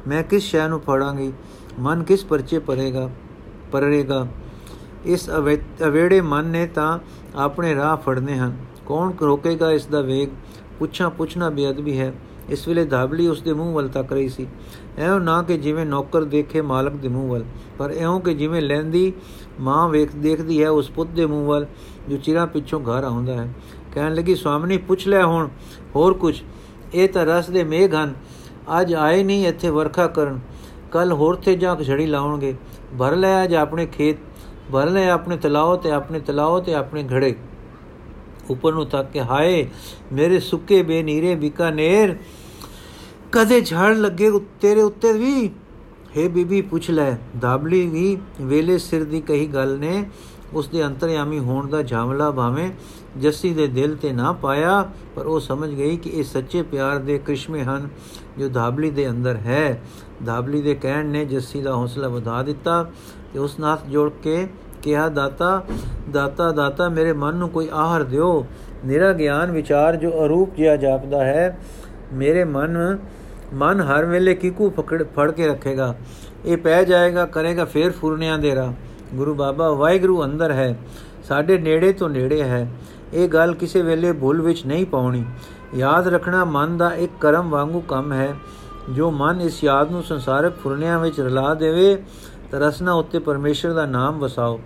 [0.09, 1.33] ਮੈਂ ਕਿਸ ਸ਼ੈ ਨੂੰ ਫੜਾਂਗੀ
[1.79, 3.09] ਮਨ ਕਿਸ ਪਰਚੇ ਪਰੇਗਾ
[3.73, 4.27] ਪਰੇਗਾ
[5.05, 5.29] ਇਸ
[5.83, 6.99] ਅਵੇੜੇ ਮਨ ਨੇ ਤਾਂ
[7.37, 10.29] ਆਪਣੇ ਰਾਹ ਫੜਨੇ ਹਨ ਕੌਣ ਰੋਕੇਗਾ ਇਸ ਦਾ ਵੇਗ
[10.79, 12.13] ਪੁੱਛਾਂ ਪੁੱਛਣਾ ਬੇਅਦਬੀ ਹੈ
[12.49, 14.47] ਇਸ ਵੇਲੇ ਧਾਬਲੀ ਉਸ ਦੇ ਮੂੰਹ ਵੱਲ ਤੱਕ ਰਹੀ ਸੀ
[14.99, 17.45] ਐਉਂ ਨਾ ਕਿ ਜਿਵੇਂ ਨੌਕਰ ਦੇਖੇ ਮਾਲਕ ਦੇ ਮੂੰਹ ਵੱਲ,
[17.79, 19.13] ਪਰ ਐਉਂ ਕਿ ਜਿਵੇਂ ਲੈਂਦੀ
[19.61, 21.67] ਮਾਂ ਵੇਖ, ਦੇਖਦੀ ਹੈ ਉਸ ਪੁੱਤ ਦੇ ਮੂੰਹ ਵੱਲ,
[22.09, 23.49] ਜੋ ਚਿਰਾਂ ਪਿੱਛੋਂ ਘਰ ਆਉਂਦਾ ਹੈ।
[23.95, 25.49] ਕਹਿਣ ਲੱਗੀ ਸਵਾਮੀ ਪੁੱਛ ਲੈ ਹੁਣ,
[25.97, 26.35] ਹੋਰ ਕੁਝ
[26.95, 28.15] ਇਹ ਤਾਂ ਰਸ ਦੇ ਮੇਘ ਹਨ।
[28.81, 30.39] ਅੱਜ ਆਏ ਨਹੀਂ ਇੱਥੇ ਵਰਖਾ ਕਰਨ।
[30.93, 32.55] ਕੱਲ ਹੋਰ ਤੇ ਜਾ ਛੜੀ ਲਾਉਣਗੇ।
[32.99, 34.17] ਭਰ ਲੈ ਅੱਜ ਆਪਣੇ ਖੇਤ,
[34.73, 37.35] ਭਰ ਲੈ ਆਪਣੇ ਤਲਾਓ ਤੇ ਆਪਣੇ ਤਲਾਓ ਤੇ ਆਪਣੇ ਘੜੇ।
[38.51, 39.67] ਉੱਪਰ ਨੂੰ ਤੱਕ ਕੇ ਹਾਏ,
[40.13, 42.17] ਮੇਰੇ ਸੁੱਕੇ ਬੇਨੀਰੇ ਬਿਕਾਨੇਰ
[43.35, 44.31] ਕਦੇ ਝੜ ਲੱਗੇ
[44.61, 45.51] ਤੇਰੇ ਉੱਤੇ ਵੀ?
[46.17, 47.11] हे ਬੀਬੀ, ਪੁੱਛ ਲੈ।
[47.41, 50.05] ਦਾਬਲੀ ਵੀ ਵੇਲੇ ਸਿਰ ਦੀ ਕਹੀ ਗੱਲ ਨੇ।
[50.53, 52.69] ਉਸ ਦੇ ਅੰਤਰਯਾਮੀ ਹੋਣ ਦਾ ਝਾਮਲਾ ਭਾਵੇਂ
[53.19, 57.19] ਜੱਸੀ ਦੇ ਦਿਲ ਤੇ ਨਾ ਪਾਇਆ, ਪਰ ਉਹ ਸਮਝ ਗਈ ਕਿ ਇਹ ਸੱਚੇ ਪਿਆਰ ਦੇ
[57.19, 57.89] ਕ੍ਰਿਸ਼ਮੇ ਹਨ
[58.39, 59.83] ਜੋ ਦਾਬਲੀ ਦੇ ਅੰਦਰ ਹੈ।
[60.25, 62.83] ਦਾਬਲੀ ਦੇ ਕਹਿਣ ਨੇ ਜੱਸੀ ਦਾ ਹੌਸਲਾ ਵਧਾ ਦਿੱਤਾ
[63.33, 64.47] ਤੇ ਉਸ ਨਾਲ ਜੋੜ ਕੇ
[64.83, 65.65] ਕਿਹਾ, ਦਾਤਾ
[66.11, 68.47] ਦਾਤਾ ਦਾਤਾ, ਮੇਰੇ ਮਨ ਨੂੰ ਕੋਈ ਆਹਰ ਦਿਓ।
[68.85, 71.59] ਮੇਰਾ ਗਿਆਨ ਵਿਚਾਰ ਜੋ ਅਰੂਪ ਜਿਹਾ ਜਾਪਦਾ ਹੈ,
[72.13, 72.99] ਮੇਰੇ ਮਨ
[73.55, 75.95] ਮਨ ਹਰ ਵੇਲੇ ਕਿਕੂ ਫਕੜ ਫੜ ਕੇ ਰੱਖੇਗਾ।
[76.45, 78.73] ਇਹ ਪੈ ਜਾਏਗਾ, ਕਰੇਗਾ ਫੇਰ ਫੁਰਨਿਆਂ ਦੇ ਰਾ
[79.15, 80.79] ਗੁਰੂ ਬਾਬਾ, ਵਾਹਿਗੁਰੂ ਅੰਦਰ ਹੈ,
[81.25, 82.69] ਸਾਡੇ ਨੇੜੇ ਤੋਂ ਨੇੜੇ ਹੈ।
[83.13, 85.25] ਇਹ ਗੱਲ ਕਿਸੇ ਵੇਲੇ ਭੁੱਲ ਵਿੱਚ ਨਹੀਂ ਪਾਉਣੀ।
[85.75, 88.35] ਯਾਦ ਰੱਖਣਾ ਮਨ ਦਾ ਇੱਕ ਕਰਮ ਵਾਂਗੂ ਕੰਮ ਹੈ।
[88.91, 92.03] ਜੋ ਮਨ ਇਸ ਯਾਦ ਨੂੰ ਸੰਸਾਰਕ ਫੁਰਨਿਆਂ ਵਿੱਚ ਰਲਾ ਦੇਵੇ,
[92.51, 94.61] ਤਾਂ ਰਸਨਾ ਉੱਤੇ ਪਰਮੇਸ਼ਰ ਦਾ ਨਾਮ ਵਸਾਓ।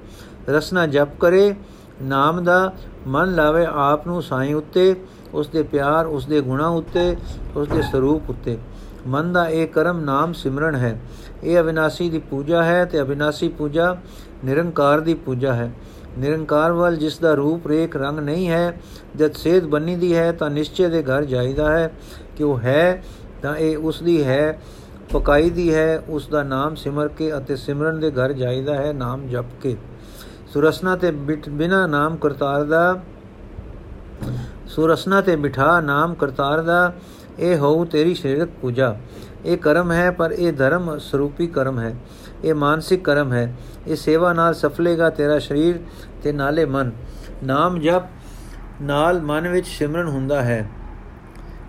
[0.48, 1.54] ਰਸਨਾ ਜਪ ਕਰੇ,
[2.02, 2.72] ਨਾਮ ਦਾ
[3.06, 4.94] ਮਨ ਲਾਵੇ ਆਪ ਨੂੰ ਸਾਈਂ ਉੱਤੇ
[5.34, 7.16] ਉਸ ਦੇ ਪਿਆਰ ਉਸ ਦੇ ਗੁਣਾ ਉੱਤੇ
[7.56, 8.58] ਉਸ ਦੇ ਸਰੂਪ ਉੱਤੇ।
[9.06, 11.00] ਮਨ ਦਾ ਇਹ ਕਰਮ ਨਾਮ ਸਿਮਰਨ ਹੈ।
[11.44, 13.96] ਇਹ ਅਵਿਨਾਸੀ ਦੀ ਪੂਜਾ ਹੈ ਤੇ ਅਵਿਨਾਸੀ ਪੂਜਾ
[14.44, 15.72] ਨਿਰੰਕਾਰ ਦੀ ਪੂਜਾ ਹੈ।
[16.18, 18.80] ਨਿਰੰਕਾਰ ਵੱਲ ਜਿਸ ਦਾ ਰੂਪ ਰੇਖ ਰੰਗ ਨਹੀਂ ਹੈ,
[19.16, 21.92] ਜਦ ਸੇਧ ਬੰਨੀ ਦੀ ਹੈ ਤਾਂ ਨਿਸ਼ਚੇ ਦੇ ਘਰ ਜਾਈਦਾ ਹੈ।
[22.36, 23.02] ਕਿ ਉਹ ਹੈ,
[23.42, 24.58] ਤਾਂ ਇਹ ਉਸ ਦੀ ਹੈ,
[25.12, 29.28] ਪਕਾਈ ਦੀ ਹੈ, ਉਸ ਦਾ ਨਾਮ ਸਿਮਰ ਕੇ ਅਤੇ ਸਿਮਰਨ ਦੇ ਘਰ ਜਾਈਦਾ ਹੈ ਨਾਮ
[29.28, 29.76] ਜਪ ਕੇ।
[30.46, 31.10] ਸੁਰਸਨਾ ਤੇ
[31.50, 33.00] ਬਿਨਾ ਨਾਮ ਕਰਤਾਰ ਦਾ
[34.66, 36.92] ਸੁਰਸਨਾ ਤੇ ਬਿਠਾ ਨਾਮ ਕਰਤਾਰ ਦਾ
[37.38, 38.96] ਇਹ ਹੋਊ ਤੇਰੀ ਸਰੀਰਕ ਪੂਜਾ।
[39.44, 41.94] ਇਹ ਕਰਮ ਹੈ, ਪਰ ਇਹ ਧਰਮ ਸਰੂਪੀ ਕਰਮ ਹੈ।
[42.44, 43.54] ਇਹ ਮਾਨਸਿਕ ਕਰਮ ਹੈ।
[43.86, 45.80] ਇਹ ਸੇਵਾ ਨਾਲ ਸਫਲੇਗਾ ਤੇਰਾ ਸਰੀਰ
[46.22, 46.90] ਤੇ ਨਾਲੇ ਮਨ।
[47.44, 48.02] ਨਾਮ ਜਪ
[48.82, 50.68] ਨਾਲ ਮਨ ਵਿੱਚ ਸਿਮਰਨ ਹੁੰਦਾ ਹੈ।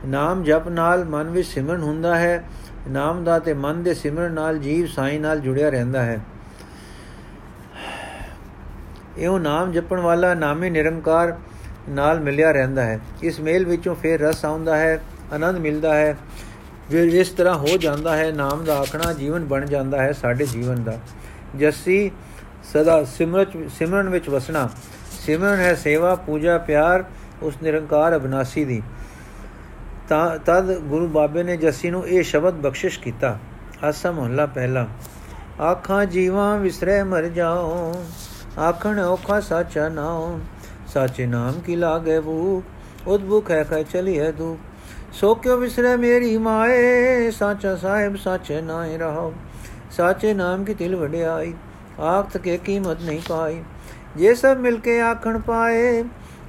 [0.08, 2.44] ਨਾਮ ਜਪ ਨਾਲ ਮਨ ਵਿੱਚ ਸਿਮਰਨ ਹੁੰਦਾ ਹੈ।
[2.90, 6.20] ਨਾਮ ਦਾ ਤੇ ਮਨ ਦੇ ਸਿਮਰਨ ਨਾਲ ਜੀਵ ਸਾਈ ਨਾਲ ਜੁੜਿਆ ਰਹਿੰਦਾ ਹੈ।
[9.18, 11.38] ਇਹੋ ਨਾਮ ਜਪਣ ਵਾਲਾ ਨਾਮੇ ਨਿਰੰਕਾਰ
[11.90, 15.02] ਨਾਲ ਮਿਲਿਆ ਰਹਿੰਦਾ ਹੈ। ਇਸ ਮੇਲ ਵਿੱਚੋਂ ਫੇਰ ਰਸ ਆਉਂਦਾ ਹੈ।
[15.34, 16.18] ਆਨੰਦ ਮਿਲਦਾ ਹੈ।
[16.92, 20.84] ਫਿਰ ਇਸ ਤਰ੍ਹਾਂ ਹੋ ਜਾਂਦਾ ਹੈ, ਨਾਮ ਦਾ ਆਖਣਾ ਜੀਵਨ ਬਣ ਜਾਂਦਾ ਹੈ ਸਾਡੇ ਜੀਵਨ
[20.84, 21.00] ਦਾ।
[21.56, 22.12] ਜੱਸੀ
[22.74, 24.70] ਸਦਾ ਸਿਮਰਤ ਸਿਮਰਨ ਵਿੱਚ ਵਸਣਾ।
[25.12, 27.04] ਸਿਮਰਨ ਹੈ ਸੇਵਾ, ਪੂਜਾ, ਪਿਆਰ,
[27.42, 28.84] ਉਸ ਨਿਰੰਕਾਰ ਅਬਨਾਸੀ ਦੀ।
[30.10, 33.40] ਤਾਂ, ਤਦ ਗੁਰੂ ਬਾਬੇ ਨੇ ਜੱਸੀ ਨੂੰ ਇਹ ਸ਼ਬਦ ਬਖਸ਼ਿਸ਼ ਕੀਤਾ।
[33.84, 34.88] ਆਸਾ ਮਹੱਲਾ ਪਹਿਲਾ।
[35.62, 37.94] ਆਖਾਂ ਜੀਵਾਂ ਵਿਸਰੇ ਮਰ ਜਾਓ
[38.60, 40.40] ਆਖਣ ਔਖਾ ਸਾਚਾ ਨਾਮ
[40.88, 42.64] ਸਾਚੇ ਨਾਮ ਕੀ ਲਾਗੇ ਭੂਖ
[43.08, 44.58] ਉਦਭੁਖ ਹੈ ਕਹ ਚਲੀਏ ਦੂ
[45.14, 49.34] ਸੋ ਕਿਉ ਵਿਸਰੇ ਮੇਰੀ ਮਾਏ, ਸਾਚਾ ਸਾਹਿਬ, ਸਾਚੇ ਨਾਏ ਰਹੋ
[49.92, 51.54] ਸਾਚੇ ਨਾਮ ਕੀ ਦਿਲ ਵਡਿਆਈ
[52.00, 53.62] ਆਖ ਤਕੇ ਕੀਮਤ ਨਹੀਂ ਪਾਈ।
[54.18, 56.04] ਜੇ ਸਭ ਮਿਲ ਕੇ ਆਖਣ ਪਾਏ,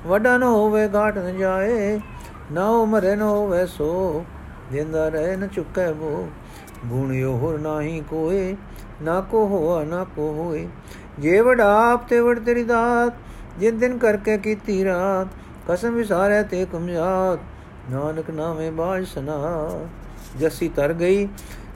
[0.07, 2.01] ਵੱਡਾ ਨ ਹੋਵੇ, ਘਾਟ ਨ ਜਾਏ।
[2.53, 4.25] ਨਾ ਉਮਰੇ ਨ ਹੋਵੇ ਸੋ,
[4.73, 6.29] ਜਿੰਦਾ ਰਹਿ ਨ ਚੁੱਕੈ ਬੋ
[6.87, 8.57] ਗੁਣਿਓ ਹੋਰ ਨਾਹੀ ਕੋਏ,
[9.03, 10.69] ਨਾ ਕੋ ਹੋਆ, ਨਾ ਕੋ ਹੋਏ।
[11.19, 13.15] ਜੇ ਵਡਾਪ ਤੇ ਵਡ ਤੇਰੀ ਦਾਤ
[13.59, 15.29] ਜਿਨ ਦਿਨ ਕਰਕੇ ਕੀਤੀ ਰਾਤ,
[15.69, 17.39] ਕਸਮ ਵਿਸਾਰਿਆ ਤੇ ਕਮਜਾਤ
[17.91, 19.69] ਨਾਨਕ ਨਾਮੇ ਬਾਜ ਸਨਾ
[20.41, 21.29] ਜਸੀ ਤਰ ਗਈ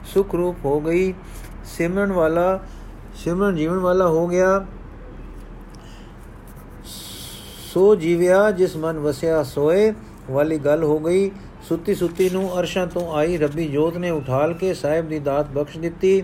[0.05, 1.13] ਸੁਖ ਰੂਪ ਹੋ ਗਈ,
[1.65, 2.59] ਸਿਮਰਨ ਵਾਲਾ,
[3.15, 4.65] ਸਿਮਰਨ ਜੀਵਨ ਵਾਲਾ ਹੋ ਗਿਆ।
[7.73, 9.93] ਸੋ ਜੀਵਿਆ ਜਿਸ ਮਨ ਵਸਿਆ ਸੋਏ,
[10.31, 11.31] ਵਾਲੀ ਗੱਲ ਹੋ ਗਈ।
[11.69, 15.77] ਸੁੱਤੀ ਸੁੱਤੀ ਨੂੰ ਅਰਸ਼ਾਂ ਤੋਂ ਆਈ ਰੱਬੀ ਜੋਤ ਨੇ ਉਠਾਲ ਕੇ ਸਾਹਿਬ ਦੀ ਦਾਤ ਬਖਸ਼
[15.77, 16.21] ਦਿੱਤੀ।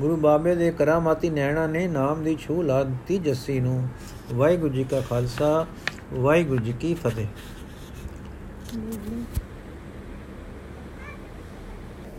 [0.00, 3.88] ਗੁਰੂ ਬਾਬੇ ਦੇ ਕਰਾਮਾਤੀ ਨੈਣਾ ਨੇ ਨਾਮ ਦੀ ਛੂ ਲਾ ਦਿੱਤੀ ਜੱਸੀ ਨੂੰ।
[4.34, 5.66] ਵਾਹਿਗੁਰੂ ਜੀ ਕਾ ਖਾਲਸਾ,
[6.12, 7.26] ਵਾਹਿਗੁਰੂ ਜੀ ਕੀ ਫਤਿਹ।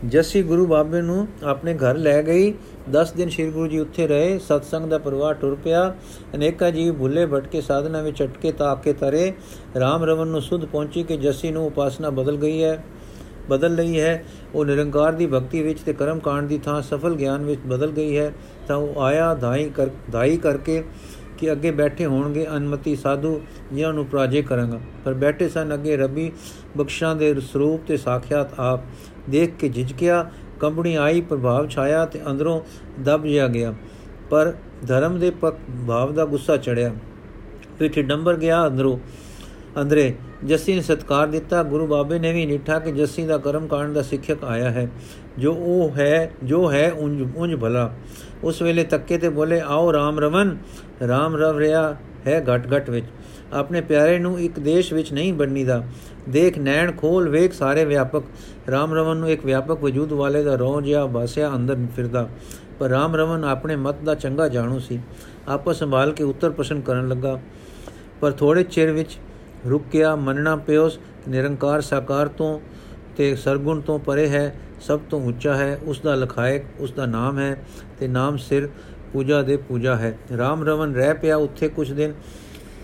[0.06, 2.54] ਜੱਸੀ ਗੁਰੂ ਬਾਬੇ ਨੂੰ ਆਪਣੇ ਘਰ ਲੈ ਗਈ।
[2.91, 5.95] 10 ਦਿਨ ਸ਼੍ਰੀ ਗੁਰੂ ਜੀ ਉੱਥੇ ਰਹੇ। ਸਤਸੰਗ ਦਾ ਪ੍ਰਵਾਹ ਟੁਰ ਪਿਆ।
[6.36, 9.34] ਅਨੇਕਾ ਜੀਵ ਭੁੱਲੇ ਭਟਕੇ ਸਾਧਨਾ ਵਿੱਚ ਅਟਕੇ ਤਾਂ ਕੇ ਤਰੇ।
[9.76, 12.84] RAM ਰਵਨ ਨੂੰ ਸੁਧ ਪਹੁੰਚੀ ਕਿ ਜੱਸੀ ਨੂੰ ਉਪਾਸਨਾ ਬਦਲ ਗਈ ਹੈ।
[13.49, 14.26] ਬਦਲ ਲਈ ਹੈ।
[14.56, 18.18] ਉਹ ਨਿਰੰਕਾਰ ਦੀ ਭਗਤੀ ਵਿੱਚ ਤੇ ਕਰਮ ਕਾਂਡ ਦੀ ਥਾਂ ਸਫਲ ਗਿਆਨ ਵਿੱਚ ਬਦਲ ਗਈ
[18.18, 18.34] ਹੈ।
[18.68, 20.84] ਤਾਂ ਉਹ ਆਇਆ ਧਾਈ ਕਰ ਧਾਈ ਕਰਕੇ
[21.44, 23.41] ਕਿ ਅੱਗੇ ਬੈਠੇ ਹੋਣਗੇ, ਅਨਮਤੀ ਸਾਧੂ,
[23.74, 26.32] ਜਿਨ੍ਹਾਂ ਨੂੰ ਪ੍ਰਾਜੇ ਕਰਾਂਗਾ। ਪਰ ਬੈਠੇ ਸਨ ਅੱਗੇ ਰੱਬੀ
[26.78, 28.80] ਬਖਸ਼ਾਂ ਦੇ ਸਰੂਪ ਤੇ ਸਾਖਿਆਤ ਆਪ।
[29.30, 32.62] ਦੇਖ ਕੇ ਝਿਜਕਿਆ, ਕੰਬਣੀ ਆਈ, ਪ੍ਰਭਾਵ ਛਾਇਆ ਤੇ ਅੰਦਰੋਂ
[33.04, 33.74] ਦਬ ਜਿਆ ਗਿਆ।
[34.30, 34.54] ਪਰ
[34.88, 35.56] ਧਰਮ ਦੇ ਪੱਕ
[35.88, 36.94] ਭਾਵ ਦਾ ਗੁੱਸਾ ਚੜਿਆ।
[37.80, 39.00] ਪਿੱਠ ਡੰਬਰ ਗਿਆ ਅੰਦਰੋਂ।
[39.82, 40.16] ਅੰਦਰੇ,
[40.46, 44.02] ਜੱਸੀ ਨੇ ਸਤਕਾਰ ਦਿੱਤਾ। ਗੁਰੂ ਬਾਬੇ ਨੇ ਵੀ ਨਿਠਾ ਕਿ ਜੱਸੀ ਦਾ ਕਰਮ ਕਾਂਡ ਦਾ
[44.02, 44.91] ਸਿੱਖਿਅਕ ਆਇਆ ਹੈ।
[45.38, 47.94] ਜੋ ਉਹ ਹੈ, ਜੋ ਹੈ, ਉਂਝ ਉਂਝ ਭਲਾ।
[48.44, 50.58] ਉਸ ਵੇਲੇ ਤੱਕੇ ਤੇ ਬੋਲੇ, ਆਓ RAM ਰਵਨ
[51.02, 53.06] RAM ਰਵ ਰਿਆ ਹੈ ਘਟ ਘਟ ਵਿੱਚ।
[53.54, 55.84] ਆਪਣੇ ਪਿਆਰੇ ਨੂੰ ਇੱਕ ਦੇਸ਼ ਵਿੱਚ ਨਹੀਂ ਬਣਨੀ ਦਾ
[56.30, 58.24] ਦੇਖ ਨੈਣ ਖੋਲ ਵੇਖ ਸਾਰੇ ਵਿਆਪਕ।
[58.68, 62.30] RAM ਰਵਨ ਨੂੰ ਇੱਕ ਵਿਆਪਕ ਵਜੂਦ ਵਾਲੇ ਦਾ ਰੋਹ ਜਿਹਾ ਬਾਸਿਆ ਅੰਦਰ ਫਿਰਦਾ।
[62.80, 65.00] ਪਰ RAM ਰਵਨ ਆਪਣੇ ਮਤ ਦਾ ਚੰਗਾ ਜਾਣੂ ਸੀ।
[65.48, 67.39] ਆਪਸ ਸੰਭਾਲ ਕੇ ਉੱਤਰ ਪ੍ਰਸ਼ਨ ਕਰਨ ਲੱਗਾ।
[68.22, 69.18] ਪਰ ਥੋੜੇ ਚਿਰ ਵਿੱਚ
[69.70, 72.60] ਰੁਕ ਗਿਆ ਮੰਨਣਾ ਪਿਓਸ, ਨਿਰੰਕਾਰ ਸਾਕਾਰ ਤੋਂ
[73.18, 77.39] ਤੇ ਸਰਗੁਣ ਤੋਂ ਪਰੇ ਹੈ, ਸਭ ਤੋਂ ਉੱਚਾ ਹੈ। ਉਸ ਦਾ ਲਖਾਇਕ ਉਸ ਦਾ ਨਾਮ
[77.39, 77.64] ਹੈ
[78.00, 78.70] ਤੇ ਨਾਮ ਸਿਰ
[79.14, 82.14] ਪੂਜਾ ਦੇ ਪੂਜਾ ਹੈ। RAM ਰਵਨ ਰਹਿ ਪਿਆ ਉੱਥੇ ਕੁਝ ਦਿਨ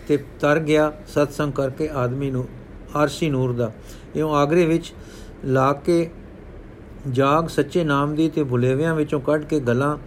[0.08, 2.48] ਤੇ ਤਰ ਗਿਆ ਸਤਸੰਗ ਕਰਕੇ ਆਦਮੀ ਨੂੰ,
[2.96, 3.72] ਆਰਸੀ ਨੂਰ ਦਾ।
[4.16, 4.94] ਇਉਂ ਆਗਰੇ ਵਿੱਚ
[5.46, 6.10] ਲਾ ਕੇ
[7.12, 9.98] ਜਾਗ ਸੱਚੇ ਨਾਮ ਦੀ ਤੇ ਭੁਲੇਵਿਆਂ ਵਿੱਚੋਂ ਕੱਢ ਕੇ ਗਲਾਂ,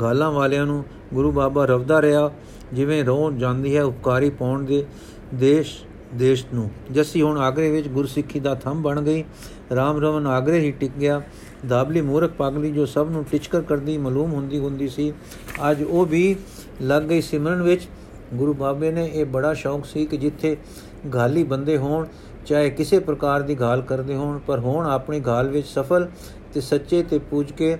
[0.00, 2.30] ਗਾਲਾਂ ਵਾਲਿਆਂ ਨੂੰ ਗੁਰੂ ਬਾਬਾ ਰਵਦਾ ਰਿਹਾ,
[2.72, 4.84] ਜਿਵੇਂ ਰੋਹ ਜਾਂਦੀ ਹੈ ਉਪਕਾਰੀ ਪਾਉਣ ਦੇ
[5.34, 5.78] ਦੇਸ਼
[6.14, 9.22] ਦੇਸ਼ ਨੂੰ। ਜੱਸੀ ਹੁਣ ਆਗਰੇ ਵਿੱਚ ਗੁਰਸਿੱਖੀ ਦਾ ਥੰਮ ਬਣ ਗਈ।
[9.72, 11.22] RAM ਰਵਨ ਆਗਰੇ ਹੀ ਟਿਕ ਗਿਆ।
[11.68, 15.12] ਦਾਬਲੀ ਮੂਰਖ ਪਾਗਲੀ ਜੋ ਸਭ ਨੂੰ ਟਿਚਕਰ ਕਰਦੀ, ਮਾਲੂਮ ਹੁੰਦੀ ਹੁੰਦੀ ਸੀ,
[15.70, 16.36] ਅੱਜ ਉਹ ਵੀ
[16.82, 17.88] ਲੱਗ ਗਈ ਸਿਮਰਨ ਵਿੱਚ।
[18.34, 20.56] ਗੁਰੂ ਬਾਬੇ ਨੇ ਇਹ ਬੜਾ ਸ਼ੌਂਕ ਸੀ ਕਿ ਜਿੱਥੇ
[21.14, 22.06] ਗਾਲੀ ਬੰਦੇ ਹੋਣ,
[22.46, 26.08] ਚਾਹੇ ਕਿਸੇ ਪ੍ਰਕਾਰ ਦੀ ਗਾਲ ਕਰਦੇ ਹੋਣ, ਪਰ ਹੋਣ ਆਪਣੀ ਗਾਲ ਵਿੱਚ ਸਫਲ
[26.54, 27.76] ਤੇ ਸੱਚੇ ਤੇ ਪੂਜ ਕੇ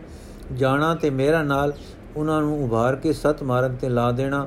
[0.53, 1.72] ਜਾਣਾ ਤੇ ਮੇਰਾ ਨਾਲ
[2.16, 4.47] ਉਹਨਾਂ ਨੂੰ ਉਭਾਰ ਕੇ ਸਤ ਮਾਰਗ ਤੇ ਲਾ ਦੇਣਾ।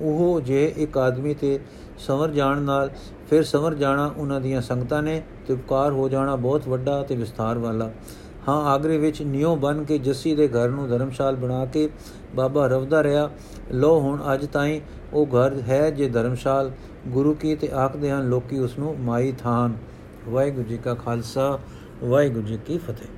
[0.00, 1.58] ਉਹ ਜੇ ਇੱਕ ਆਦਮੀ ਤੇ
[1.98, 2.90] ਸਮਰ ਜਾਣ ਨਾਲ
[3.30, 7.58] ਫਿਰ ਸਮਰ ਜਾਣਾ ਉਹਨਾਂ ਦੀਆਂ ਸੰਗਤਾਂ ਨੇ ਤੇ ਉਪਕਾਰ ਹੋ ਜਾਣਾ ਬਹੁਤ ਵੱਡਾ ਤੇ ਵਿਸਥਾਰ
[7.58, 7.90] ਵਾਲਾ।
[8.48, 11.88] ਹਾਂ, ਆਗਰੇ ਵਿੱਚ ਨਿਉ ਬਨ ਕੇ ਜੱਸੀ ਦੇ ਘਰ ਨੂੰ ਧਰਮਸ਼ਾਲ ਬਣਾ ਕੇ
[12.34, 13.30] ਬਾਬਾ ਰਵਦਾ ਰਿਹਾ।
[13.72, 14.80] ਲੋ ਹੁਣ, ਅੱਜ ਤਾਈਂ
[15.12, 16.70] ਉਹ ਘਰ ਹੈ ਜੇ ਧਰਮਸ਼ਾਲ।
[17.08, 19.76] ਗੁਰੂ ਕੀ ਤੇ ਆਖਦੇ ਹਨ, ਲੋਕੀ ਉਸ ਨੂੰ ਮਾਈ ਥਾਨ।
[20.28, 21.58] ਵਾਹਿਗੁਰੂ ਜੀ ਕਾ ਖਾਲਸਾ,
[22.04, 23.15] ਵਾਹਿਗੁਰੂ ਜੀ ਕੀ ਫਤਿਹ।